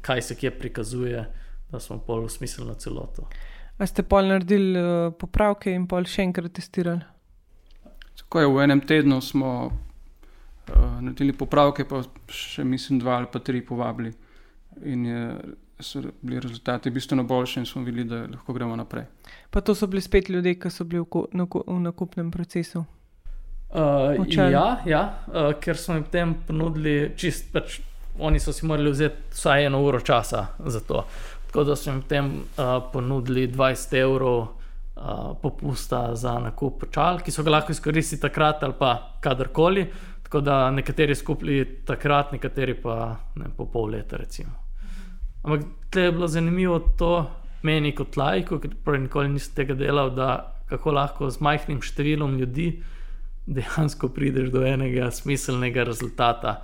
kaj 0.02 0.22
se 0.22 0.36
kje 0.36 0.52
prikazuje, 0.52 1.26
da 1.72 1.80
smo 1.80 1.98
pol 1.98 2.24
usmislili 2.24 2.76
celoto. 2.78 3.30
A 3.78 3.86
ste 3.86 4.04
pol 4.04 4.28
naredili 4.28 4.80
uh, 4.82 5.14
popravke 5.14 5.72
in 5.72 5.88
pol 5.88 6.04
še 6.04 6.22
enkrat 6.22 6.54
testirali? 6.54 7.02
Tako 8.18 8.40
je 8.40 8.48
v 8.48 8.64
enem 8.64 8.82
tednu 8.82 9.22
smo 9.22 9.66
uh, 9.66 11.02
naredili 11.02 11.34
popravke, 11.34 11.86
pa 11.86 12.02
še 12.28 12.64
mislim 12.64 13.00
dva 13.00 13.18
ali 13.18 13.30
pa 13.32 13.40
tri 13.40 13.66
povabili. 13.66 14.14
In 14.86 15.06
je, 15.06 15.38
so 15.80 16.02
bili 16.22 16.40
rezultati 16.40 16.90
bistveno 16.90 17.24
boljši, 17.24 17.60
in 17.60 17.66
smo 17.66 17.82
videli, 17.82 18.04
da 18.04 18.16
lahko 18.16 18.54
gremo 18.54 18.76
naprej. 18.76 19.06
Pa 19.50 19.62
to 19.62 19.76
so 19.76 19.88
bili 19.88 20.02
spet 20.02 20.30
ljudje, 20.30 20.60
ki 20.60 20.70
so 20.70 20.84
bili 20.84 21.02
v, 21.02 21.26
naku- 21.32 21.64
v 21.68 21.80
nakupnem 21.80 22.32
procesu. 22.32 22.86
Uh, 23.70 24.28
Učali. 24.28 24.54
ja, 24.54 24.82
ja 24.86 25.02
uh, 25.28 25.54
ker 25.60 25.78
smo 25.78 25.96
jim 25.96 26.04
potem 26.04 26.36
ponudili, 26.48 27.12
čist, 27.16 27.52
pač, 27.54 27.82
oni 28.20 28.40
so 28.40 28.54
si 28.54 28.66
morali 28.66 28.92
vzeti 28.92 29.34
vsaj 29.34 29.66
eno 29.66 29.82
uro 29.84 30.00
časa 30.00 30.46
za 30.66 30.80
to. 30.80 31.04
Tako 31.48 31.64
da 31.64 31.76
smo 31.76 31.94
jim 31.94 32.02
potem 32.02 32.26
uh, 32.26 32.78
ponudili 32.94 33.48
20 33.48 33.98
evrov 34.00 34.38
uh, 34.40 34.50
popusta 35.42 36.16
za 36.16 36.40
nakup 36.40 36.88
čal, 36.92 37.20
ki 37.20 37.32
so 37.32 37.44
ga 37.44 37.58
lahko 37.58 37.76
izkoristili 37.76 38.22
takrat 38.22 38.64
ali 38.64 38.74
pa 38.80 39.18
kadarkoli. 39.22 39.88
Tako 40.24 40.42
da 40.42 40.72
nekateri 40.72 41.16
skupili 41.16 41.84
takrat, 41.86 42.32
nekateri 42.32 42.74
pa 42.82 43.16
ne, 43.36 43.52
po 43.58 43.66
pol 43.66 43.92
leta. 43.92 44.18
Recimo. 44.18 44.67
Ampak 45.48 45.64
tle 45.90 46.02
je 46.02 46.12
bilo 46.12 46.28
zanimivo 46.28 46.80
to 47.00 47.12
meni 47.64 47.94
kot 47.96 48.18
lajku, 48.20 48.60
ker 48.60 48.76
prej 48.84 49.06
nikoli 49.08 49.32
nisem 49.32 49.56
tega 49.56 49.78
delal, 49.80 50.12
da 50.12 50.58
kako 50.68 50.92
lahko 50.92 51.30
z 51.32 51.40
majhnim 51.44 51.80
številom 51.84 52.36
ljudi 52.42 52.72
dejansko 53.48 54.10
prideš 54.12 54.52
do 54.52 54.66
enega 54.68 55.08
smiselnega 55.16 55.86
rezultata, 55.88 56.58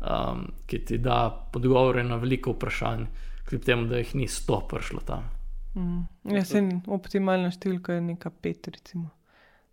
um, 0.00 0.46
ki 0.66 0.80
ti 0.88 0.98
da 0.98 1.26
odgovore 1.52 2.04
na 2.04 2.16
veliko 2.16 2.54
vprašanj, 2.56 3.04
kljub 3.48 3.66
temu, 3.66 3.86
da 3.90 4.00
jih 4.00 4.14
ni 4.22 4.28
sto 4.28 4.62
prišlo 4.70 5.04
tam. 5.04 5.28
Mm. 5.76 6.06
Ja, 6.32 6.44
se 6.48 6.62
optimalna 6.88 7.52
številka 7.52 7.98
je 7.98 8.06
neka 8.08 8.32
pet, 8.32 8.72
recimo. 8.72 9.10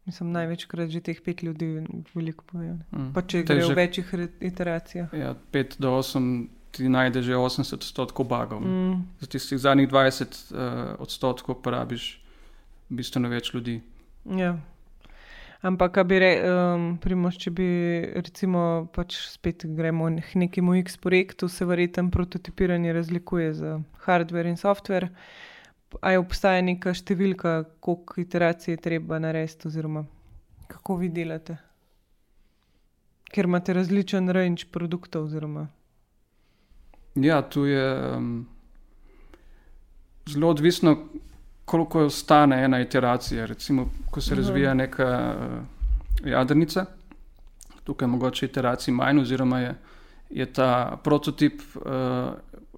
Mislim, 0.08 0.30
največkrat 0.36 0.92
že 0.92 1.02
teh 1.04 1.18
pet 1.24 1.42
ljudi 1.44 1.82
veliko 2.14 2.44
povejo. 2.52 2.78
Mm. 2.92 3.10
Pa 3.16 3.24
če 3.24 3.46
gre 3.48 3.64
v 3.64 3.80
večjih 3.80 4.14
iteracijah. 4.52 5.16
Ja, 5.16 5.34
5 5.56 5.80
do 5.84 5.96
8 6.00 6.57
ti 6.78 6.90
najde 6.90 7.22
že 7.26 7.36
80 7.36 7.74
odstotkov 7.74 8.28
bagov. 8.30 8.62
Mm. 8.62 9.04
Za 9.20 9.28
tistih 9.28 9.60
zadnjih 9.60 9.90
20 9.90 10.24
uh, 10.24 10.96
odstotkov 11.02 11.62
porabiš 11.66 12.18
bistveno 12.90 13.30
več 13.30 13.54
ljudi. 13.54 13.82
Ja. 14.26 14.58
Ampak, 15.66 15.98
bi 16.06 16.20
re, 16.22 16.32
um, 16.46 16.84
primoš, 17.02 17.40
če 17.42 17.52
bi 17.52 17.68
recimo 18.14 18.88
pač 18.94 19.18
spet 19.32 19.66
gremo 19.66 20.12
k 20.22 20.38
nekemu 20.38 20.76
X 20.84 21.00
projektu, 21.02 21.50
se 21.50 21.66
verjetno 21.66 22.12
prototipiranje 22.14 22.94
razlikuje 22.94 23.54
za 23.58 23.80
hardware 24.06 24.54
in 24.54 24.60
software. 24.60 25.10
A 26.02 26.14
je 26.14 26.20
obstaja 26.22 26.62
neka 26.62 26.94
številka, 26.94 27.64
koliko 27.82 28.22
iteracij 28.22 28.76
je 28.76 28.84
treba 28.84 29.18
narediti, 29.24 29.68
oziroma 29.72 30.06
kako 30.68 31.00
vi 31.02 31.10
delate? 31.10 31.58
Ker 33.34 33.48
imate 33.48 33.74
različen 33.74 34.30
range 34.30 34.70
produktov, 34.72 35.26
oziroma 35.28 35.68
Ja, 37.22 37.42
tu 37.42 37.66
je 37.66 38.16
um, 38.18 38.48
zelo 40.30 40.50
odvisno, 40.50 40.98
koliko 41.66 42.10
stane 42.10 42.64
ena 42.64 42.80
iteracija. 42.80 43.46
Recimo, 43.46 43.90
ko 44.12 44.22
se 44.22 44.34
Aha. 44.34 44.42
razvija 44.42 44.74
neka 44.74 45.36
uh, 45.36 46.30
jadrnica, 46.30 46.86
tukaj 47.84 48.06
je 48.06 48.12
mogoče 48.12 48.46
iteracij 48.46 48.94
manj, 48.94 49.20
oziroma 49.20 49.60
je, 49.60 49.76
je 50.30 50.54
ta 50.54 50.98
prototip, 51.04 51.62
uh, 51.76 51.82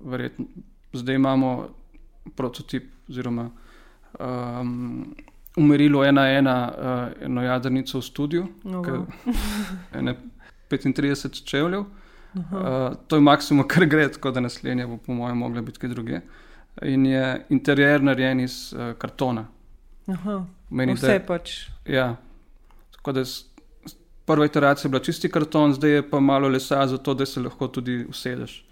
verjetno, 0.01 0.45
zdaj 0.93 1.15
imamo 1.15 1.67
prototip, 2.35 2.83
oziroma 3.09 3.49
um, 4.19 5.15
umerilo 5.57 6.05
ena, 6.05 6.29
ena, 6.29 6.71
uh, 6.77 7.25
eno 7.25 7.43
jadrnico 7.43 7.99
v 7.99 8.01
studiu, 8.01 8.47
no, 8.63 8.83
ki 8.83 8.91
wow. 8.91 9.05
ene 9.99 10.15
35 10.69 11.43
čevljev. 11.43 11.85
Aha. 12.37 12.57
Uh, 12.57 12.95
to 13.07 13.15
je 13.15 13.21
maksimum, 13.21 13.67
kar 13.71 13.85
gre, 13.85 14.11
tako 14.11 14.31
da 14.31 14.39
naslednja 14.39 14.87
bo, 14.87 14.97
po 14.97 15.13
mojem, 15.13 15.37
mogla 15.37 15.61
biti 15.61 15.79
kaj 15.79 15.89
druge. 15.89 16.19
In 16.81 17.05
je 17.05 17.45
interjer 17.49 18.03
narejen 18.03 18.39
iz 18.39 18.73
uh, 18.73 18.93
kartona. 18.97 19.47
Aha. 20.07 20.45
Meni, 20.69 20.93
Vse 20.93 21.19
da, 21.19 21.25
pač. 21.25 21.55
ja, 21.85 22.15
tako 22.91 23.11
da 23.11 23.23
prva 24.25 24.45
iteracija 24.45 24.87
je 24.87 24.91
bila 24.91 25.01
čisti 25.03 25.31
karton, 25.31 25.73
zdaj 25.73 25.91
je 25.91 26.09
pa 26.09 26.19
malo 26.19 26.47
lesa, 26.47 26.87
zato 26.87 27.13
da 27.13 27.25
se 27.25 27.41
lahko 27.41 27.67
tudi 27.67 28.05
usedeš 28.09 28.65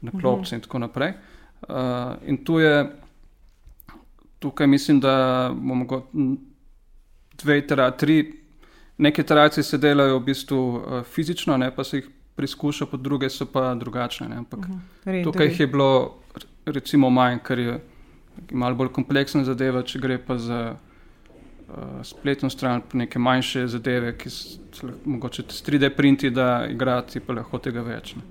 na 0.00 0.10
klopce 0.10 0.54
in 0.54 0.60
tako 0.62 0.78
naprej. 0.78 1.12
Uh, 1.68 1.74
in 2.26 2.44
tu 2.44 2.58
je, 2.58 2.92
tukaj 4.38 4.66
mislim, 4.66 5.00
da 5.00 5.50
bomo 5.54 5.84
go- 5.84 6.06
dve 7.42 7.58
iteracije, 7.58 7.98
tri, 7.98 8.42
neke 8.98 9.22
iteracije 9.22 9.64
se 9.64 9.78
delajo 9.78 10.18
v 10.18 10.24
bistvu 10.24 10.60
uh, 10.76 11.02
fizično, 11.04 11.56
ne 11.56 11.74
pa 11.74 11.84
se 11.84 11.96
jih 11.98 12.08
preizkuša, 12.32 12.86
pa 12.86 12.96
druge 12.98 13.28
so 13.28 13.46
pa 13.46 13.74
drugačne. 13.74 14.28
Ne, 14.28 14.36
ampak, 14.36 14.66
Renderi. 15.04 15.24
Tukaj 15.24 15.46
jih 15.46 15.60
je 15.60 15.66
bilo 15.68 15.90
recimo 16.66 17.10
manj, 17.10 17.38
ker 17.40 17.58
je 17.60 17.80
malo 18.52 18.74
bolj 18.74 18.88
kompleksna 18.90 19.44
zadeva, 19.44 19.82
če 19.82 19.98
gre 19.98 20.18
pa 20.18 20.38
za 20.38 20.60
uh, 20.70 21.74
spletno 22.02 22.50
stran, 22.50 22.80
pa 22.82 22.98
neke 22.98 23.18
manjše 23.20 23.66
zadeve, 23.68 24.14
ki 24.14 24.30
s- 24.30 24.44
se 24.70 24.86
lahko 24.86 25.10
mogoče 25.10 25.44
s 25.48 25.62
3D 25.62 25.90
printi, 25.90 26.30
da 26.32 26.46
igrati 26.66 27.20
pa 27.20 27.32
lahko 27.34 27.58
tega 27.60 27.82
več. 27.82 28.14
Ne. 28.16 28.22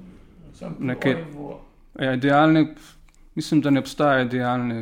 Nekaj- 0.87 1.23
Ja, 1.97 2.13
idealne, 2.13 2.75
mislim, 3.35 3.61
da 3.61 3.69
ne 3.69 3.79
obstaja 3.79 4.21
idealne 4.21 4.75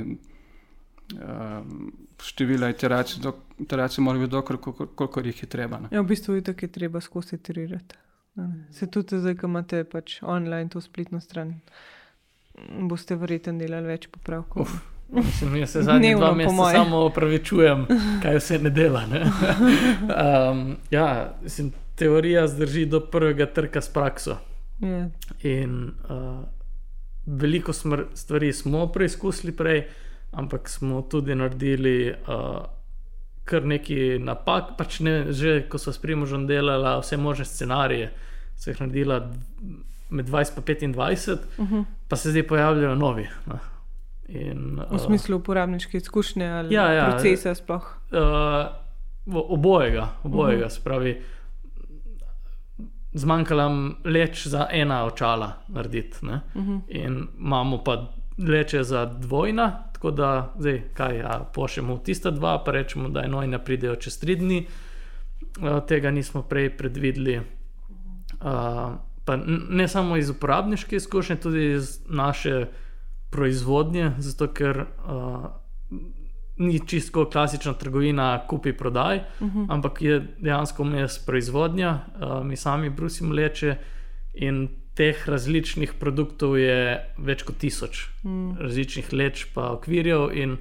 um, 1.13 1.91
števila 2.19 2.69
iteracij, 2.69 3.21
do, 3.21 3.31
iteracij 3.59 4.01
mora 4.01 4.19
biti 4.19 4.31
dokler, 4.31 4.57
koliko, 4.59 4.85
koliko 4.87 5.19
jih 5.21 5.43
je 5.43 5.49
treba. 5.49 5.79
Ne. 5.79 5.87
Ja, 5.91 6.01
v 6.01 6.07
bistvu 6.07 6.35
je 6.35 6.41
tako, 6.43 6.59
je 6.61 6.71
treba 6.71 7.01
skozi 7.01 7.35
iterirati. 7.35 7.95
Ne. 8.37 8.65
Se 8.71 8.87
tudi 8.91 9.19
zdaj, 9.19 9.35
ko 9.41 9.49
imate 9.49 9.83
pač 9.83 10.19
online 10.21 10.69
to 10.69 10.81
spletno 10.81 11.21
stran, 11.21 11.59
boste 12.89 13.15
verjetno 13.15 13.57
delali 13.59 13.95
več 13.95 14.07
popravkov. 14.13 14.67
Uf. 14.67 14.77
Mislim, 15.09 15.55
jaz 15.55 15.69
se 15.69 15.81
zadnji 15.87 16.07
Dnevno, 16.07 16.25
dva 16.25 16.35
meseca 16.35 16.71
samo 16.71 16.97
opravičujem, 16.97 17.85
kaj 18.23 18.37
vse 18.37 18.59
ne 18.59 18.69
dela. 18.69 19.05
Ne? 19.05 19.25
Um, 20.07 20.75
ja, 20.91 21.33
mislim, 21.43 21.71
teorija 21.95 22.47
zdrži 22.47 22.85
do 22.85 22.99
prvega 22.99 23.45
trka 23.45 23.81
s 23.81 23.89
prakso. 23.93 24.37
Ja. 24.79 25.09
In 25.43 25.91
uh, 26.09 26.43
veliko 27.25 27.73
stvari 28.13 28.53
smo 28.53 28.87
preizkusili 28.87 29.55
prej, 29.55 29.87
ampak 30.31 30.69
smo 30.69 31.01
tudi 31.01 31.35
naredili 31.35 32.11
uh, 32.11 32.65
kar 33.45 33.65
nekaj 33.65 34.19
napak. 34.19 34.75
Pač 34.77 34.99
ne, 34.99 35.31
že 35.31 35.61
ko 35.69 35.77
so 35.77 35.93
s 35.93 36.01
Primožem 36.01 36.47
delali 36.47 36.99
vse 37.01 37.17
možne 37.17 37.45
scenarije, 37.45 38.11
so 38.57 38.69
jih 38.69 38.81
naredila 38.81 39.21
med 40.09 40.29
20 40.29 40.83
in 40.83 40.93
25, 40.93 41.37
Uh 41.57 41.71
-huh. 41.71 41.83
pa 42.07 42.15
se 42.15 42.29
zdaj 42.31 42.47
pojavljajo 42.47 42.95
novi. 42.95 43.27
ne. 43.47 43.59
In, 44.27 44.79
V 44.91 44.99
smislu 44.99 45.37
uporabniške 45.37 45.97
izkušnje 45.97 46.47
ali 46.47 46.75
Ja, 46.75 46.91
ja. 46.91 47.09
procesa 47.11 47.55
sploh. 47.55 47.97
Uh, 48.11 49.37
obojega, 49.49 50.09
obojega, 50.23 50.65
mm 50.65 50.69
-hmm. 50.69 50.75
spravi. 50.79 51.21
zmanjkalo 53.13 53.91
leč 54.05 54.47
za 54.47 54.67
ena 54.71 55.05
očala 55.05 55.53
narediti. 55.67 56.17
Uh 56.23 56.29
-huh. 56.29 56.79
In 56.87 57.27
imamo 57.39 57.83
pa 57.83 58.13
leče 58.37 58.83
za 58.83 59.05
dvojna, 59.05 59.83
tako 59.93 60.11
da 60.11 60.53
zdaj, 60.59 60.81
kaj 60.93 61.17
ja, 61.17 61.49
pošljemo 61.53 61.97
tiste 61.97 62.31
dva, 62.31 62.63
pa 62.63 62.71
rečemo, 62.71 63.09
da 63.09 63.23
enojna 63.23 63.59
pridejo 63.59 63.95
čez 63.95 64.19
tri 64.19 64.35
dni. 64.35 64.67
Uh, 65.61 65.85
tega 65.87 66.11
nismo 66.11 66.41
prej 66.41 66.77
predvideli. 66.77 67.41
Uh, 68.41 68.97
pa 69.25 69.35
ne 69.69 69.87
samo 69.87 70.17
iz 70.17 70.29
uporabniške 70.29 70.95
izkušnje, 70.95 71.35
tudi 71.35 71.71
iz 71.71 71.99
naše 72.09 72.65
proizvodnje, 73.29 74.11
zato 74.17 74.47
ker 74.47 74.85
uh, 74.85 75.45
ni 76.57 76.79
čisto 76.87 77.25
klasična 77.29 77.73
trgovina, 77.73 78.47
kupi 78.47 78.73
prodaj, 78.73 79.17
uh 79.17 79.47
mhm. 79.47 79.59
-huh. 79.59 79.65
ampak 79.69 80.01
je 80.01 80.27
dejansko 80.39 80.83
mes 80.83 81.19
proizvodnja, 81.25 81.99
uh, 82.21 82.45
mi 82.45 82.55
sami 82.55 82.89
brusimo 82.89 83.33
leče 83.33 83.75
in 84.33 84.67
teh 84.97 85.29
različnih 85.29 85.93
produktov 85.99 86.57
je 86.57 86.97
več 87.17 87.43
kot 87.43 87.59
tisoč, 87.61 88.07
mm. 88.23 88.57
različnih 88.59 89.13
leč, 89.13 89.45
pa 89.53 89.69
okvirjev 89.71 90.31
in 90.33 90.57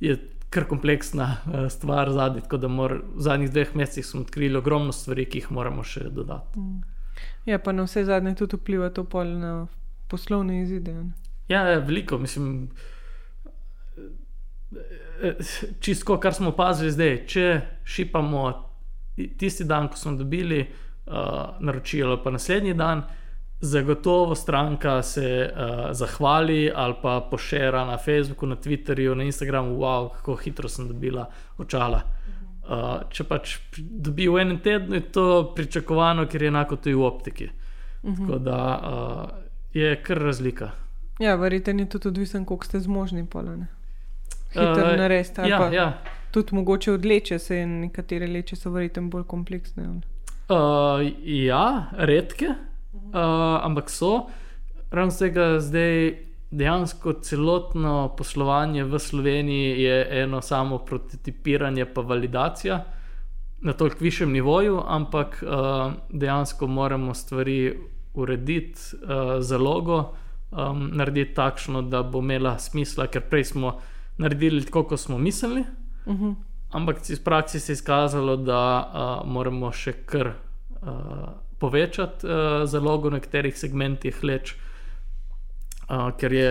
je 0.00 0.18
kar 0.50 0.66
kompleksna 0.66 1.28
uh, 1.36 1.68
stvar 1.70 2.10
zadnji. 2.10 2.40
Tako 2.40 2.56
da 2.56 2.68
mor, 2.68 2.96
v 3.14 3.22
zadnjih 3.22 3.50
dveh 3.54 3.74
mesecih 3.76 4.06
smo 4.06 4.20
odkrili 4.26 4.58
ogromno 4.58 4.92
stvari, 4.92 5.28
ki 5.30 5.38
jih 5.38 5.50
moramo 5.54 5.84
še 5.86 6.08
dodati. 6.10 6.58
Mm. 6.58 6.97
Ja, 7.46 7.58
pa 7.58 7.72
na 7.72 7.86
vse 7.86 8.04
zadnje 8.04 8.34
tudi 8.34 8.56
vpliva 8.56 8.90
to 8.90 9.04
pol 9.04 9.26
na 9.38 9.66
poslovne 10.08 10.62
izide. 10.62 10.94
Ja, 11.48 11.62
ja, 11.68 11.78
veliko, 11.78 12.18
mislim 12.18 12.68
čisto, 15.80 16.20
kar 16.20 16.34
smo 16.34 16.48
opazili 16.48 16.90
zdaj, 16.92 17.14
če 17.26 17.60
šipamo 17.84 18.42
tisti 19.38 19.64
dan, 19.64 19.88
ko 19.88 19.96
smo 19.96 20.12
dobili 20.16 20.60
uh, 20.60 21.14
naročilo, 21.60 22.20
pa 22.22 22.30
naslednji 22.30 22.74
dan, 22.74 23.02
zagotovo 23.60 24.34
stranka 24.34 25.02
se 25.02 25.50
uh, 25.50 25.88
zahvali 25.90 26.70
ali 26.74 26.94
pa 27.02 27.20
pošera 27.30 27.84
na 27.84 27.98
Facebooku, 27.98 28.46
na 28.46 28.56
Twitterju, 28.56 29.14
na 29.14 29.24
Instagramu, 29.24 29.78
wow, 29.78 30.12
kako 30.16 30.36
hitro 30.36 30.68
sem 30.68 30.88
dobila 30.88 31.26
očala. 31.58 32.02
Uh, 32.68 33.00
če 33.08 33.24
pač 33.24 33.54
dobi 33.78 34.26
v 34.28 34.42
enem 34.42 34.58
tednu, 34.60 34.94
je 34.94 35.06
to 35.12 35.52
pričakovano, 35.56 36.26
ker 36.28 36.42
je 36.42 36.48
enako 36.48 36.76
tudi 36.76 36.94
v 36.94 37.04
optiki. 37.04 37.48
Uh 38.02 38.12
-huh. 38.12 38.26
Tako 38.26 38.38
da 38.38 38.58
uh, 38.76 39.30
je 39.72 39.96
kar 40.02 40.18
razlika. 40.18 40.70
Ja, 41.18 41.34
verjete, 41.34 41.70
je 41.70 41.88
tudi 41.88 42.08
odvisen, 42.08 42.44
koliko 42.44 42.64
ste 42.64 42.80
zmožni 42.80 43.26
polene 43.26 43.66
hitro 44.52 44.92
uh, 44.92 44.96
narediti. 44.96 45.40
Ja, 45.40 45.72
ja. 45.72 45.92
Tudi 46.30 46.54
mogoče 46.54 46.92
odleče 46.92 47.38
se 47.38 47.62
in 47.62 47.80
nekatere 47.80 48.26
leče 48.26 48.56
so 48.56 48.70
verjetno 48.70 49.08
bolj 49.08 49.24
kompleksne. 49.24 49.88
Uh, 50.48 51.04
ja, 51.24 51.90
redke, 51.92 52.48
uh, 52.48 53.14
ampak 53.64 53.90
so. 53.90 54.28
Ravno 54.90 55.12
tega 55.12 55.58
zdaj 55.60 56.27
dejansko 56.50 57.12
celotno 57.12 58.14
poslovanje 58.16 58.84
v 58.84 58.98
Sloveniji 58.98 59.82
je 59.82 60.22
eno 60.22 60.40
samo 60.42 60.78
prototipiranje, 60.78 61.84
pa 61.84 62.00
validacija 62.00 62.84
na 63.60 63.72
toliko 63.72 63.96
višjem 64.00 64.32
nivoju, 64.32 64.82
ampak 64.86 65.42
uh, 65.42 65.92
dejansko 66.10 66.66
moramo 66.66 67.14
stvari 67.14 67.78
urediti, 68.14 68.80
uh, 68.92 69.42
zalogo 69.42 70.14
um, 70.50 70.90
narediti 70.92 71.34
takšno, 71.34 71.82
da 71.82 72.02
bo 72.02 72.18
imela 72.18 72.58
smisla, 72.58 73.06
ker 73.06 73.22
prej 73.30 73.44
smo 73.44 73.78
naredili 74.18 74.64
tako, 74.64 74.84
kot 74.84 75.00
smo 75.00 75.18
mislili. 75.18 75.64
Uh 76.06 76.14
mhm. 76.14 76.24
-huh. 76.24 76.34
Ampak 76.70 77.10
iz 77.10 77.24
prakse 77.24 77.60
se 77.60 77.72
je 77.72 77.74
izkazalo, 77.74 78.36
da 78.36 78.90
uh, 78.92 79.30
moramo 79.30 79.72
še 79.72 79.92
kar 79.92 80.26
uh, 80.26 80.88
povečati 81.58 82.26
uh, 82.26 82.32
zalogo 82.64 83.10
na 83.10 83.16
nekaterih 83.16 83.58
segmentih 83.58 84.24
leč, 84.24 84.52
uh, 84.52 84.67
ker 86.18 86.32
je 86.32 86.48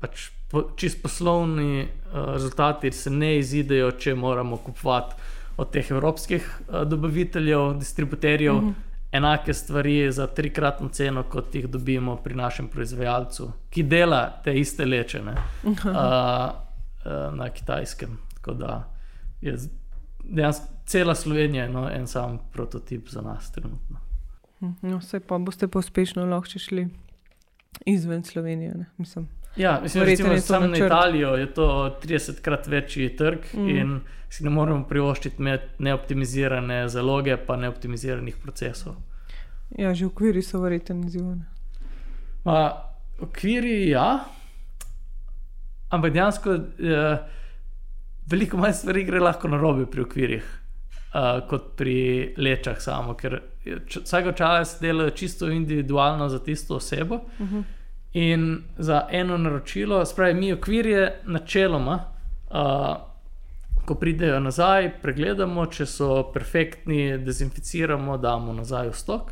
pač 0.00 0.28
po, 0.50 0.62
čist 0.76 1.02
poslovni 1.02 1.82
uh, 1.84 2.32
rezultati 2.32 2.92
se 2.92 3.10
ne 3.10 3.38
izidejo, 3.38 3.92
če 3.92 4.14
moramo 4.14 4.56
kupovati 4.56 5.14
od 5.56 5.70
teh 5.70 5.90
evropskih 5.90 6.46
uh, 6.68 6.82
dobaviteljev, 6.88 7.74
distributerjev. 7.78 8.54
Uh 8.54 8.62
mhm. 8.62 8.70
-huh 8.70 8.90
enake 9.12 9.54
stvari 9.54 10.12
za 10.12 10.26
trikratno 10.26 10.88
ceno, 10.88 11.22
kot 11.22 11.54
jih 11.54 11.66
dobimo 11.66 12.16
pri 12.16 12.34
našem 12.34 12.68
proizvajalcu, 12.68 13.52
ki 13.70 13.82
dela 13.82 14.40
te 14.44 14.54
iste 14.58 14.86
lečene 14.86 15.34
uh, 15.64 15.74
uh, 15.84 15.94
na 17.34 17.48
kitajskem. 17.50 18.18
Tako 18.34 18.54
da 18.54 18.92
je 19.40 19.56
dejansko 20.24 20.66
cela 20.86 21.14
Slovenija 21.14 21.68
no, 21.68 21.90
en 21.90 22.06
sam 22.06 22.38
prototip 22.52 23.08
za 23.08 23.20
nas 23.20 23.52
trenutno. 23.52 23.98
No, 24.60 24.98
vse 24.98 25.20
pa 25.20 25.38
boste 25.38 25.68
pa 25.68 25.78
uspešno 25.78 26.24
lahko 26.26 26.58
šli 26.58 26.88
izven 27.86 28.24
Slovenije. 28.24 28.74
Ne? 28.74 28.86
Mislim. 28.96 29.28
Ja, 29.56 29.80
mislim, 29.82 30.04
recimo, 30.04 30.38
samo 30.38 30.66
na 30.66 30.76
Italijo 30.76 31.28
je 31.28 31.54
to 31.54 31.98
30krat 32.02 32.66
večji 32.66 33.16
trg 33.16 33.38
mm. 33.54 33.68
in 33.68 34.00
si 34.28 34.44
ne 34.44 34.50
moremo 34.50 34.84
privoščiti 34.88 35.42
neoptimizirane 35.78 36.88
zaloge, 36.88 37.36
pa 37.46 37.56
neoptimiziranih 37.56 38.36
procesov. 38.42 38.94
Ja, 39.78 39.94
že 39.94 40.06
okviri 40.06 40.42
so 40.42 40.60
verjetno 40.60 41.06
izjivni. 41.06 41.44
Okviri, 43.20 43.88
ja, 43.90 44.24
ampak 45.90 46.12
dejansko 46.12 46.54
eh, 46.54 47.18
veliko 48.30 48.56
manj 48.56 48.78
stvari 48.78 49.04
gre 49.04 49.20
lahko 49.20 49.50
na 49.50 49.58
robe 49.60 49.86
pri 49.90 50.06
okvirih, 50.06 50.46
eh, 51.14 51.40
kot 51.48 51.76
pri 51.76 52.34
lečah 52.36 52.80
samo, 52.80 53.14
ker 53.14 53.40
vsako 54.04 54.32
čas 54.32 54.78
delajo 54.80 55.10
čisto 55.10 55.50
individualno 55.50 56.28
za 56.28 56.38
tisto 56.38 56.76
osebo. 56.76 57.14
Uh 57.14 57.40
mhm. 57.40 57.56
-huh. 57.56 57.62
In 58.12 58.62
za 58.78 59.06
eno 59.10 59.36
naročilo, 59.38 60.04
spravi 60.06 60.34
mi 60.34 60.52
okvirje, 60.52 61.20
načeloma, 61.24 62.04
uh, 62.50 62.96
ko 63.86 63.94
pridejo 63.94 64.40
nazaj, 64.40 64.90
pregledamo, 65.02 65.66
če 65.66 65.86
so 65.86 66.32
perfektni, 66.34 67.18
dezinficiramo, 67.18 68.16
damo 68.16 68.52
nazaj 68.52 68.88
v 68.88 68.94
stok, 68.94 69.30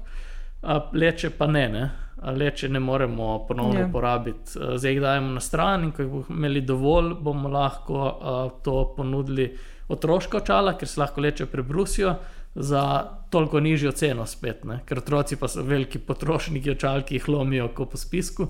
uh, 0.63 0.71
leče 0.93 1.31
pa 1.31 1.47
ne, 1.47 1.69
ne. 1.69 1.91
leče 2.23 2.69
ne 2.69 2.81
moremo 2.81 3.47
ponovno 3.49 3.81
ja. 3.81 3.87
uporabiti. 3.87 4.59
Uh, 4.59 4.77
zdaj 4.77 4.93
jih 4.93 5.01
dajemo 5.01 5.33
na 5.35 5.41
stran 5.41 5.85
in 5.85 5.93
ko 5.93 6.03
jih 6.03 6.11
bomo 6.11 6.25
imeli 6.31 6.61
dovolj, 6.61 7.15
bomo 7.21 7.49
lahko 7.49 7.99
uh, 8.05 8.63
to 8.63 8.95
ponudili 8.97 9.57
otroško 9.89 10.43
očala, 10.43 10.75
ker 10.79 10.89
se 10.89 11.01
lahko 11.01 11.21
leče 11.21 11.47
prebrusijo 11.47 12.17
za 12.55 12.83
toliko 13.31 13.61
nižjo 13.61 13.93
ceno, 13.93 14.27
spet, 14.27 14.65
ne? 14.65 14.81
ker 14.87 14.99
otroci 14.99 15.37
pa 15.37 15.49
so 15.49 15.63
veliki 15.63 15.99
potrošniki 15.99 16.71
očal, 16.71 17.03
ki 17.03 17.19
jih 17.19 17.29
lomijo 17.29 17.69
po 17.69 17.97
spisku. 17.97 18.49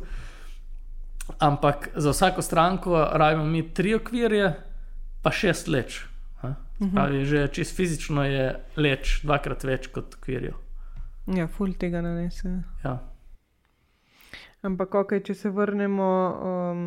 Ampak 1.38 1.90
za 1.94 2.11
vsako 2.11 2.42
stranko 2.42 3.09
rabimo 3.12 3.44
mi 3.44 3.62
tri 3.74 3.94
okvirje, 3.94 4.53
pa 5.22 5.31
šest 5.31 5.68
leč. 5.68 6.05
Mhm. 6.81 6.94
Pravi, 6.94 7.24
že 7.24 7.48
čist 7.48 7.77
fizično 7.77 8.24
je 8.24 8.55
leč 8.77 9.20
dvakrat 9.24 9.64
več 9.64 9.88
kot 9.90 10.14
okvirjev. 10.14 10.55
Ja, 11.35 11.48
ful 11.51 11.74
tega 11.74 12.01
nanese. 12.03 12.62
Ja. 12.85 13.01
Ampak, 14.62 14.94
okay, 14.94 15.22
če 15.22 15.35
se 15.35 15.51
vrnemo 15.55 16.11
um, 16.31 16.85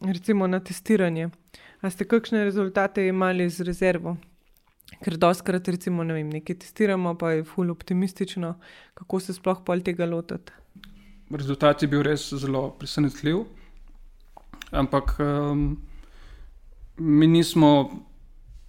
recimo 0.00 0.46
na 0.46 0.60
testiranje, 0.60 1.30
ali 1.80 1.92
ste 1.92 2.04
kakšne 2.04 2.44
rezultate 2.44 3.06
imeli 3.06 3.48
z 3.50 3.66
rezervo? 3.68 4.16
Ker 5.02 5.16
doskrat, 5.16 5.68
recimo, 5.68 6.04
ne 6.04 6.14
vem, 6.14 6.30
nekaj 6.30 6.58
testiramo, 6.64 7.14
pa 7.18 7.32
je 7.32 7.44
ful 7.44 7.70
optimistično, 7.70 8.54
kako 8.94 9.20
se 9.20 9.34
sploh 9.34 9.62
pol 9.64 9.80
tega 9.80 10.06
lotiti. 10.06 10.52
Rezultat 11.32 11.82
je 11.82 11.88
bil 11.88 12.02
res 12.04 12.28
zelo 12.36 12.70
presenetljiv, 12.76 13.44
ampak 14.70 15.16
um, 15.20 15.80
mi 16.98 17.26
nismo 17.26 17.72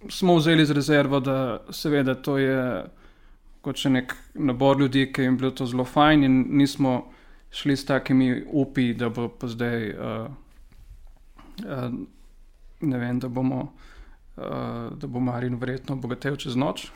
smo 0.08 0.36
vzeli 0.36 0.66
z 0.66 0.70
rezervo, 0.70 1.20
da 1.20 1.64
seveda 1.70 2.14
to 2.14 2.38
je 2.38 2.84
kot 3.64 3.80
še 3.80 3.90
nek 3.90 4.14
nabor 4.34 4.80
ljudi, 4.80 5.06
ki 5.12 5.24
jim 5.24 5.34
je 5.34 5.40
bilo 5.40 5.50
to 5.56 5.66
zelo 5.66 5.84
fajn, 5.88 6.24
in 6.24 6.40
nismo 6.58 6.96
šli 7.54 7.76
s 7.76 7.86
takimi 7.88 8.42
upi, 8.52 8.92
da 8.94 9.08
bo 9.08 9.28
pa 9.28 9.48
zdaj, 9.48 9.88
uh, 9.94 10.26
ne 12.80 12.98
vem, 12.98 13.18
da 13.18 13.28
bomo 13.28 13.72
uh, 14.36 14.98
da 14.98 15.06
bo 15.06 15.20
Marin 15.20 15.58
verjetno 15.60 15.94
obogatil 15.94 16.36
čez 16.36 16.56
noč. 16.56 16.88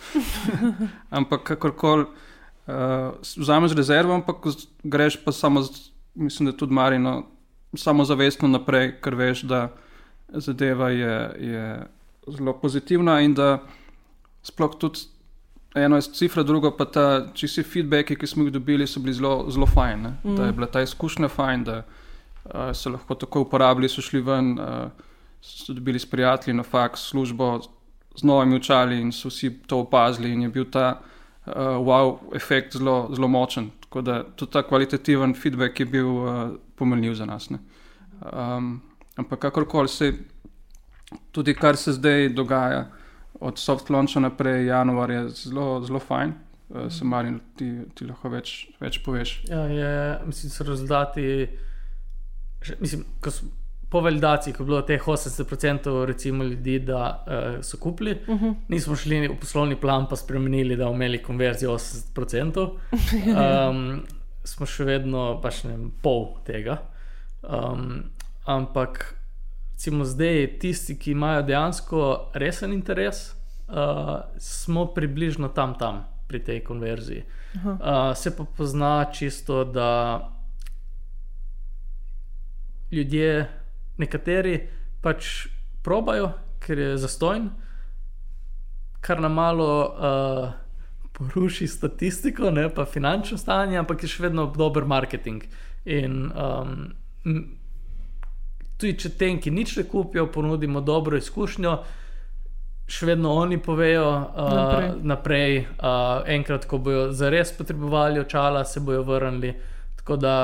ampak 1.19 1.43
kakorkoli, 1.53 2.07
uh, 2.67 3.15
vzameš 3.23 3.77
rezervo, 3.77 4.15
ampak 4.15 4.47
greš 4.83 5.21
pa 5.25 5.33
samo, 5.33 5.63
z, 5.63 5.91
mislim, 6.15 6.51
da 6.51 6.57
tudi 6.57 6.75
Marino, 6.75 7.23
samo 7.77 8.05
zavestno 8.05 8.49
naprej, 8.49 8.97
ker 9.05 9.15
veš, 9.15 9.43
da 9.43 9.69
zadeva 10.29 10.91
je, 10.91 11.15
je 11.39 11.87
zelo 12.29 12.53
pozitivna 12.53 13.21
in 13.21 13.35
da 13.35 13.59
sploh 14.43 14.77
tudi. 14.79 15.07
Eno 15.77 15.97
je 15.97 16.03
cifra, 16.17 16.43
drugo 16.43 16.71
pa 16.73 16.87
ta, 16.89 17.05
če 17.37 17.49
si 17.49 17.63
feedbacki, 17.63 18.17
ki 18.17 18.27
smo 18.27 18.47
jih 18.47 18.55
dobili, 18.55 18.87
so 18.89 19.03
bili 19.05 19.13
zelo, 19.15 19.51
zelo 19.53 19.67
fajn. 19.69 20.07
Mm. 20.25 20.37
Da 20.37 20.47
je 20.49 20.55
bila 20.57 20.67
ta 20.67 20.81
izkušnja 20.83 21.29
fajn, 21.29 21.65
da 21.65 21.83
uh, 22.45 22.73
so 22.73 22.91
lahko 22.91 23.15
tako 23.15 23.41
uporabili, 23.47 23.89
so 23.89 24.03
šli 24.03 24.21
ven. 24.21 24.59
Uh, 24.59 25.07
so 25.41 25.73
dobili 25.73 25.99
s 25.99 26.07
prijatelji 26.07 26.57
na 26.57 26.63
faks 26.63 27.01
službo 27.01 27.61
z 28.17 28.23
novimi 28.23 28.57
očali 28.57 29.01
in 29.01 29.13
so 29.13 29.29
vsi 29.29 29.59
to 29.67 29.79
opazili. 29.79 30.33
In 30.33 30.43
je 30.43 30.49
bil 30.49 30.71
ta 30.71 31.01
uh, 31.47 31.53
wow, 31.55 32.19
efekt 32.35 32.77
zelo, 32.77 33.09
zelo 33.15 33.29
močen. 33.29 33.71
Tako 33.81 34.01
da 34.01 34.25
tudi 34.37 34.53
ta 34.53 34.63
kvalitativen 34.63 35.35
feedback 35.35 35.81
je 35.81 35.87
bil 35.87 36.09
uh, 36.09 36.51
pomenljiv 36.77 37.15
za 37.15 37.27
nas. 37.27 37.49
Um, 37.51 38.83
ampak 39.17 39.39
kakorkoli 39.39 39.89
se, 39.89 40.13
tudi 41.33 41.55
kar 41.55 41.77
se 41.77 41.93
zdaj 41.93 42.29
dogaja, 42.29 42.91
od 43.41 43.59
soft 43.59 43.91
launcha 43.91 44.21
naprej, 44.21 44.67
januar 44.67 45.11
je 45.11 45.29
zelo, 45.29 45.81
zelo 45.85 45.99
fajn. 45.99 46.33
Uh, 46.69 46.93
se 46.93 47.05
marim, 47.05 47.41
ti, 47.57 47.71
ti 47.95 48.05
lahko 48.05 48.29
več, 48.29 48.69
več 48.81 48.99
poveš. 49.05 49.43
Ja, 49.49 49.63
je, 49.63 50.19
mislim, 50.27 50.51
so 50.51 50.65
rezultati. 50.65 51.49
Že, 52.63 52.75
mislim, 52.81 53.05
ko 53.21 53.31
smo 53.31 53.49
po 53.91 54.01
validaciji, 54.01 54.53
ko 54.53 54.63
je 54.63 54.67
bilo 54.67 54.83
teh 54.83 55.03
80% 55.07 56.05
recimo, 56.05 56.45
ljudi, 56.45 56.79
da 56.79 57.25
uh, 57.27 57.65
so 57.65 57.77
kupili, 57.77 58.13
uh 58.13 58.29
Mhm. 58.35 58.45
-huh. 58.45 58.55
nismo 58.69 58.97
šli 58.97 59.29
v 59.29 59.37
poslovni 59.41 59.77
plan, 59.77 60.07
pa 60.11 60.17
spremenili, 60.17 60.77
da 60.77 60.85
bomo 60.85 60.97
imeli 60.97 61.23
konverzijo 61.23 61.71
80%. 61.73 62.71
Um, 63.71 64.03
smo 64.45 64.67
še 64.67 64.85
vedno 64.85 65.41
pač 65.43 65.65
ne 65.65 65.71
vem, 65.71 65.93
pol 66.03 66.37
tega. 66.45 66.79
Um, 67.43 68.05
ampak 68.45 69.15
recimo 69.73 70.05
zdaj, 70.05 70.59
tisti, 70.59 70.99
ki 70.99 71.11
imajo 71.11 71.43
dejansko 71.43 72.31
resen 72.35 72.73
interes, 72.73 73.35
uh, 73.69 74.21
smo 74.39 74.87
približno 74.87 75.49
tam, 75.49 75.75
tam 75.79 76.05
pri 76.27 76.41
tej 76.45 76.61
konverziji. 76.65 77.25
Uh, 77.65 78.15
se 78.15 78.37
pa 78.37 78.45
pozna 78.45 79.05
čisto, 79.13 79.65
da 79.65 80.19
ljudje, 82.93 83.49
nekateri 83.99 84.59
pač 85.03 85.49
probajo, 85.83 86.33
ker 86.61 86.79
je 86.79 86.97
zastojen, 86.99 87.51
kar 89.01 89.21
nam 89.21 89.35
malo 89.39 89.69
uh, 89.85 90.49
poruši 91.13 91.67
statistiko, 91.67 92.51
ne 92.51 92.69
pa 92.75 92.85
finančno 92.85 93.39
stanje, 93.39 93.79
ampak 93.79 94.03
je 94.03 94.11
še 94.11 94.27
vedno 94.29 94.47
dober 94.57 94.87
marketing. 94.87 95.45
In 95.89 96.29
um, 96.31 96.75
tudi 98.79 98.95
če 99.03 99.15
tem, 99.19 99.39
ki 99.43 99.51
nič 99.55 99.77
ne 99.79 99.87
kupijo, 99.89 100.29
ponudimo 100.33 100.81
dobro 100.81 101.19
izkušnjo. 101.19 101.79
Še 102.89 103.07
vedno 103.11 103.35
oni 103.37 103.59
povejo 103.61 104.07
uh, 104.09 104.53
Naprej. 104.55 104.93
naprej, 105.05 105.57
uh, 105.77 106.23
enkrat, 106.31 106.65
ko 106.69 106.79
bodo 106.81 107.11
zares 107.13 107.53
potrebovali 107.53 108.23
očala, 108.23 108.65
se 108.65 108.81
bodo 108.81 109.03
vrnili. 109.11 109.53
Tako 109.99 110.17
da 110.17 110.35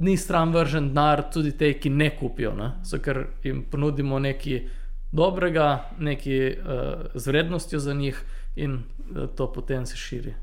ni 0.00 0.16
stran 0.16 0.52
vržen 0.52 0.88
denar, 0.88 1.22
tudi 1.32 1.52
te, 1.52 1.74
ki 1.76 1.90
ne 1.92 2.10
kupijo, 2.16 2.54
ne? 2.56 2.72
so 2.84 2.98
ker 3.04 3.26
jim 3.44 3.62
ponudimo 3.68 4.18
nekaj 4.18 4.62
dobrega, 5.12 5.66
nekaj 5.98 6.46
uh, 6.50 7.10
z 7.14 7.26
vrednostjo 7.26 7.80
za 7.80 7.94
njih, 7.94 8.22
in 8.56 8.78
uh, 8.80 9.26
to 9.36 9.52
potem 9.52 9.86
se 9.86 9.96
širi. 9.96 10.34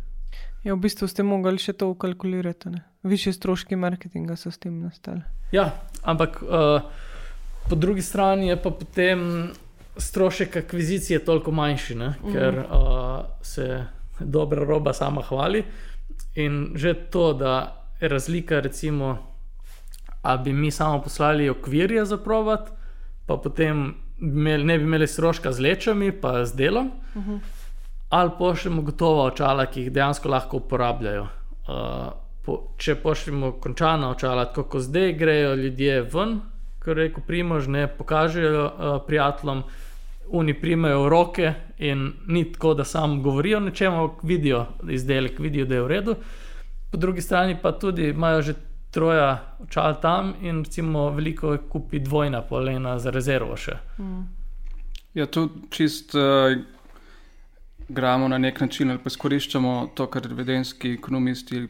Ja, 0.64 0.76
v 0.76 0.82
bistvu 0.84 1.08
ste 1.08 1.24
mogli 1.24 1.58
še 1.62 1.74
to 1.74 1.90
ukalkulirati. 1.94 2.74
Ne? 2.74 2.84
Višji 3.08 3.34
stroški 3.38 3.78
marketinga 3.80 4.36
so 4.36 4.52
s 4.52 4.60
tem 4.62 4.82
nastali. 4.84 5.24
Ja, 5.56 5.72
ampak 6.04 6.42
uh, 6.44 6.84
po 7.70 7.76
drugi 7.76 8.04
strani 8.06 8.52
je 8.52 8.58
pa 8.62 8.72
potem 8.76 9.22
strošek 9.98 10.58
akvizicije 10.62 11.24
toliko 11.26 11.52
manjši, 11.56 11.96
ne? 11.98 12.14
ker 12.30 12.62
uh, 12.62 13.26
se 13.42 13.86
dobra 14.20 14.66
roba 14.68 14.94
sama 14.94 15.24
hvali. 15.26 15.64
In 16.38 16.76
že 16.76 16.94
to, 17.10 17.32
da 17.34 17.54
je 18.02 18.10
razlika, 18.12 18.60
recimo, 18.62 19.37
ali 20.28 20.44
bi 20.44 20.54
mi 20.54 20.72
samo 20.72 21.02
poslali 21.02 21.50
okvirje 21.50 22.06
za 22.06 22.18
provat, 22.18 22.72
pa 23.26 23.38
potem 23.38 23.94
imeli, 24.22 24.64
ne 24.64 24.78
bi 24.78 24.84
imeli 24.84 25.08
stroška 25.08 25.52
z 25.52 25.60
lečami, 25.60 26.12
pa 26.12 26.46
z 26.46 26.56
delom, 26.56 26.92
uh 27.16 27.24
-huh. 27.28 27.40
ali 28.10 28.32
pošljemo 28.38 28.82
gotova 28.82 29.24
očala, 29.24 29.66
ki 29.66 29.82
jih 29.82 29.92
dejansko 29.92 30.30
lahko 30.30 30.58
uporabljajo. 30.58 31.24
Uh, 31.24 32.12
po, 32.46 32.60
če 32.78 32.96
pošljemo 32.96 33.52
končana 33.52 34.10
očala, 34.10 34.46
tako 34.46 34.64
kot 34.64 34.82
zdaj 34.82 35.14
grejo 35.14 35.56
ljudje 35.56 36.02
ven, 36.02 36.40
kot 36.84 36.98
reko 36.98 37.22
Primož, 37.28 37.68
ne 37.68 37.88
pokažejo 37.88 38.66
uh, 38.66 39.02
prijateljem, 39.08 39.64
oni 40.32 40.54
primejo 40.54 41.10
roke 41.10 41.54
in 41.78 42.14
ni 42.28 42.52
tako, 42.52 42.74
da 42.74 42.84
samo 42.84 43.22
govorijo 43.22 43.58
o 43.58 43.62
nečem, 43.62 43.94
ampak 43.94 44.24
vidijo 44.24 44.66
izdelek, 44.90 45.40
vidijo, 45.40 45.66
da 45.66 45.76
je 45.76 45.82
v 45.82 45.88
redu. 45.88 46.16
Po 46.92 46.98
drugi 46.98 47.22
strani 47.22 47.58
pa 47.62 47.72
tudi 47.72 48.10
imajo 48.10 48.42
že 48.42 48.54
troja 48.98 49.28
očal 49.62 50.00
tam 50.02 50.34
in 50.42 50.64
recimo 50.66 51.10
veliko 51.14 51.54
je 51.54 51.60
kupi 51.70 52.00
dvojna 52.00 52.42
polena 52.42 52.96
za 53.00 53.14
rezervo 53.14 53.54
še. 53.58 53.78
Ja, 55.14 55.28
tu 55.30 55.50
čist 55.70 56.16
uh, 56.18 56.58
gramo 57.90 58.28
na 58.28 58.38
nek 58.38 58.62
način 58.62 58.90
ali 58.92 59.00
pa 59.04 59.14
izkoriščamo 59.14 59.76
to, 59.96 60.08
kar 60.10 60.28
vedenski 60.34 60.96
ekonomisti 60.98 61.68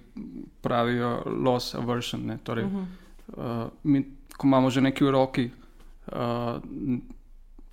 pravijo 0.61 1.11
loss 1.43 1.75
aversion. 1.75 2.25
Ne? 2.25 2.37
Torej, 2.43 2.65
uh 2.65 2.71
-huh. 2.71 3.65
uh, 3.65 3.71
mi, 3.83 4.05
ko 4.37 4.47
imamo 4.47 4.69
že 4.69 4.81
nekaj 4.81 5.07
v 5.07 5.11
roki, 5.11 5.49
uh, 6.07 6.61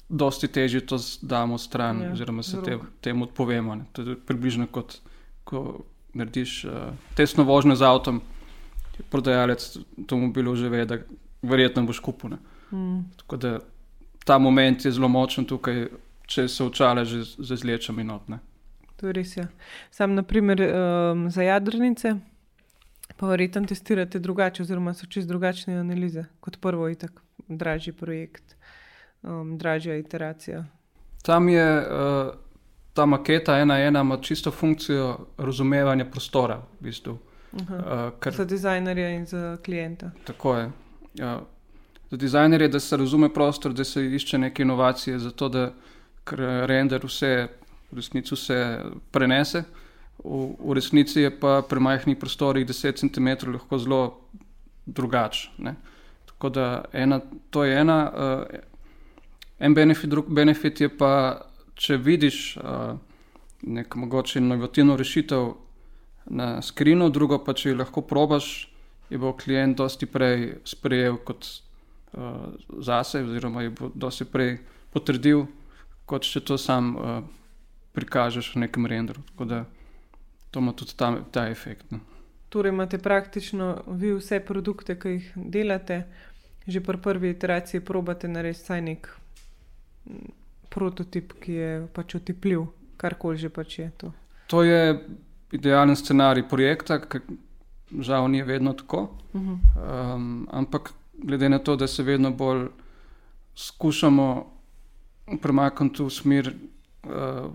dosti 0.08 0.48
težje 0.48 0.86
to 0.86 0.98
damo 1.22 1.58
stran, 1.58 2.02
Ja, 2.02 2.12
oziroma 2.12 2.42
se 2.42 2.62
te, 2.62 2.78
temu 3.00 3.24
odpovemo. 3.24 3.74
Ne? 3.74 3.84
To 3.92 4.02
je 4.02 4.16
približno 4.26 4.66
kot 4.66 5.00
ko 5.44 5.80
narediš 6.14 6.64
uh, 6.64 6.72
tesno 7.14 7.44
vožnjo 7.44 7.74
z 7.74 7.82
avtom, 7.82 8.20
prodajalec 9.10 9.76
avtomobilov 9.98 10.56
že 10.56 10.68
ve, 10.68 10.84
da 10.86 10.98
verjetno 11.42 11.84
boš 11.86 12.00
kupil. 12.00 12.36
Mm. 12.72 13.04
Tako 13.16 13.36
da 13.36 13.58
ta 14.24 14.38
moment 14.38 14.84
je 14.84 14.92
zelo 14.92 15.08
močen 15.08 15.44
tukaj, 15.44 15.86
če 16.26 16.48
se 16.48 16.64
očale 16.64 17.04
že 17.04 17.22
z 17.24 17.46
z 17.46 17.54
izlečami 17.54 18.04
notne. 18.04 18.38
To 18.96 19.06
je 19.06 19.12
res. 19.12 19.36
Ja. 19.36 19.48
Sam, 19.90 20.14
naprimer, 20.14 20.60
um, 20.62 21.26
za 21.30 21.42
jadrnice, 21.42 22.14
pa 23.16 23.26
verjetno 23.26 23.66
testirate 23.66 24.18
drugače, 24.18 24.62
oziroma 24.62 24.94
so 24.94 25.06
čist 25.06 25.28
drugačne 25.28 25.76
analize 25.80 26.24
kot 26.40 26.56
prvo, 26.60 26.88
itak 26.88 27.20
dražji 27.48 27.92
projekt, 27.92 28.56
um, 29.22 29.58
dražja 29.58 29.98
iteracija. 29.98 30.64
Tam 31.22 31.48
je 31.48 31.66
uh, 31.80 32.34
ta 32.94 33.06
maketa 33.06 33.58
ena 33.58 33.78
ena, 33.78 34.00
ima 34.00 34.16
čisto 34.16 34.50
funkcijo 34.50 35.18
razumevanja 35.38 36.04
prostora, 36.10 36.62
v 36.80 36.88
bistvu. 36.88 37.18
Aha. 37.60 37.76
Uh, 37.76 38.20
ker 38.20 38.34
Za 38.34 38.44
dizajnerja 38.44 39.10
in 39.10 39.26
za 39.26 39.56
klienta. 39.64 40.10
tako 40.24 40.56
je. 40.56 40.70
Ja. 41.14 41.40
Za 42.10 42.16
dizajnerje, 42.16 42.68
da 42.68 42.80
se 42.80 42.96
razume 42.96 43.28
prostor, 43.34 43.72
da 43.72 43.84
se 43.84 44.06
išče 44.06 44.38
neke 44.38 44.62
inovacije, 44.62 45.18
zato 45.18 45.48
da 45.48 45.72
render 46.66 47.06
vse, 47.06 47.48
v 47.90 47.96
resnici 47.96 48.34
vse 48.34 48.80
prenese. 49.10 49.64
V, 50.24 50.54
v 50.58 50.74
resnici 50.74 51.20
je 51.20 51.30
pa 51.40 51.62
pri 51.68 51.80
majhnih 51.80 52.16
prostorih 52.18 52.66
10 52.66 52.96
cm 52.96 53.50
lahko 53.52 53.78
zelo 53.78 54.20
drugačen. 54.86 55.74
Tako 56.26 56.48
da 56.48 56.84
ena, 56.92 57.20
to 57.50 57.64
je 57.64 57.80
ena. 57.80 58.12
Uh, 58.14 58.58
en 59.58 59.74
benefit, 59.74 60.10
drug 60.10 60.28
benefit 60.28 60.80
je 60.80 60.88
pa, 60.98 61.40
če 61.74 61.96
vidiš 61.96 62.56
uh, 62.56 62.98
nek 63.62 63.94
mogoče 63.94 64.38
inovativno 64.38 64.96
rešitev 64.96 65.52
na 66.26 66.62
skrinu, 66.62 67.10
drugo 67.10 67.38
pa 67.44 67.54
če 67.54 67.72
jo 67.72 67.80
lahko 67.80 68.02
probaš, 68.02 68.68
je 69.10 69.18
bo 69.20 69.34
klient 69.36 69.76
dosti 69.78 70.06
prej 70.06 70.54
sprejel 70.64 71.18
kot 71.24 71.46
uh, 71.46 72.54
zase, 72.80 73.22
oziroma 73.24 73.66
je 73.66 73.74
bo 73.76 73.90
dosti 73.94 74.24
prej 74.24 74.58
potrdil, 74.94 75.46
kot 76.08 76.24
če 76.24 76.40
to 76.44 76.58
sam 76.60 76.94
uh, 76.96 77.18
prikažeš 77.94 78.54
v 78.54 78.64
nekem 78.66 78.86
renderu. 78.86 79.22
Tako 79.32 79.44
da 79.50 79.64
to 80.50 80.60
ima 80.60 80.72
tudi 80.72 80.96
ta, 80.96 81.12
ta 81.30 81.48
efekt. 81.48 81.90
No. 81.90 82.00
Torej, 82.48 82.70
imate 82.70 82.98
praktično 82.98 83.82
vi 83.86 84.12
vse 84.14 84.40
produkte, 84.40 84.94
ki 84.98 85.16
jih 85.16 85.32
delate, 85.34 86.04
že 86.66 86.80
pri 86.80 86.98
prvi 87.02 87.30
iteraciji 87.34 87.82
probate 87.84 88.28
narediti 88.28 88.62
vsaj 88.62 88.82
nek 88.82 89.08
mm, 90.06 90.32
prototip, 90.70 91.34
ki 91.42 91.52
je 91.52 91.70
pač 91.92 92.14
otipljiv, 92.14 92.68
karkoli 92.96 93.38
že 93.38 93.50
pač 93.50 93.78
je 93.78 93.90
to. 93.98 94.12
To 94.54 94.62
je 94.62 94.94
idealen 95.54 95.96
scenarij 95.96 96.48
projekta, 96.48 96.98
ki 96.98 97.20
žal 98.00 98.28
ni 98.30 98.42
vedno 98.42 98.72
tako. 98.72 99.08
Uh 99.32 99.40
-huh. 99.42 100.14
Um, 100.14 100.48
ampak 100.50 100.92
glede 101.12 101.48
na 101.48 101.58
to, 101.58 101.76
da 101.76 101.86
se 101.86 102.02
vedno 102.02 102.30
bolj 102.30 102.68
skušamo 103.54 104.46
premakniti 105.42 106.02
v 106.02 106.10
smer 106.10 106.54
uh, 107.04 107.52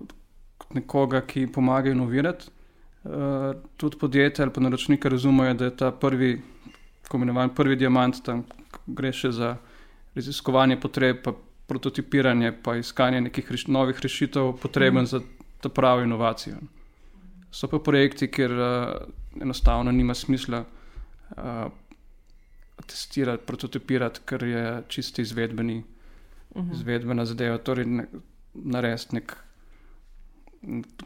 nekoga, 0.73 1.21
ki 1.21 1.47
pomaga 1.47 1.89
inovirati, 1.89 2.45
uh, 3.03 3.11
tudi 3.77 3.97
podjetja 3.97 4.43
ali 4.43 4.53
pa 4.53 4.61
naročniki 4.61 5.09
razumejo, 5.09 5.53
da 5.53 5.65
je 5.65 5.77
ta 5.77 5.91
prvi, 5.91 6.41
tako 7.01 7.17
imenovan 7.17 7.49
prvi 7.49 7.75
diamant, 7.75 8.23
tam 8.23 8.43
gre 8.87 9.13
še 9.13 9.31
za 9.31 9.57
raziskovanje 10.15 10.79
potreb, 10.79 11.21
pa 11.23 11.33
prototipiranje, 11.67 12.53
pa 12.63 12.75
iskanje 12.75 13.21
nekih 13.21 13.51
reš 13.51 13.67
novih 13.67 13.99
rešitev, 14.01 14.53
potreben 14.61 15.05
za 15.05 15.19
ta 15.61 15.69
pravi 15.69 16.03
inovacijo. 16.03 16.55
So 17.51 17.67
pa 17.67 17.79
projekti, 17.79 18.27
kjer 18.31 18.51
uh, 18.51 19.41
enostavno 19.41 19.91
nima 19.91 20.13
smisla 20.13 20.63
uh, 20.63 21.71
testirati, 22.85 23.43
prototipirati, 23.45 24.19
ker 24.25 24.43
je 24.43 24.83
čisto 24.87 25.21
izvedbeni, 25.21 25.83
uh 26.49 26.63
-huh. 26.63 26.73
izvedbena 26.73 27.25
zadeva. 27.25 27.57
Torej, 27.57 27.85
ne, 27.85 28.05
narediti 28.53 29.15
nek 29.15 29.35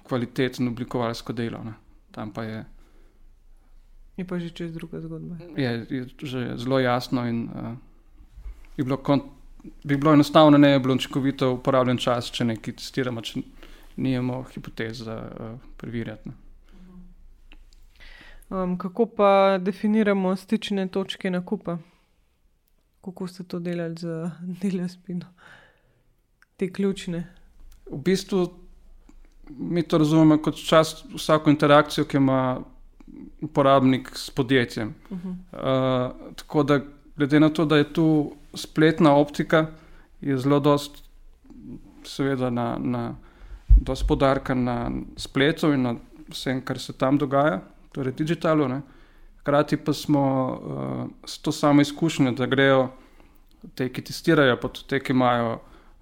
kvalitetno 0.03 0.71
oblikovalsko 0.71 1.33
delo. 1.33 1.63
Ne. 1.63 1.73
Tam 2.11 2.33
pa 2.33 2.43
je, 2.43 2.65
Je 4.17 4.25
pa 4.25 4.37
že 4.37 4.53
čez 4.53 4.73
druga 4.73 5.01
zgodba. 5.01 5.35
je, 5.57 5.85
je 5.89 6.05
že 6.21 6.53
zelo 6.57 6.79
jasno 6.79 7.25
in 7.25 7.49
uh, 7.49 7.73
bi, 8.77 8.83
bilo 8.83 8.97
kon, 8.97 9.21
bi 9.83 9.97
bilo 9.97 10.13
enostavno 10.13 10.57
ne 10.57 10.77
bi 10.77 10.83
bilo 10.83 10.95
učinkovito 10.95 11.53
uporabljen 11.53 11.97
čas, 11.97 12.29
če 12.29 12.45
nekaj 12.45 12.75
testiramo, 12.77 13.21
če 13.21 13.41
nimamo 13.95 14.43
hipotez 14.43 14.97
za 14.97 15.31
uh, 15.39 15.59
preverjati. 15.77 16.29
Ne. 16.29 16.35
Um, 18.49 18.77
kako 18.77 19.05
pa 19.05 19.57
definiramo 19.61 20.35
stične 20.35 20.87
točke 20.87 21.29
nakupa? 21.29 21.77
Kako 23.01 23.27
ste 23.27 23.43
to 23.43 23.59
delali 23.59 23.95
z 23.99 24.29
Delespino? 24.61 25.25
Te 26.57 26.73
ključne. 26.73 27.27
V 27.91 27.97
bistvu 27.97 28.47
mi 29.49 29.83
to 29.83 29.97
razumemo 29.97 30.37
kot 30.41 30.55
čas, 30.55 31.03
vsako 31.15 31.49
interakcijo, 31.49 32.05
ki 32.05 32.17
ima 32.17 32.59
uporabnik 33.41 34.11
s 34.15 34.29
podjetjem. 34.29 34.93
Uh 35.09 35.17
-huh. 35.17 35.35
Uh, 35.51 36.35
tako 36.35 36.63
da, 36.63 36.79
glede 37.15 37.39
na 37.39 37.49
to, 37.49 37.65
da 37.65 37.77
je 37.77 37.93
tu 37.93 38.35
spletna 38.53 39.15
optika, 39.15 39.67
je 40.21 40.37
zelo 40.37 40.59
dost, 40.59 41.03
seveda, 42.03 42.49
na, 42.49 42.77
na 42.79 43.15
dost 43.81 44.07
podarka 44.07 44.53
na 44.53 44.91
spletu 45.17 45.73
in 45.73 45.81
na 45.81 45.95
vsem, 46.29 46.61
kar 46.61 46.79
se 46.79 46.93
tam 46.93 47.17
dogaja, 47.17 47.61
torej 47.91 48.13
digitalu. 48.13 48.67
Ne. 48.67 48.81
Hkrati 49.39 49.77
pa 49.77 49.93
smo 49.93 50.23
uh, 50.51 51.07
s 51.25 51.37
to 51.41 51.51
samo 51.51 51.81
izkušnjo, 51.81 52.31
da 52.31 52.45
grejo 52.45 52.89
te, 53.75 53.89
ki 53.89 54.01
testirajo, 54.01 54.57
pa 54.61 54.67
tudi 54.67 54.89
te, 54.89 54.99
ki 54.99 55.13
imajo 55.13 55.59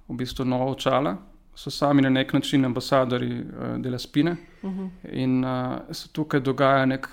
v 0.07 0.17
bistvu 0.17 0.45
novo 0.45 0.71
očala, 0.71 1.15
so 1.55 1.71
sami 1.71 2.01
na 2.01 2.09
nek 2.09 2.33
način 2.33 2.65
ambasadori 2.65 3.31
uh, 3.41 3.77
dela 3.81 3.99
spine. 3.99 4.35
Uh 4.61 4.71
-huh. 4.71 4.89
In 5.11 5.43
uh, 5.45 5.79
se 5.91 6.09
tukaj 6.13 6.39
dogaja 6.39 6.85
nek, 6.85 7.07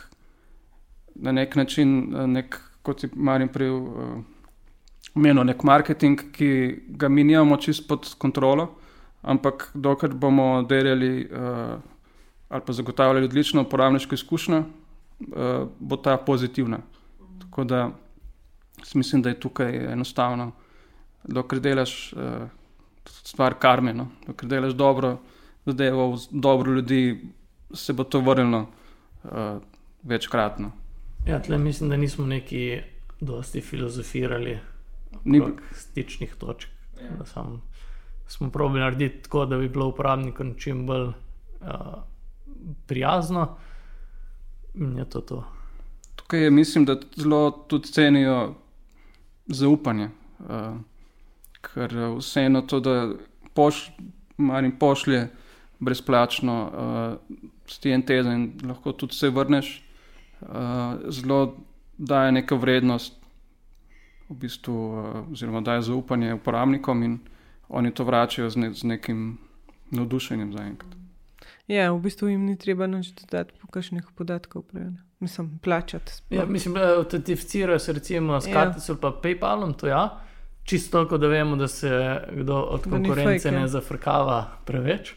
na 1.15 1.33
nek 1.33 1.57
način, 1.57 2.15
nek, 2.33 2.61
kot 2.83 3.03
je 3.03 3.11
Marin 3.15 3.49
prej 3.49 3.71
uh, 3.71 4.19
omenil, 5.15 5.45
nek 5.45 5.63
marketing, 5.63 6.21
ki 6.33 6.81
ga 6.89 7.09
mi 7.09 7.25
nimamo 7.25 7.57
čist 7.57 7.89
pod 7.89 8.15
kontrolo, 8.19 8.75
ampak 9.23 9.71
dokler 9.75 10.15
bomo 10.15 10.63
delali 10.63 11.29
uh, 11.33 11.81
ali 12.49 12.63
pa 12.67 12.73
zagotavljali 12.73 13.25
odlično 13.25 13.63
uporabniško 13.63 14.15
izkušnjo, 14.15 14.59
uh, 14.59 15.69
bo 15.79 15.97
ta 15.97 16.17
pozitivna. 16.17 16.79
Tako 17.41 17.65
da 17.65 17.91
mislim, 18.95 19.23
da 19.23 19.29
je 19.29 19.41
tukaj 19.41 19.93
enostavno, 19.93 20.53
dokler 21.25 21.61
delaš. 21.61 22.13
Uh, 22.13 22.49
Stvar 23.09 23.55
karme, 23.55 23.95
no? 23.95 24.09
ker 24.37 24.49
delaš 24.49 24.73
dobro, 24.77 25.15
zadevo, 25.67 26.19
dobro 26.31 26.73
ljudi, 26.73 27.21
se 27.75 27.93
bo 27.93 28.05
to 28.05 28.21
vrnilo 28.21 28.67
uh, 29.25 29.31
večkratno. 30.03 30.73
Ja, 31.27 31.43
tle 31.43 31.59
mislim, 31.59 31.91
da 31.91 31.97
nismo 31.97 32.27
neki 32.27 32.81
dosti 33.21 33.61
filozofirali 33.61 34.59
Ni- 35.25 35.41
okrog 35.41 35.61
stičnih 35.73 36.35
točk. 36.39 36.69
Da 37.19 37.25
Sam, 37.25 37.63
smo 38.29 38.51
probali 38.51 38.81
narediti 38.81 39.23
tako, 39.23 39.47
da 39.47 39.59
bi 39.59 39.69
bilo 39.69 39.89
uporabnikom 39.89 40.55
čim 40.59 40.87
bolj 40.87 41.07
uh, 41.07 41.15
prijazno. 42.87 43.57
In 44.75 44.97
je 44.99 45.11
to 45.11 45.21
to. 45.21 45.45
Tukaj 46.17 46.45
je, 46.45 46.51
mislim, 46.51 46.85
da 46.85 47.01
zelo 47.17 47.51
tudi 47.51 47.89
cenijo 47.89 48.55
zaupanje. 49.47 50.09
Uh, 50.39 50.77
ker 51.61 51.97
eh, 51.97 52.15
vseeno 52.19 52.63
to, 52.63 52.81
da 52.81 53.13
poš, 53.55 53.91
Marin 54.37 54.79
pošlje 54.79 55.29
brezplačno 55.79 56.55
uh, 56.63 57.39
s 57.67 57.87
en 57.87 58.03
teden 58.03 58.53
lahko 58.67 58.93
tudi 58.93 59.15
se 59.15 59.31
vrneš, 59.31 59.85
uh, 60.41 60.49
zelo 61.09 61.57
daje 61.99 62.33
neko 62.33 62.57
vrednost, 62.57 63.15
v 64.29 64.35
bistvu, 64.35 64.75
uh, 64.75 65.33
oziroma 65.33 65.61
daje 65.61 65.83
zaupanje 65.83 66.35
uporabnikom 66.35 67.03
in 67.03 67.19
oni 67.69 67.95
to 67.95 68.05
vračajo 68.05 68.51
z, 68.51 68.57
ne, 68.57 68.73
z 68.75 68.85
nekim 68.85 69.39
navdušenjem 69.91 70.53
zaenkrat. 70.53 70.95
Ja, 71.69 71.93
v 71.93 72.01
bistvu 72.01 72.29
jim 72.29 72.47
ni 72.47 72.57
treba 72.57 72.87
nič 72.87 73.13
dodati, 73.13 73.53
po 73.61 73.67
kakšnih 73.67 74.05
podatkov 74.17 74.63
prej. 74.63 74.85
ne. 74.85 75.05
Mislim, 75.21 75.59
plačati. 75.59 76.13
Ja, 76.31 76.47
mislim, 76.47 76.75
da 76.75 76.95
autentificirajo 76.97 77.79
se 77.79 77.93
recimo 77.93 78.41
s 78.41 78.47
Ja. 78.47 78.53
kartico 78.55 78.93
ali 78.93 79.01
pa 79.01 79.11
PayPalom, 79.23 79.75
to 79.75 79.87
ja. 79.87 80.21
Čisto 80.65 80.91
toliko, 80.99 81.19
da 81.19 81.27
vemo, 81.27 81.57
da 81.57 81.69
se 81.69 82.21
kdo 82.33 82.55
od 82.57 82.85
Da 82.85 82.91
konkurence 82.91 83.39
fake, 83.39 83.55
ja. 83.55 83.61
ne 83.61 83.69
zafrkava 83.69 84.51
preveč. 84.65 85.15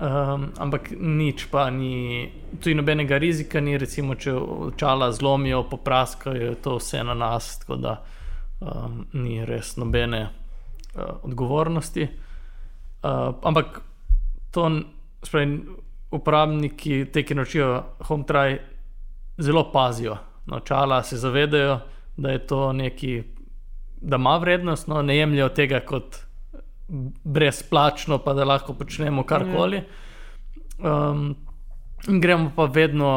Um, 0.00 0.48
ampak 0.58 0.90
nič 1.00 1.46
pa 1.50 1.70
ni, 1.70 2.28
tu 2.60 2.68
ni 2.68 2.74
nobenega 2.74 3.18
rizika, 3.18 3.60
ni 3.60 3.78
recimo, 3.78 4.14
če 4.14 4.32
očala 4.34 5.12
zlomijo, 5.12 5.62
popraskajo, 5.70 6.36
je 6.36 6.54
to 6.54 6.76
vse 6.76 7.04
na 7.04 7.14
nas, 7.14 7.58
tako 7.58 7.76
da 7.76 8.02
um, 8.60 9.06
ni 9.12 9.44
res 9.44 9.76
nobene 9.76 10.28
uh, 10.94 11.02
odgovornosti. 11.22 12.08
Uh, 13.02 13.34
ampak 13.42 13.80
to, 14.50 14.70
spravi, 15.22 15.60
uporabniki, 16.10 17.04
te, 17.12 17.22
ki 17.22 17.34
naučijo 17.34 17.82
HomeTry, 18.08 18.58
zelo 19.38 19.70
pazijo. 19.72 20.16
Na 20.46 20.56
očala 20.56 21.02
se 21.02 21.16
zavedajo, 21.16 21.78
da 22.16 22.30
je 22.30 22.46
to 22.46 22.72
neki, 22.72 23.22
da 24.00 24.16
ima 24.16 24.36
vrednost, 24.36 24.88
no, 24.88 25.02
ne 25.02 25.16
jemljajo 25.16 25.48
tega 25.48 25.80
kot 25.86 26.16
brezplačno, 27.24 28.18
pa 28.18 28.34
da 28.34 28.44
lahko 28.44 28.74
počnemo 28.74 29.22
karkoli. 29.22 29.82
Um, 30.78 31.36
in 32.08 32.20
gremo 32.20 32.52
pa 32.56 32.64
vedno 32.64 33.10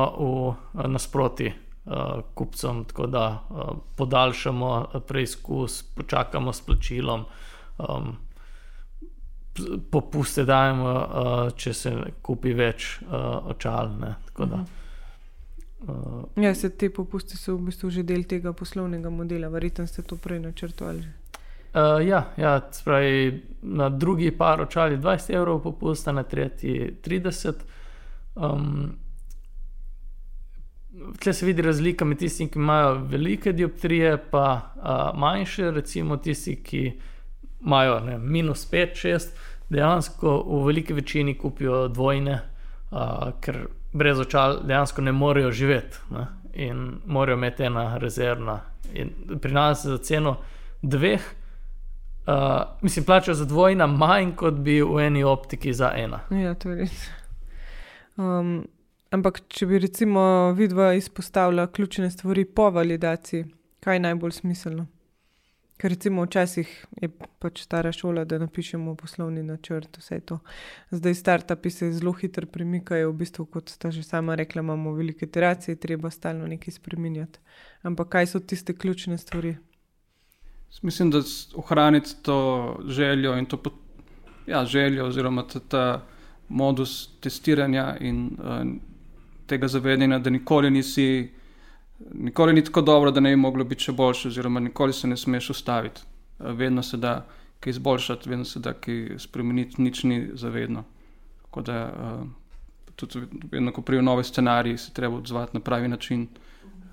v 0.73 0.87
nasproti 0.87 1.47
uh, 1.49 2.21
kupcem, 2.33 2.83
tako 2.85 3.07
da 3.07 3.25
uh, 3.49 3.77
podaljšamo 3.95 4.71
eh, 4.93 4.99
preizkus, 5.07 5.83
počakamo 5.95 6.53
s 6.53 6.61
plačilom. 6.61 7.25
Um, 7.77 8.15
Popuste 9.91 10.47
dajemo, 10.49 10.91
uh, 10.91 11.51
če 11.53 11.73
se 11.77 11.91
kupi 12.25 12.55
več 12.57 12.95
uh, 13.05 13.51
očal. 13.53 13.91
Ne, 14.01 14.15
tako 14.31 14.47
da, 14.49 14.61
uh, 14.65 16.23
Ja, 16.41 16.55
se 16.55 16.69
te 16.69 16.89
popusti 16.89 17.37
so 17.37 17.53
v 17.57 17.67
bistvu 17.67 17.91
že 17.93 18.03
del 18.03 18.23
tega 18.25 18.53
poslovnega 18.53 19.11
modela, 19.13 19.51
verjetno 19.53 19.85
ste 19.87 20.01
to 20.01 20.17
prej 20.17 20.39
načrtovali. 20.39 21.03
Uh, 21.73 21.99
ja, 22.05 22.33
ja 22.37 22.61
spravi, 22.71 23.43
na 23.61 23.89
drugi 23.89 24.31
par 24.31 24.61
očal 24.61 24.91
je 24.91 24.97
20 24.97 25.33
evrov 25.35 25.61
popusta, 25.63 26.11
na 26.11 26.23
tretji 26.23 26.97
30. 27.03 27.63
Um, 28.35 28.97
Tle 31.19 31.33
se 31.33 31.45
vidi 31.45 31.61
razlika 31.61 32.05
med 32.05 32.19
tistimi, 32.21 32.51
ki 32.53 32.59
imajo 32.59 32.93
velike 33.09 33.51
dioptrije, 33.53 34.17
pa 34.31 34.45
uh, 34.75 35.19
manjše, 35.19 35.71
recimo 35.71 36.17
tisti, 36.17 36.55
ki 36.63 36.83
imajo 37.65 37.99
ne, 37.99 38.17
minus 38.17 38.71
5, 38.71 38.95
6, 38.95 39.27
dejansko 39.69 40.43
v 40.47 40.65
veliki 40.65 40.93
večini 40.93 41.37
kupijo 41.37 41.87
dvojne, 41.87 42.39
uh, 42.91 43.31
ker 43.41 43.67
brez 43.93 44.19
očal 44.19 44.59
dejansko 44.67 45.01
ne 45.01 45.11
morejo 45.11 45.51
živeti 45.51 45.97
ne, 46.11 46.27
in 46.53 46.99
morajo 47.05 47.37
imeti 47.37 47.63
ena 47.63 47.97
rezervna. 47.97 48.59
In 48.93 49.09
pri 49.41 49.53
nas 49.53 49.85
za 49.85 49.97
ceno 49.97 50.37
dveh, 50.81 51.21
uh, 52.27 52.61
mislim, 52.81 53.05
plačajo 53.05 53.35
za 53.35 53.45
dvojna 53.45 53.87
manj, 53.87 54.35
kot 54.35 54.53
bi 54.53 54.81
v 54.81 54.99
eni 55.07 55.23
optiki 55.23 55.73
za 55.73 55.91
ena. 55.95 56.19
Ja, 56.29 56.53
to 56.53 56.69
je 56.69 56.75
res. 56.75 57.07
Um, 58.17 58.67
ampak, 59.11 59.41
če 59.47 59.65
bi 59.65 59.79
recimo 59.79 60.51
vidva 60.57 60.93
izpostavila 60.93 61.67
ključne 61.67 62.11
stvari 62.11 62.45
po 62.45 62.69
validaciji, 62.69 63.45
kaj 63.79 63.95
je 63.95 63.99
najbolj 63.99 64.31
smiselno? 64.31 64.85
Ker 65.83 65.91
recimo 65.91 66.23
včasih 66.23 66.69
je 67.01 67.09
pač 67.43 67.65
stara 67.65 67.91
šola, 67.91 68.21
da 68.23 68.37
napišemo 68.39 68.93
poslovni 68.95 69.41
načrt, 69.43 69.97
vse 69.99 70.21
to. 70.23 70.37
Zdaj 70.95 71.15
startupi 71.19 71.69
se 71.69 71.89
zelo 71.91 72.13
hitro 72.15 72.47
premikajo, 72.47 73.09
v 73.11 73.17
bistvu, 73.19 73.43
kot 73.51 73.73
sta 73.73 73.91
že 73.91 73.99
sama 74.07 74.37
rekla, 74.39 74.63
imamo 74.63 74.93
velike 74.95 75.27
iteracije, 75.27 75.75
treba 75.75 76.07
stalno 76.07 76.47
nekaj 76.47 76.77
spremenjati. 76.77 77.39
Ampak 77.83 78.13
kaj 78.15 78.29
so 78.31 78.39
tiste 78.39 78.77
ključne 78.77 79.17
stvari? 79.17 79.57
Mislim, 80.81 81.11
da 81.11 81.19
ohraniti 81.55 82.15
to 82.23 82.79
željo 82.87 83.35
in 83.37 83.45
to 83.45 83.57
pot, 83.57 83.73
ja, 84.47 84.65
željo, 84.65 85.09
oziroma 85.11 85.43
ta, 85.47 85.59
ta 85.59 86.05
modus 86.49 87.09
testiranja 87.19 87.97
in 87.99 88.37
uh, 88.39 88.63
tega 89.47 89.67
zavedanja, 89.67 90.19
da 90.19 90.29
nikoli 90.29 90.71
nisi, 90.71 91.27
nikoli 92.13 92.53
ni 92.53 92.63
tako 92.63 92.81
dobro, 92.81 93.11
da 93.11 93.19
ne 93.19 93.29
bi 93.29 93.35
moglo 93.35 93.63
biti 93.63 93.83
še 93.83 93.91
boljše, 93.91 94.27
oziroma 94.27 94.59
nikoli 94.59 94.93
se 94.93 95.07
ne 95.07 95.17
smeš 95.17 95.49
ustaviti. 95.49 96.01
Uh, 96.39 96.51
vedno 96.51 96.83
se 96.83 96.97
da 96.97 97.25
kaj 97.59 97.71
izboljšati, 97.71 98.29
vedno 98.29 98.45
se 98.45 98.59
da 98.59 98.73
kaj 98.73 99.17
spremeniti, 99.19 99.81
nič 99.81 100.03
ni 100.03 100.29
zavedno. 100.33 100.83
Tako 101.41 101.61
da 101.61 101.77
uh, 101.85 102.27
tudi 102.95 103.25
vedno, 103.51 103.71
ko 103.71 103.81
prijo 103.81 104.01
nove 104.01 104.23
scenarije, 104.23 104.77
se 104.77 104.93
treba 104.93 105.15
odzvati 105.15 105.57
na 105.57 105.59
pravi 105.59 105.87
način. 105.87 106.27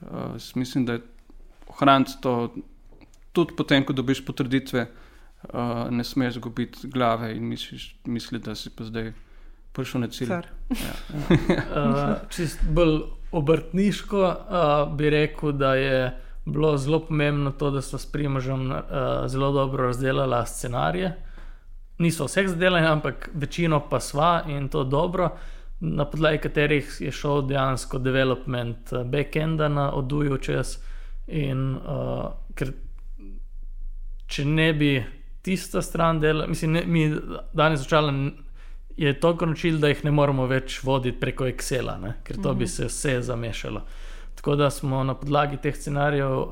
Uh, 0.00 0.36
mislim, 0.54 0.86
da 0.86 0.92
je 0.92 1.02
ohraniti 1.68 2.12
to 2.20 2.54
tudi 3.32 3.54
potem, 3.56 3.84
ko 3.84 3.92
dobiš 3.92 4.24
potrditve, 4.26 4.86
uh, 5.42 5.90
ne 5.90 6.04
smeš 6.04 6.36
izgubiti 6.36 6.88
glave 6.88 7.36
in 7.36 7.44
misliš, 7.48 7.96
misli, 8.04 8.38
da 8.38 8.54
si 8.54 8.70
pa 8.70 8.84
zdaj 8.84 9.12
prišel 9.72 10.00
na 10.00 10.08
cilj. 10.08 10.28
Car. 10.28 10.46
Uh, 10.70 12.28
čist 12.30 12.62
bolj 12.74 13.00
obrtniško 13.32 14.22
uh, 14.22 14.96
bi 14.96 15.10
rekel, 15.10 15.52
da 15.52 15.74
je 15.74 16.16
bilo 16.44 16.76
zelo 16.76 17.00
pomembno 17.06 17.50
to, 17.50 17.70
da 17.70 17.82
smo 17.82 17.98
s 17.98 18.06
Primožem 18.06 18.70
uh, 18.70 18.78
zelo 19.26 19.52
dobro 19.52 19.86
razdelali 19.86 20.46
scenarije. 20.46 21.16
Niso 21.98 22.24
vseh 22.24 22.48
zdelali, 22.48 22.86
ampak 22.86 23.30
večino 23.34 23.80
pa 23.90 24.00
sva 24.00 24.42
in 24.48 24.68
to 24.68 24.84
dobro, 24.84 25.30
na 25.80 26.04
podlagi 26.04 26.38
katerih 26.38 26.96
je 27.00 27.12
šel 27.12 27.42
dejansko 27.42 27.98
development 27.98 28.92
backenda 29.04 29.68
na 29.68 29.92
oduju 29.94 30.38
čez. 30.38 30.78
In 31.26 31.76
uh, 31.76 32.32
ker 32.54 32.72
če 34.26 34.44
ne 34.44 34.72
bi 34.72 35.04
tista 35.42 35.82
stran 35.82 36.20
delala, 36.20 36.46
mislim, 36.46 36.72
ne, 36.72 36.82
mi 36.86 37.04
danes 37.52 37.80
začela 37.80 38.12
je 39.00 39.20
toliko 39.20 39.46
naučili, 39.46 39.78
da 39.78 39.88
jih 39.88 40.04
ne 40.04 40.10
moremo 40.10 40.44
več 40.46 40.82
voditi 40.84 41.20
preko 41.20 41.46
Excela, 41.48 41.96
ne? 42.00 42.14
ker 42.24 42.36
to 42.42 42.52
bi 42.54 42.66
se 42.68 42.84
vse 42.84 43.20
zamešalo. 43.24 43.80
Tako 44.36 44.56
da 44.56 44.70
smo 44.70 45.00
na 45.04 45.14
podlagi 45.16 45.56
teh 45.56 45.76
scenarijev, 45.76 46.32
uh, 46.32 46.50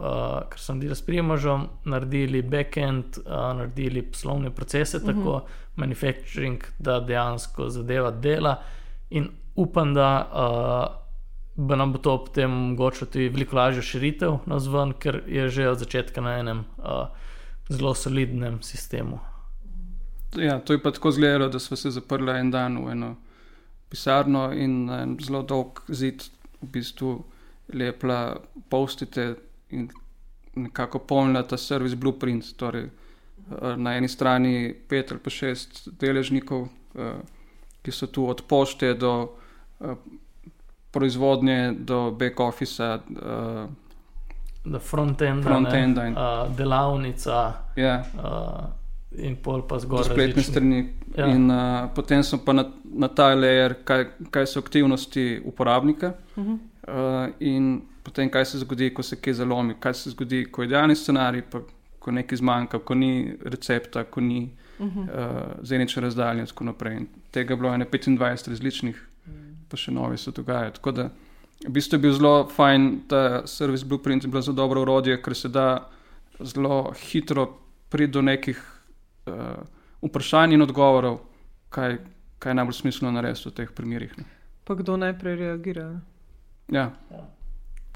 kar 0.49 0.61
sem 0.61 0.81
delal 0.81 0.97
s 0.97 1.05
Primožom, 1.05 1.67
naredili 1.85 2.41
backend, 2.43 3.21
uh, 3.21 3.35
naredili 3.57 4.03
poslovne 4.03 4.51
procese, 4.51 5.01
tako 5.05 5.35
uh 5.35 5.43
-huh. 5.43 5.61
manufacturing, 5.77 6.65
da 6.79 7.01
dejansko 7.01 7.69
zadeva 7.69 8.11
dela. 8.11 8.63
In 9.11 9.29
upam, 9.55 9.95
da 9.95 10.09
uh, 10.33 11.65
bo 11.67 11.77
nam 11.77 11.93
bo 11.93 11.99
to 11.99 12.25
potem 12.25 12.53
omogočilo 12.53 13.11
tudi 13.11 13.29
veliko 13.29 13.57
lažjo 13.57 13.83
širitev 13.83 14.39
na 14.47 14.59
zven, 14.59 14.93
ker 14.93 15.23
je 15.27 15.49
že 15.49 15.69
od 15.69 15.79
začetka 15.79 16.21
na 16.21 16.39
enem 16.39 16.65
uh, 16.79 17.07
zelo 17.69 17.95
solidnem 17.95 18.63
sistemu. 18.63 19.19
Ja, 20.37 20.59
to 20.61 20.73
je 20.73 20.83
pa 20.83 20.91
tako 20.91 21.09
izgledalo, 21.09 21.49
da 21.49 21.59
smo 21.59 21.77
se 21.77 21.91
zaprli 21.91 22.33
en 22.33 22.51
dan 22.51 22.85
v 22.85 22.91
eno 22.91 23.17
pisarno 23.89 24.53
in 24.53 24.91
en 24.91 25.17
zelo 25.21 25.43
dolg 25.43 25.81
zid, 25.89 26.23
v 26.61 26.67
bistvu 26.73 27.25
lepla 27.73 28.37
postite 28.69 29.35
in 29.71 29.89
nekako 30.55 30.99
polnila 30.99 31.43
ta 31.43 31.57
servis 31.57 31.95
Blueprint. 31.95 32.57
Torej, 32.57 32.85
eh, 32.85 33.77
na 33.77 33.97
eni 33.97 34.09
strani 34.09 34.75
pet 34.89 35.13
ali 35.13 35.21
pa 35.21 35.31
šest 35.31 35.89
deležnikov, 36.01 36.69
eh, 36.95 37.21
ki 37.83 37.93
so 37.93 38.07
tu 38.07 38.27
od 38.29 38.43
pošte 38.49 38.95
do 38.95 39.29
eh, 39.81 39.95
proizvodnje, 40.91 41.75
do 41.79 42.11
back 42.11 42.41
officea. 42.41 42.99
Do 44.65 44.79
frontenda, 44.79 45.43
frontenda 45.43 46.07
in 46.07 46.13
uh, 46.13 46.57
delavnica. 46.57 47.53
Ja. 47.77 48.05
Uh, 48.15 48.65
in 49.19 49.37
pol 49.37 49.63
pa 49.69 49.79
zgoraj. 49.79 50.05
Spletne 50.05 50.35
različni- 50.35 50.51
strani. 50.51 50.89
Ja. 51.17 51.27
In 51.27 51.51
uh, 51.51 51.91
potem 51.95 52.23
so 52.23 52.39
pa 52.45 52.53
na, 52.53 52.65
na 52.85 53.09
ta 53.09 53.35
layer, 53.35 53.75
kaj, 53.85 54.05
kaj 54.31 54.47
so 54.47 54.61
aktivnosti 54.61 55.41
uporabnika. 55.45 56.13
Uh 56.37 56.45
-huh. 56.45 56.59
Uh, 56.89 57.35
in 57.41 57.83
potem, 58.03 58.31
kaj 58.31 58.45
se 58.45 58.59
zgodi, 58.59 58.95
ko 58.95 59.03
se 59.03 59.17
kaj 59.17 59.33
zalomi, 59.33 59.75
kaj 59.81 59.95
se 59.95 60.11
zgodi, 60.11 60.45
ko 60.53 60.63
je 60.63 60.67
idealni 60.67 60.97
scenarij, 60.97 61.43
pa 61.51 61.61
ko 61.99 62.11
nekaj 62.11 62.39
zmanjka, 62.39 62.79
ko 62.79 62.95
ni 62.95 63.35
recepta, 63.45 64.05
ko 64.05 64.21
ni 64.21 64.51
Uh 64.79 64.87
-huh. 64.87 64.99
uh, 64.99 65.07
zeniče 65.63 66.01
razdalje 66.01 66.41
in 66.41 66.47
tako 66.47 66.65
naprej. 66.65 66.97
In 66.97 67.07
tega 67.31 67.53
je 67.53 67.57
bilo 67.57 67.75
ene 67.75 67.85
25 67.85 68.49
različnih, 68.49 69.09
pa 69.69 69.77
še 69.77 69.91
nove 69.91 70.17
se 70.17 70.31
dogajajo. 70.31 70.71
Tako 70.71 70.93
da 70.93 71.11
v 71.67 71.71
bistvu 71.71 71.97
je 71.97 71.99
bil 71.99 72.13
zelo 72.13 72.49
fajn, 72.57 73.01
ta 73.09 73.47
servis 73.47 73.85
Blueprint 73.85 74.25
je 74.25 74.31
bilo 74.31 74.43
zelo 74.43 74.55
dobro 74.55 74.83
urodje, 74.83 75.23
ker 75.23 75.35
se 75.35 75.49
da 75.49 75.89
zelo 76.41 76.93
hitro 77.11 77.59
priti 77.89 78.13
do 78.13 78.23
nekih 78.23 78.78
uh, 79.29 80.09
vprašanj 80.09 80.55
in 80.55 80.63
odgovorov, 80.63 81.21
kaj, 81.75 81.99
kaj 82.39 82.51
je 82.51 82.55
najbolj 82.55 82.81
smiselno 82.81 83.13
narediti 83.13 83.49
v 83.49 83.55
teh 83.55 83.73
primerih. 83.75 84.15
Ne. 84.19 84.25
Pa 84.65 84.75
kdo 84.75 84.97
najprej 84.97 85.37
reagira? 85.37 86.01
Ja, 86.69 86.93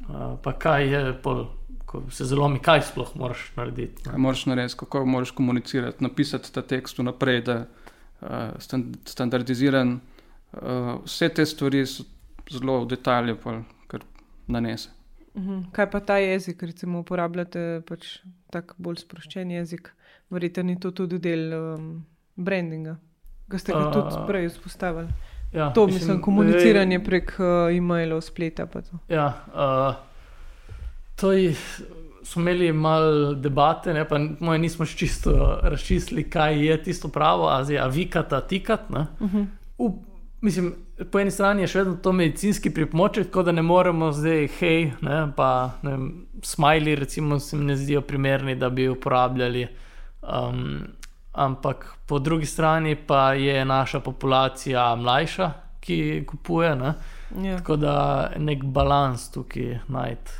Uh, 0.09 0.39
pa 0.43 0.53
kaj 0.59 0.89
je, 0.91 1.01
pol, 1.23 1.45
ko 1.87 2.03
se 2.11 2.25
zelo 2.27 2.49
mi, 2.51 2.59
kaj 2.59 2.81
sploh 2.89 3.13
moraš 3.15 3.45
narediti. 3.57 4.03
kaj 4.03 4.13
Ne? 4.13 4.19
moraš 4.19 4.47
narediti, 4.47 4.77
kako 4.77 5.05
moraš 5.07 5.31
komunicirati, 5.31 6.03
napisati 6.05 6.53
ta 6.53 6.63
tekst 6.63 6.99
vnaprej, 6.99 7.41
da 7.47 7.53
je 7.53 7.67
uh, 8.21 8.59
stand, 8.59 8.97
standardiziran. 9.07 10.01
Uh, 10.53 11.05
vse 11.05 11.29
te 11.29 11.47
stvari 11.47 11.85
so 11.87 12.05
zelo 12.51 12.81
v 12.83 12.89
detalje, 12.91 13.37
kar 13.87 14.03
nanese. 14.47 14.91
Uh 15.35 15.43
-huh. 15.43 15.65
Kaj 15.73 15.91
pa 15.91 16.01
ta 16.01 16.19
jezik, 16.19 16.63
recimo 16.63 17.01
uporabljate 17.01 17.83
pač 17.89 18.19
tak 18.51 18.75
bolj 18.79 18.97
sproščen 18.97 19.51
jezik? 19.51 19.95
Verjetno 20.33 20.63
ni 20.63 20.79
to 20.81 20.91
tudi 20.91 21.19
del 21.21 21.51
um, 21.53 21.89
brandinga, 22.37 22.97
ki 23.51 23.59
ste 23.61 23.73
ga 23.73 23.89
uh, 23.89 23.93
tudi 23.93 24.23
prej 24.27 24.49
vzpostavili. 24.49 25.09
Ja, 25.53 25.71
To 25.77 25.87
mislim, 25.87 26.17
je- 26.17 26.23
komuniciranje 26.23 27.01
prek 27.05 27.35
uh, 27.39 27.77
e-mailov, 27.77 28.23
spleta. 28.25 28.65
Ja, 29.09 29.27
uh, 29.53 29.95
to 31.21 31.33
je, 31.33 31.53
smo 32.23 32.43
imeli 32.43 32.73
malo 32.73 33.35
debate, 33.35 33.93
ne, 33.95 34.07
pa 34.09 34.17
moje 34.41 34.59
nismo 34.59 34.87
še 34.89 34.97
čisto 34.97 35.35
razčistili, 35.63 36.25
kaj 36.31 36.57
je 36.67 36.79
tisto 36.83 37.09
pravo, 37.09 37.51
a 37.53 37.61
zdaj 37.65 37.79
avikata, 37.79 38.41
tikat. 38.41 38.89
Ne. 38.91 39.07
Uh 39.21 39.35
-huh. 39.35 39.47
Up, 39.79 40.01
mislim, 40.41 40.73
po 41.11 41.21
eni 41.21 41.31
strani 41.31 41.63
je 41.63 41.67
še 41.67 41.79
vedno 41.79 41.95
to 42.03 42.13
medicinski 42.13 42.71
pripomoček, 42.71 43.27
tako 43.27 43.43
da 43.43 43.53
ne 43.53 43.63
moremo 43.63 44.13
zdaj, 44.13 44.49
hej, 44.61 44.93
ne, 45.01 45.33
pa 45.37 45.71
ne 45.83 45.99
smiley, 46.43 46.95
recimo, 46.95 47.39
se 47.39 47.57
mi 47.57 47.65
ne 47.65 47.77
zdijo 47.77 48.01
primerni, 48.01 48.55
da 48.55 48.71
bi 48.71 48.89
uporabljali. 48.89 49.69
Um, 50.23 50.81
ampak 51.33 51.97
po 52.07 52.19
drugi 52.19 52.47
strani 52.47 52.97
pa 52.97 53.33
je 53.33 53.65
naša 53.65 54.01
populacija 54.01 54.95
mlajša, 54.97 55.51
ki 55.81 56.25
kupuje. 56.27 56.77
Ne. 56.77 56.95
ja. 57.49 57.57
Tako 57.57 57.77
da 57.77 58.31
nek 58.37 58.65
balans 58.65 59.31
tukaj 59.31 59.79
najti. 59.89 60.31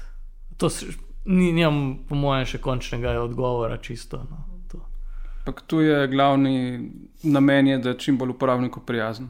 To 0.57 0.71
se- 0.71 0.87
ni, 1.25 1.53
nimam, 1.53 1.99
po 2.09 2.15
mojem, 2.15 2.47
še 2.47 2.59
končnega 2.59 3.17
odgovora, 3.23 3.77
čisto. 3.77 4.23
No, 4.31 4.45
to. 4.71 4.79
Ampak 5.39 5.63
tu 5.67 5.81
je 5.81 6.07
glavni 6.09 6.91
namen, 7.23 7.67
je, 7.67 7.79
da 7.79 7.89
je 7.89 7.99
čim 7.99 8.19
bolj 8.19 8.31
uporabniku 8.37 8.81
prijazen. 8.81 9.29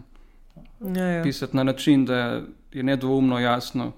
Ja, 0.96 1.04
ja. 1.04 1.22
Pisati 1.22 1.56
na 1.56 1.62
način, 1.62 2.04
da 2.04 2.42
je 2.72 2.82
nedvoumno, 2.82 3.38
jasno, 3.38 3.92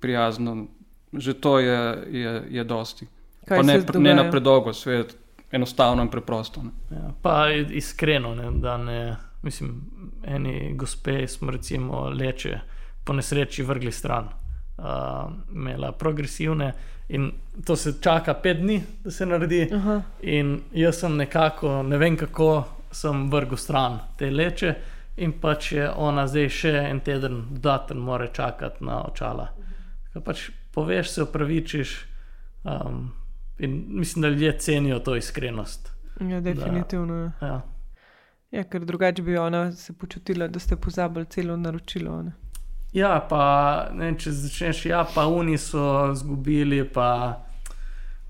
prijazno. 0.00 0.66
Že 1.12 1.34
to 1.34 1.58
je, 1.58 2.04
je, 2.10 2.42
je 2.50 2.64
dosti. 2.64 3.06
Kaj 3.44 3.58
Pa 3.58 3.62
ne, 3.62 3.82
ne 3.98 4.14
na 4.14 4.30
predolgo, 4.30 4.72
svet, 4.72 5.16
enostavno 5.52 6.02
in 6.02 6.08
preprosto. 6.08 6.62
Ne. 6.62 6.96
Ja, 6.96 7.12
pa 7.22 7.50
iskreno, 7.50 8.34
ne, 8.34 8.50
da 8.60 8.76
ne. 8.76 9.16
Mislim, 9.42 9.90
eni 10.24 10.74
gospe 10.74 11.26
smo 11.28 11.50
recimo 11.50 12.08
leče 12.08 12.60
po 13.04 13.12
nesreči 13.12 13.62
vrgli 13.62 13.92
stran. 13.92 14.28
Uh, 14.78 14.84
imela 15.54 15.92
progresivne 15.92 16.72
in 17.08 17.32
to 17.64 17.76
se 17.76 17.92
čaka 18.00 18.34
pet 18.34 18.56
dni, 18.56 18.82
da 19.04 19.10
se 19.10 19.26
naredi. 19.26 19.68
Aha. 19.74 20.00
In 20.22 20.60
jaz 20.72 21.00
sem 21.00 21.16
nekako, 21.16 21.82
ne 21.82 21.98
vem 21.98 22.16
kako, 22.16 22.64
sem 22.90 23.30
vrgel 23.30 23.56
stran 23.56 23.98
te 24.18 24.30
leče, 24.30 24.74
in 25.16 25.32
pač 25.32 25.72
je 25.72 25.90
ona 25.90 26.26
zdaj 26.26 26.48
še 26.48 26.72
en 26.90 27.00
teden 27.00 27.42
dodaten, 27.50 27.98
mora 27.98 28.30
čakati 28.32 28.84
na 28.84 29.02
očala. 29.04 29.48
Ko 30.12 30.20
pač 30.20 30.50
poveš, 30.72 31.10
se 31.10 31.22
opravičiš. 31.22 31.96
Um, 32.64 33.10
in 33.62 33.84
mislim, 33.88 34.22
da 34.22 34.28
ljudje 34.28 34.58
cenijo 34.58 34.98
to 34.98 35.16
iskrenost. 35.16 35.92
Ja, 36.20 36.40
definitivno. 36.40 37.32
Ja. 37.40 37.46
Ja. 37.46 37.60
Ja, 38.52 38.64
ker 38.64 38.84
drugače 38.84 39.22
bi 39.22 39.36
ona 39.38 39.72
se 39.72 39.92
počutila, 39.92 40.48
da 40.48 40.58
ste 40.58 40.76
pozabili 40.76 41.26
celo 41.26 41.56
naročilo. 41.56 42.22
Ne? 42.22 42.32
Ja, 42.92 43.26
pa 43.28 43.44
ne, 43.94 44.10
če 44.18 44.32
začneš, 44.32 44.84
ja, 44.86 45.06
pa 45.14 45.24
oni 45.26 45.56
so 45.58 46.10
izgubili, 46.12 46.82
pa 46.84 47.06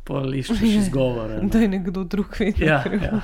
poliščeš 0.06 0.62
izgovore. 0.82 1.40
Da 1.42 1.58
ne. 1.58 1.64
je 1.64 1.68
nekdo 1.68 2.04
drug 2.04 2.38
vedel. 2.38 2.68
Ja, 2.68 2.84
ja. 3.02 3.20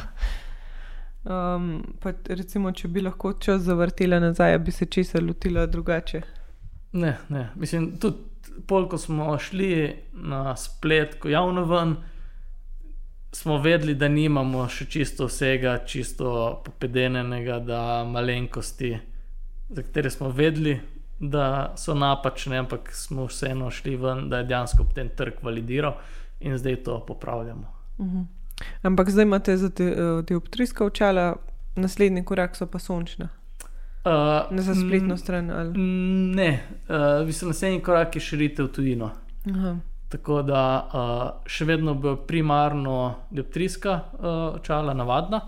Um, 1.29 1.85
pa 2.03 2.13
recimo, 2.27 2.73
če 2.73 2.89
bi 2.89 3.05
lahko 3.05 3.33
čas 3.39 3.63
zavrtela 3.63 4.19
nazaj, 4.23 4.59
bi 4.59 4.75
se 4.75 4.87
česa 4.87 5.21
lotila 5.23 5.67
drugače. 5.67 6.23
Ne, 6.93 7.15
ne. 7.29 7.51
Mislim, 7.55 7.93
tudi 8.01 8.17
pol, 8.67 8.89
ko 8.89 8.99
smo 8.99 9.39
šli 9.39 9.97
na 10.13 10.57
splet, 10.57 11.19
ko 11.21 11.29
javno 11.29 11.65
ven, 11.65 11.97
smo 13.33 13.59
vedeli, 13.63 13.95
da 13.95 14.09
nimamo 14.09 14.67
še 14.69 14.87
čisto 14.89 15.29
vsega, 15.29 15.79
čisto 15.87 16.61
popedenega, 16.65 17.59
da 17.61 17.81
malenkosti, 18.09 18.95
za 19.69 19.83
katere 19.83 20.11
smo 20.11 20.31
vedeli, 20.31 20.79
da 21.19 21.75
so 21.77 21.95
napačne, 21.95 22.59
ampak 22.59 22.93
smo 22.95 23.27
vseeno 23.27 23.71
šli 23.71 23.97
ven, 23.97 24.29
da 24.31 24.39
je 24.39 24.49
dejansko 24.53 24.87
ten 24.95 25.11
trg 25.17 25.43
validiral 25.43 25.99
in 26.41 26.59
zdaj 26.59 26.83
to 26.87 27.01
popravljamo. 27.07 27.73
Mhm. 28.01 28.23
Ampak 28.83 29.11
zdaj 29.11 29.23
imate 29.23 29.57
za 29.57 29.71
te, 29.71 29.85
eh, 29.85 30.23
dioptrijska 30.23 30.85
očala, 30.85 31.37
naslednji 31.77 32.25
korak 32.25 32.57
so 32.57 32.67
pa 32.67 32.79
sončna. 32.79 33.29
Uh, 34.09 34.57
Ne 34.57 34.63
za 34.63 34.75
spletno 34.75 35.17
stran. 35.17 35.51
Ali... 35.51 35.79
Ne, 36.35 36.63
uh, 36.89 37.27
mislim, 37.27 37.49
naslednji 37.49 37.81
korak 37.81 38.17
je 38.17 38.21
širitev 38.21 38.69
tujino. 38.69 39.11
Aha. 39.51 39.77
Tako 40.09 40.43
da 40.43 40.63
uh, 40.93 41.49
še 41.51 41.67
vedno 41.69 41.95
bo 41.95 42.15
primarno 42.17 43.15
dioptrijska 43.31 43.93
uh, 43.93 44.29
očala, 44.61 44.95
navadna. 44.95 45.41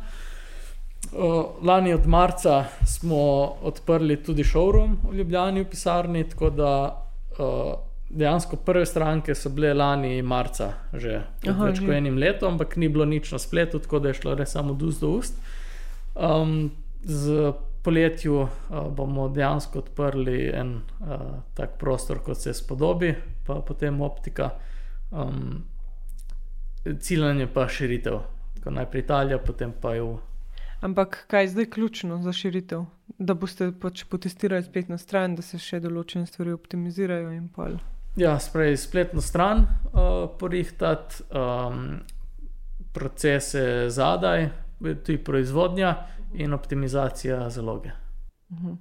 Uh, 1.12 1.64
lani 1.64 1.94
od 1.94 2.06
marca 2.06 2.64
smo 2.86 3.22
odprli 3.62 4.18
tudi 4.22 4.44
showroom 4.44 4.98
v 5.08 5.14
Ljubljani, 5.16 5.64
v 5.64 5.70
pisarni, 5.70 6.26
tako 6.28 6.50
da 6.50 6.72
uh, 6.90 7.72
dejansko 8.10 8.56
prve 8.56 8.84
stranke 8.86 9.34
so 9.34 9.48
bile 9.48 9.72
lani 9.74 10.22
marca, 10.22 10.72
že 10.92 11.22
Aha, 11.48 11.70
več 11.70 11.80
kot 11.80 11.94
enim 11.96 12.18
letom, 12.18 12.58
ampak 12.58 12.76
ni 12.76 12.90
bilo 12.92 13.06
nič 13.08 13.32
na 13.32 13.38
spletu, 13.38 13.80
tako 13.80 14.02
da 14.02 14.12
je 14.12 14.20
šlo 14.20 14.34
res 14.34 14.52
samo 14.52 14.76
od 14.76 14.82
ust 14.82 15.00
do 15.00 15.14
ust. 15.16 15.40
Um, 16.14 16.70
z 17.00 17.52
poletju 17.82 18.34
uh, 18.40 18.48
bomo 18.96 19.28
dejansko 19.28 19.78
odprli 19.78 20.50
en 20.54 20.74
uh, 20.76 21.20
tak 21.54 21.78
prostor, 21.78 22.22
kot 22.24 22.38
se 22.38 22.54
spodobi, 22.54 23.14
pa 23.46 23.60
potem 23.66 24.00
optika. 24.00 24.50
Um, 25.10 25.62
ciljanje 27.00 27.46
pa 27.46 27.68
širitev. 27.68 28.18
Tako 28.54 28.70
najprej 28.70 29.00
Italija, 29.00 29.38
potem 29.38 29.72
pa 29.80 29.96
EU. 29.96 30.18
Ampak 30.80 31.24
kaj 31.28 31.42
je 31.42 31.48
zdaj 31.48 31.66
ključno 31.70 32.22
za 32.22 32.32
širitev? 32.32 32.84
Da 33.18 33.34
boste 33.34 33.72
pač 33.80 34.04
potestirali 34.04 34.64
spletno 34.64 34.98
stran, 34.98 35.34
da 35.36 35.42
se 35.42 35.58
še 35.58 35.80
določene 35.80 36.26
stvari 36.26 36.54
optimizirajo 36.56 37.32
in 37.36 37.48
pol. 37.52 37.76
Ja, 38.16 38.38
sprej 38.40 38.76
spletno 38.80 39.20
stran 39.20 39.66
uh, 39.66 40.24
porihtati, 40.38 41.22
um, 41.36 42.00
procese 42.92 43.90
zadaj, 43.92 44.48
tudi 44.80 45.18
proizvodnja 45.24 45.92
in 46.34 46.54
optimizacija 46.54 47.50
zaloge. 47.50 47.90
Mhm. 48.52 48.74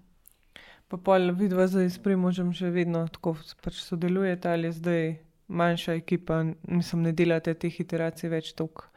Pa 0.88 0.97
pol 0.97 1.32
vidva 1.38 1.68
zdaj 1.68 1.89
s 1.89 2.00
Primožem 2.02 2.50
še 2.54 2.72
vedno 2.74 3.04
tako 3.14 3.36
pač 3.62 3.82
sodelujete 3.86 4.50
ali 4.50 4.72
zdaj 4.74 5.20
manjša 5.50 5.93
ekipa, 5.93 6.43
mislim, 6.64 7.04
ne 7.04 7.12
delate 7.14 7.54
teh 7.54 7.80
iteracij 7.82 8.30
več 8.30 8.52
toliko, 8.58 8.88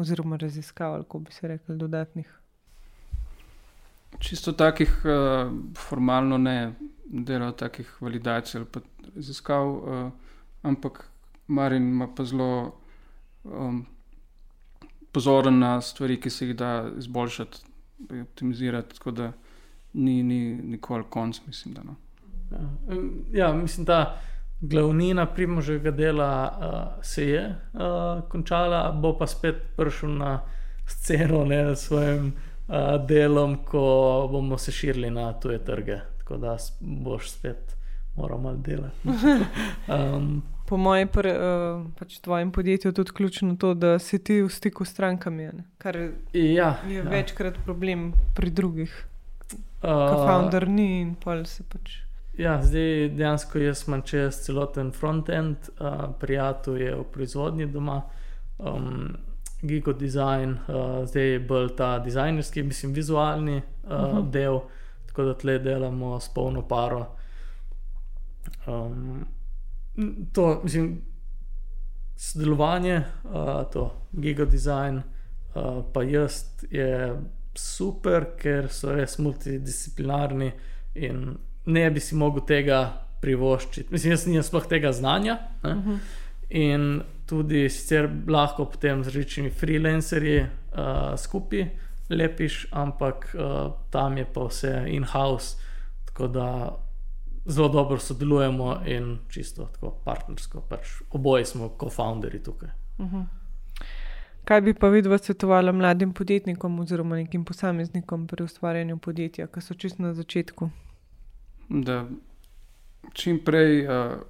oziroma 0.00 0.36
raziskav, 0.40 0.94
ali 0.94 1.04
kako 1.04 1.18
bi 1.18 1.32
se 1.32 1.48
rekli, 1.48 1.76
dodatnih. 1.80 2.30
Čisto 4.18 4.52
takih 4.52 4.92
uh, 5.04 5.52
formalno 5.76 6.38
ne 6.38 6.74
delajo 7.04 7.52
takih 7.52 7.90
validacij 8.00 8.58
ali 8.60 8.68
pa 8.72 8.80
raziskav, 9.14 9.68
uh, 9.68 10.10
ampak 10.62 11.04
Marin 11.46 11.88
ima 11.88 12.08
pa 12.14 12.24
zelo 12.24 12.50
um, 13.44 13.84
pozoren 15.12 15.58
na 15.58 15.80
stvari, 15.80 16.20
ki 16.20 16.30
se 16.30 16.46
jih 16.46 16.56
da 16.56 16.90
izboljšati, 16.98 17.73
optimizirati, 18.22 18.94
tako 18.94 19.10
da 19.10 19.32
ni, 19.92 20.22
ni 20.22 20.54
nikoli 20.54 21.04
konc, 21.10 21.40
mislim. 21.46 21.74
Da, 21.74 21.82
no. 21.82 21.94
Ja, 22.50 23.46
ja 23.46 23.52
mislim, 23.52 23.84
da 23.84 24.20
glavnina 24.60 25.26
primožega 25.26 25.90
dela 25.90 26.58
uh, 26.58 27.04
se 27.04 27.28
je 27.28 27.56
uh, 27.72 28.28
končala, 28.28 28.92
bo 28.92 29.18
pa 29.18 29.26
spet 29.26 29.56
prišel 29.76 30.16
na 30.16 30.40
sceno 30.86 31.44
ne, 31.44 31.76
s 31.76 31.86
svojim 31.86 32.32
uh, 32.68 33.06
delom, 33.06 33.56
ko 33.64 34.28
bomo 34.32 34.58
se 34.58 34.72
širili 34.72 35.10
na 35.10 35.32
tuje 35.32 35.64
trge. 35.64 35.98
Tako 36.18 36.36
da 36.36 36.56
boš 36.80 37.30
spet 37.30 37.76
moral 38.16 38.40
malo 38.40 38.56
delati. 38.56 39.08
Um, 39.88 40.42
Po 40.66 40.76
mojem, 40.76 41.08
pr, 41.12 41.26
uh, 41.28 41.82
pač 41.98 42.18
tvojem 42.24 42.52
podjetju 42.52 42.88
je 42.88 42.94
tudi 42.94 43.12
ključno 43.12 43.56
to, 43.60 43.74
da 43.74 43.98
si 43.98 44.18
ti 44.18 44.40
v 44.42 44.48
stiku 44.48 44.84
s 44.84 44.94
strankami, 44.96 45.50
ne? 45.52 45.64
kar 45.78 45.96
ja, 46.32 46.78
je 46.88 46.94
ja. 46.96 47.02
večkrat 47.04 47.58
problem 47.64 48.12
pri 48.34 48.50
drugih. 48.50 48.94
Uh, 49.84 50.24
founder 50.24 50.68
ni 50.68 51.02
in 51.02 51.14
pol 51.20 51.44
se 51.44 51.66
pač. 51.68 51.98
Ja, 52.40 52.56
zdaj 52.62 53.12
dejansko 53.14 53.60
jaz 53.60 53.84
imam 53.86 54.02
čez 54.02 54.40
celoten 54.46 54.90
front-end, 54.92 55.68
uh, 55.76 56.08
prijatelj 56.20 56.82
je 56.82 56.96
v 56.96 57.04
proizvodnji 57.12 57.66
doma, 57.66 58.00
um, 58.58 59.12
Gigo 59.62 59.92
design, 59.92 60.56
uh, 60.68 61.04
zdaj 61.04 61.28
je 61.28 61.38
bolj 61.40 61.70
ta 61.76 61.98
dizajnerski, 61.98 62.62
mislim, 62.62 62.92
vizualni 62.92 63.56
uh, 63.56 63.92
uh 63.92 63.92
Mhm. 63.92 64.16
-huh. 64.16 64.30
del, 64.30 64.60
tako 65.06 65.22
da 65.22 65.34
tle 65.34 65.58
delamo 65.58 66.20
s 66.20 66.28
polno 66.34 66.62
paro. 66.68 67.06
Um, 68.66 69.24
to, 70.32 70.60
mislim, 70.64 71.02
sodelovanje, 72.16 73.04
uh, 73.24 73.70
to 73.72 73.90
Gigo 74.12 74.44
design, 74.44 75.00
uh, 75.54 75.84
pa 75.92 76.02
jaz 76.02 76.44
je 76.70 77.16
super, 77.54 78.26
ker 78.38 78.68
so 78.72 78.94
res 78.94 79.18
multidisciplinarni 79.18 80.52
in 80.94 81.36
ne 81.66 81.90
bi 81.90 82.02
si 82.02 82.18
mogel 82.18 82.44
tega 82.46 82.80
privoščiti. 83.22 83.92
Mislim, 83.92 84.14
jaz 84.14 84.26
nimam 84.26 84.46
sploh 84.46 84.66
tega 84.68 84.92
znanja. 84.92 85.38
Ne? 85.62 85.70
Uh 85.70 85.86
-huh. 85.86 85.98
In 86.50 87.02
tudi 87.26 87.68
sicer 87.68 88.08
lahko 88.28 88.64
potem 88.64 89.04
z 89.04 89.06
različnimi 89.06 89.50
freelancerji 89.50 90.40
uh, 90.40 90.48
skupaj 91.16 91.70
lepiš, 92.10 92.66
ampak 92.70 93.34
uh, 93.34 93.72
tam 93.90 94.18
je 94.18 94.26
pa 94.34 94.44
vse 94.44 94.84
in-house, 94.86 95.56
tako 96.04 96.28
da 96.28 96.76
zelo 97.46 97.68
dobro 97.68 97.98
sodelujemo 97.98 98.80
in 98.86 99.18
čisto 99.28 99.68
tako 99.72 99.90
partnersko. 100.04 100.60
Pač 100.68 100.88
oboje 101.10 101.44
smo 101.44 101.68
co-founderji 101.80 102.42
tukaj. 102.42 102.68
Uh 102.98 103.12
-huh. 103.12 103.24
Kaj 104.44 104.60
bi 104.60 104.74
pa 104.74 104.88
vidva 104.88 105.18
svetovala 105.18 105.72
mladim 105.72 106.12
podjetnikom 106.12 106.80
oziroma 106.80 107.16
nekim 107.16 107.44
posameznikom 107.44 108.26
pri 108.26 108.44
ustvarjanju 108.44 108.98
podjetja, 108.98 109.46
ki 109.46 109.60
so 109.60 109.74
čist 109.74 109.98
na 109.98 110.14
začetku? 110.14 110.70
Da 111.68 112.04
čim 113.12 113.38
prej 113.44 113.86
uh, 113.86 114.20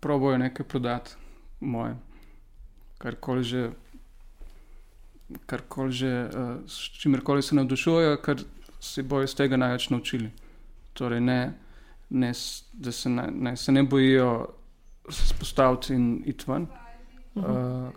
probojajo 0.00 0.38
nekaj 0.38 0.66
prodati, 0.66 1.10
moje, 1.60 1.96
karkoli 2.98 3.42
že. 3.42 3.70
Karkoli 5.46 5.92
že, 5.92 6.30
uh, 6.34 6.56
s 6.66 7.00
čimerkoli 7.00 7.42
se 7.42 7.54
navdušujejo, 7.54 8.16
ker 8.16 8.40
se 8.80 9.02
bojo 9.02 9.28
iz 9.28 9.34
tega 9.34 9.56
največ 9.56 9.90
naučili. 9.90 10.30
Torej, 10.92 11.20
ne, 11.20 11.52
ne, 12.10 12.32
da 12.72 12.92
se 12.92 13.10
ne, 13.10 13.28
ne, 13.32 13.56
se 13.56 13.72
ne 13.72 13.82
bojijo 13.82 14.32
se 15.08 15.26
spostaviti 15.26 15.94
in 15.94 16.22
iti 16.26 16.44
ven, 16.46 16.66
uh, 17.34 17.88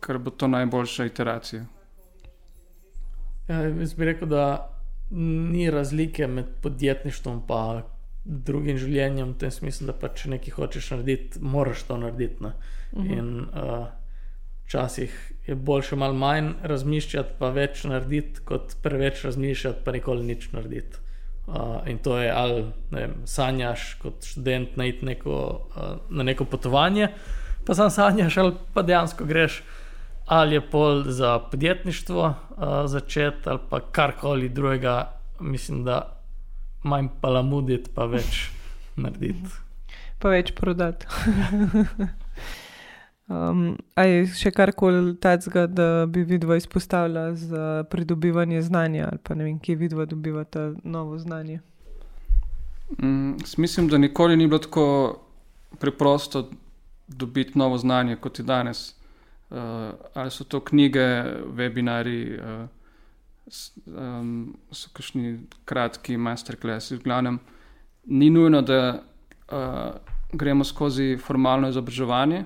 ker 0.00 0.18
bo 0.18 0.30
to 0.30 0.48
najboljša 0.48 1.04
iteracija. 1.04 1.64
Ja, 3.48 3.62
jaz 3.66 3.94
bi 3.94 4.04
rekel, 4.04 4.28
da 4.28 4.44
ni 5.10 5.70
razlike 5.70 6.26
med 6.26 6.52
podjetništvom 6.62 7.42
in 7.48 7.82
drugim 8.24 8.78
življenjem, 8.78 9.32
v 9.32 9.38
tem 9.40 9.50
smislu, 9.50 9.88
da 9.88 9.96
pač 9.96 10.22
če 10.22 10.30
nekaj 10.36 10.54
hočeš 10.54 10.90
narediti, 10.94 11.40
moraš 11.42 11.82
to 11.88 11.96
narediti. 11.98 12.44
Ne? 12.44 12.52
In 13.16 13.30
uh, 13.48 13.88
včasih 14.66 15.14
je 15.46 15.54
boljše 15.54 15.96
malo 15.96 16.14
manj 16.14 16.52
razmišljati, 16.62 17.34
pa 17.38 17.50
več 17.50 17.84
narediti, 17.88 18.44
kot 18.46 18.76
preveč 18.82 19.24
razmišljati, 19.24 19.82
pa 19.84 19.94
nikoli 19.96 20.26
nič 20.26 20.50
narediti. 20.52 21.00
Uh, 21.50 21.88
in 21.90 21.98
to 21.98 22.18
je 22.18 22.30
ali 22.30 22.64
vem, 22.90 23.14
sanjaš 23.26 23.94
kot 24.02 24.22
študent 24.24 24.76
najti 24.76 25.06
neko, 25.06 25.36
uh, 25.76 25.96
na 26.08 26.22
neko 26.22 26.44
potovanje, 26.44 27.08
pa 27.66 27.74
sam 27.74 27.90
sanjaš, 27.90 28.36
ali 28.36 28.52
pa 28.74 28.82
dejansko 28.82 29.24
greš 29.24 29.62
ali 30.30 30.54
je 30.54 30.60
pol 30.70 31.02
za 31.10 31.38
podjetništvo 31.38 32.22
uh, 32.26 32.64
začeti, 32.86 33.48
ali 33.48 33.58
pa 33.70 33.80
karkoli 33.80 34.48
drugega, 34.48 35.12
mislim, 35.40 35.84
da 35.84 36.20
manj 36.82 37.08
palamuditi, 37.20 37.90
pa 37.94 38.06
več 38.06 38.46
narediti. 38.96 39.50
Pa 40.22 40.30
več 40.30 40.54
prodati. 40.54 41.06
um, 43.30 43.78
a 43.94 44.04
je 44.04 44.26
še 44.34 44.50
karkoli 44.50 45.14
tacga, 45.22 45.66
da 45.66 46.06
bi 46.06 46.24
vidva 46.26 46.58
izpostavila 46.58 47.30
za 47.34 47.84
pridobivanje 47.90 48.62
znanja 48.62 49.08
ali 49.10 49.18
pa 49.22 49.34
ne 49.34 49.46
vem, 49.46 49.58
kje 49.58 49.76
vidva 49.86 50.04
dobivata 50.04 50.72
novo 50.84 51.18
znanje? 51.18 51.60
Mm, 52.98 53.38
mislim, 53.56 53.88
da 53.88 53.98
nikoli 53.98 54.36
ni 54.36 54.46
bilo 54.46 54.58
tako 54.58 54.86
preprosto 55.78 56.50
dobiti 57.08 57.58
novo 57.58 57.78
znanje 57.78 58.16
kot 58.16 58.38
je 58.38 58.44
danes. 58.44 58.94
Uh, 59.50 59.56
ali 60.14 60.30
so 60.30 60.44
to 60.44 60.60
knjige, 60.60 61.06
webinari, 61.54 62.38
uh, 62.38 62.68
s, 63.48 63.72
um, 63.86 64.56
so 64.70 64.90
kakšni 64.92 65.40
kratki 65.64 66.16
masterclassi, 66.16 66.96
v 66.96 67.02
glavnem. 67.02 67.38
Ni 68.06 68.30
nujno, 68.30 68.62
da 68.62 69.02
uh, 69.50 69.96
gremo 70.32 70.64
skozi 70.64 71.16
formalno 71.18 71.68
izobraževanje, 71.68 72.44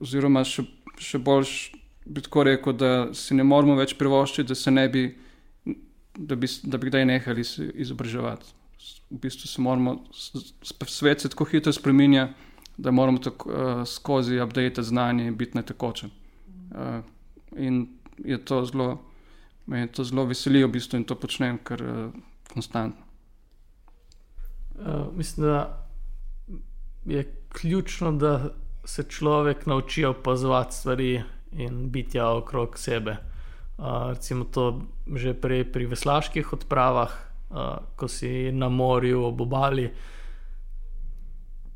oziroma 0.00 0.44
še, 0.46 0.64
še 1.00 1.18
bolj 1.18 1.72
bi 2.04 2.22
tako 2.22 2.42
rekel, 2.42 2.72
da 2.72 2.92
si 3.14 3.34
ne 3.34 3.44
moramo 3.46 3.76
več 3.78 3.94
privoščiti, 3.98 4.48
da 4.48 4.54
se 4.58 4.70
ne 4.70 4.86
bi, 4.88 5.04
da 6.18 6.36
bi, 6.36 6.50
da 6.64 6.78
bi 6.78 6.90
kdaj 6.90 7.06
nehali 7.08 7.44
se 7.44 7.68
izobraževati. 7.84 8.54
V 9.12 9.20
bistvu 9.22 9.48
se 9.48 9.62
moramo, 9.62 9.98
svet 10.88 11.22
se 11.22 11.30
tako 11.30 11.46
hitro 11.50 11.72
spremenja, 11.72 12.32
da 12.76 12.90
moramo 12.90 13.20
tako, 13.22 13.50
uh, 13.50 13.82
skozi 13.86 14.40
update 14.42 14.82
znanje 14.82 15.28
in 15.28 15.36
biti 15.38 15.58
na 15.58 15.62
tekočem. 15.62 16.10
Uh, 16.72 17.04
in 17.56 17.86
je 18.24 18.38
to 18.44 18.64
zelo, 18.66 18.88
me 19.66 19.86
to 19.86 20.04
zelo 20.04 20.24
veseli, 20.26 20.64
v 20.64 20.72
bistvu 20.72 20.98
in 20.98 21.06
to 21.06 21.14
počnem 21.14 21.60
kar 21.62 21.82
uh, 21.84 22.08
konstantno. 22.50 23.04
Uh, 24.72 25.12
mislim, 25.14 25.46
da 25.46 25.86
je 27.06 27.22
ključno, 27.52 28.12
da 28.12 28.54
se 28.84 29.02
človek 29.02 29.66
nauči 29.66 30.04
opazovati 30.04 30.76
stvari 30.76 31.22
in 31.52 31.90
biti 31.90 32.20
okrog 32.20 32.78
sebe. 32.78 33.16
Uh, 33.78 34.08
recimo 34.08 34.44
to 34.44 34.82
že 35.16 35.34
prej 35.34 35.64
pri 35.72 35.86
veslaških 35.86 36.52
odpravah, 36.52 37.10
uh, 37.50 37.56
ko 37.96 38.08
si 38.08 38.52
na 38.52 38.68
morju, 38.68 39.24
ob 39.24 39.40
obali, 39.40 39.90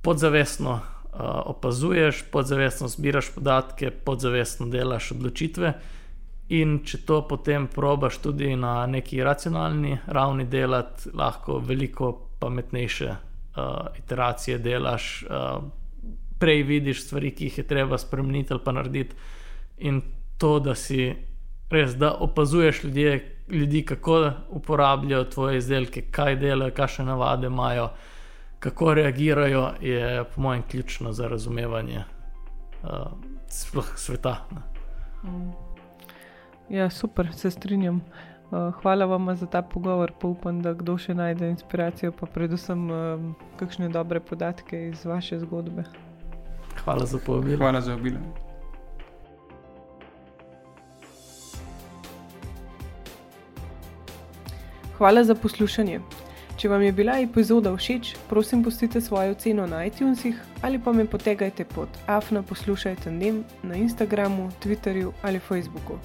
podzavestno 0.02 0.70
uh, 0.70 0.80
opazuješ, 1.46 2.24
podzavestno 2.30 2.88
zbiraš 2.88 3.30
podatke, 3.34 3.90
podzavestno 3.90 4.66
delaš 4.66 5.12
odločitve. 5.12 5.72
In 6.48 6.78
če 6.86 7.00
to 7.07 7.22
potem 7.26 7.66
probaš 7.66 8.20
tudi 8.22 8.52
na 8.57 8.86
neki 8.86 9.18
racionalni 9.24 9.98
ravni 10.07 10.44
delati, 10.46 11.11
lahko 11.14 11.59
veliko 11.59 12.12
pametnejše 12.38 13.09
uh, 13.11 13.88
iteracije 13.98 14.59
delaš, 14.59 15.24
uh, 15.26 15.64
prej 16.39 16.62
vidiš 16.62 17.05
stvari, 17.07 17.30
ki 17.30 17.45
jih 17.45 17.59
je 17.59 17.66
treba 17.66 17.99
spremeniti 17.99 18.53
ali 18.53 18.62
pa 18.64 18.72
narediti. 18.72 19.16
In 19.78 20.03
to, 20.39 20.59
da 20.61 20.74
si 20.74 21.14
res, 21.70 21.97
da 21.97 22.12
opazuješ 22.14 22.84
ljudje, 22.84 23.37
ljudi, 23.49 23.82
kako 23.82 24.30
uporabljajo 24.49 25.24
tvoje 25.24 25.59
izdelke, 25.59 26.03
kaj 26.11 26.37
delajo, 26.37 26.74
kakšne 26.74 27.05
navade 27.05 27.47
imajo, 27.47 27.91
kako 28.59 28.95
reagirajo, 28.95 29.70
je 29.80 30.24
po 30.34 30.41
mojem 30.41 30.62
ključno 30.70 31.12
za 31.12 31.28
razumevanje 31.28 32.05
uh, 32.82 32.91
sveta. 33.97 34.37
Ne. 34.51 34.76
Ja, 36.68 36.91
super, 36.91 37.32
se 37.32 37.51
strinjam. 37.51 38.01
Uh, 38.51 38.74
hvala 38.82 39.05
vam 39.05 39.37
za 39.37 39.47
ta 39.47 39.62
pogovor. 39.62 40.12
Pa 40.20 40.28
upam, 40.28 40.62
da 40.62 40.74
kdo 40.74 40.99
še 40.99 41.14
najde 41.14 41.51
inspiracijo, 41.51 42.12
pa 42.12 42.26
predvsem 42.26 42.91
um, 42.91 43.34
kakšne 43.59 43.89
dobre 43.89 44.20
podatke 44.20 44.89
iz 44.89 45.05
vaše 45.05 45.39
zgodbe. 45.39 45.84
Hvala 46.84 47.06
za 47.06 47.18
povabilo. 47.18 47.58
Hvala 47.58 47.80
za 47.80 47.94
obilo. 47.94 48.18
Hvala 54.98 55.24
za 55.24 55.34
poslušanje. 55.34 56.00
Če 56.56 56.68
vam 56.72 56.82
je 56.82 56.92
bila 56.92 57.18
epizoda 57.20 57.74
všeč, 57.76 58.14
prosim, 58.30 58.62
pustite 58.64 59.00
svojo 59.00 59.34
oceno 59.34 59.66
na 59.66 59.84
iTunesih 59.84 60.38
ali 60.62 60.78
pa 60.78 60.92
me 60.92 61.04
potegajte 61.04 61.64
pod 61.64 61.88
afna 62.06 62.42
poslušajte 62.42 63.12
na 63.62 63.74
Instagramu, 63.76 64.50
Twitterju 64.64 65.12
ali 65.22 65.38
Facebooku. 65.38 65.98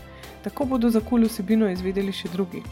Tako 0.43 0.65
bodo 0.65 0.89
za 0.89 0.99
kul 0.99 1.23
vsebino 1.23 1.69
izvedeli 1.71 2.11
še 2.11 2.27
drugi. 2.33 2.63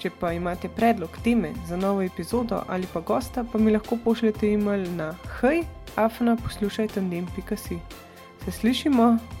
Če 0.00 0.08
pa 0.20 0.32
imate 0.32 0.70
predlog 0.72 1.16
teme 1.24 1.50
za 1.68 1.76
novo 1.76 2.02
epizodo 2.02 2.62
ali 2.68 2.88
pa 2.92 3.00
gosta, 3.00 3.44
pa 3.44 3.58
mi 3.58 3.72
lahko 3.72 3.98
pošljete 4.04 4.48
e-mail 4.52 4.86
na 4.96 5.10
hej, 5.40 5.64
afna 5.96 6.36
poslušajte 6.40 7.02
ndem.si. 7.02 7.78
Se 8.44 8.50
slišimo! 8.50 9.39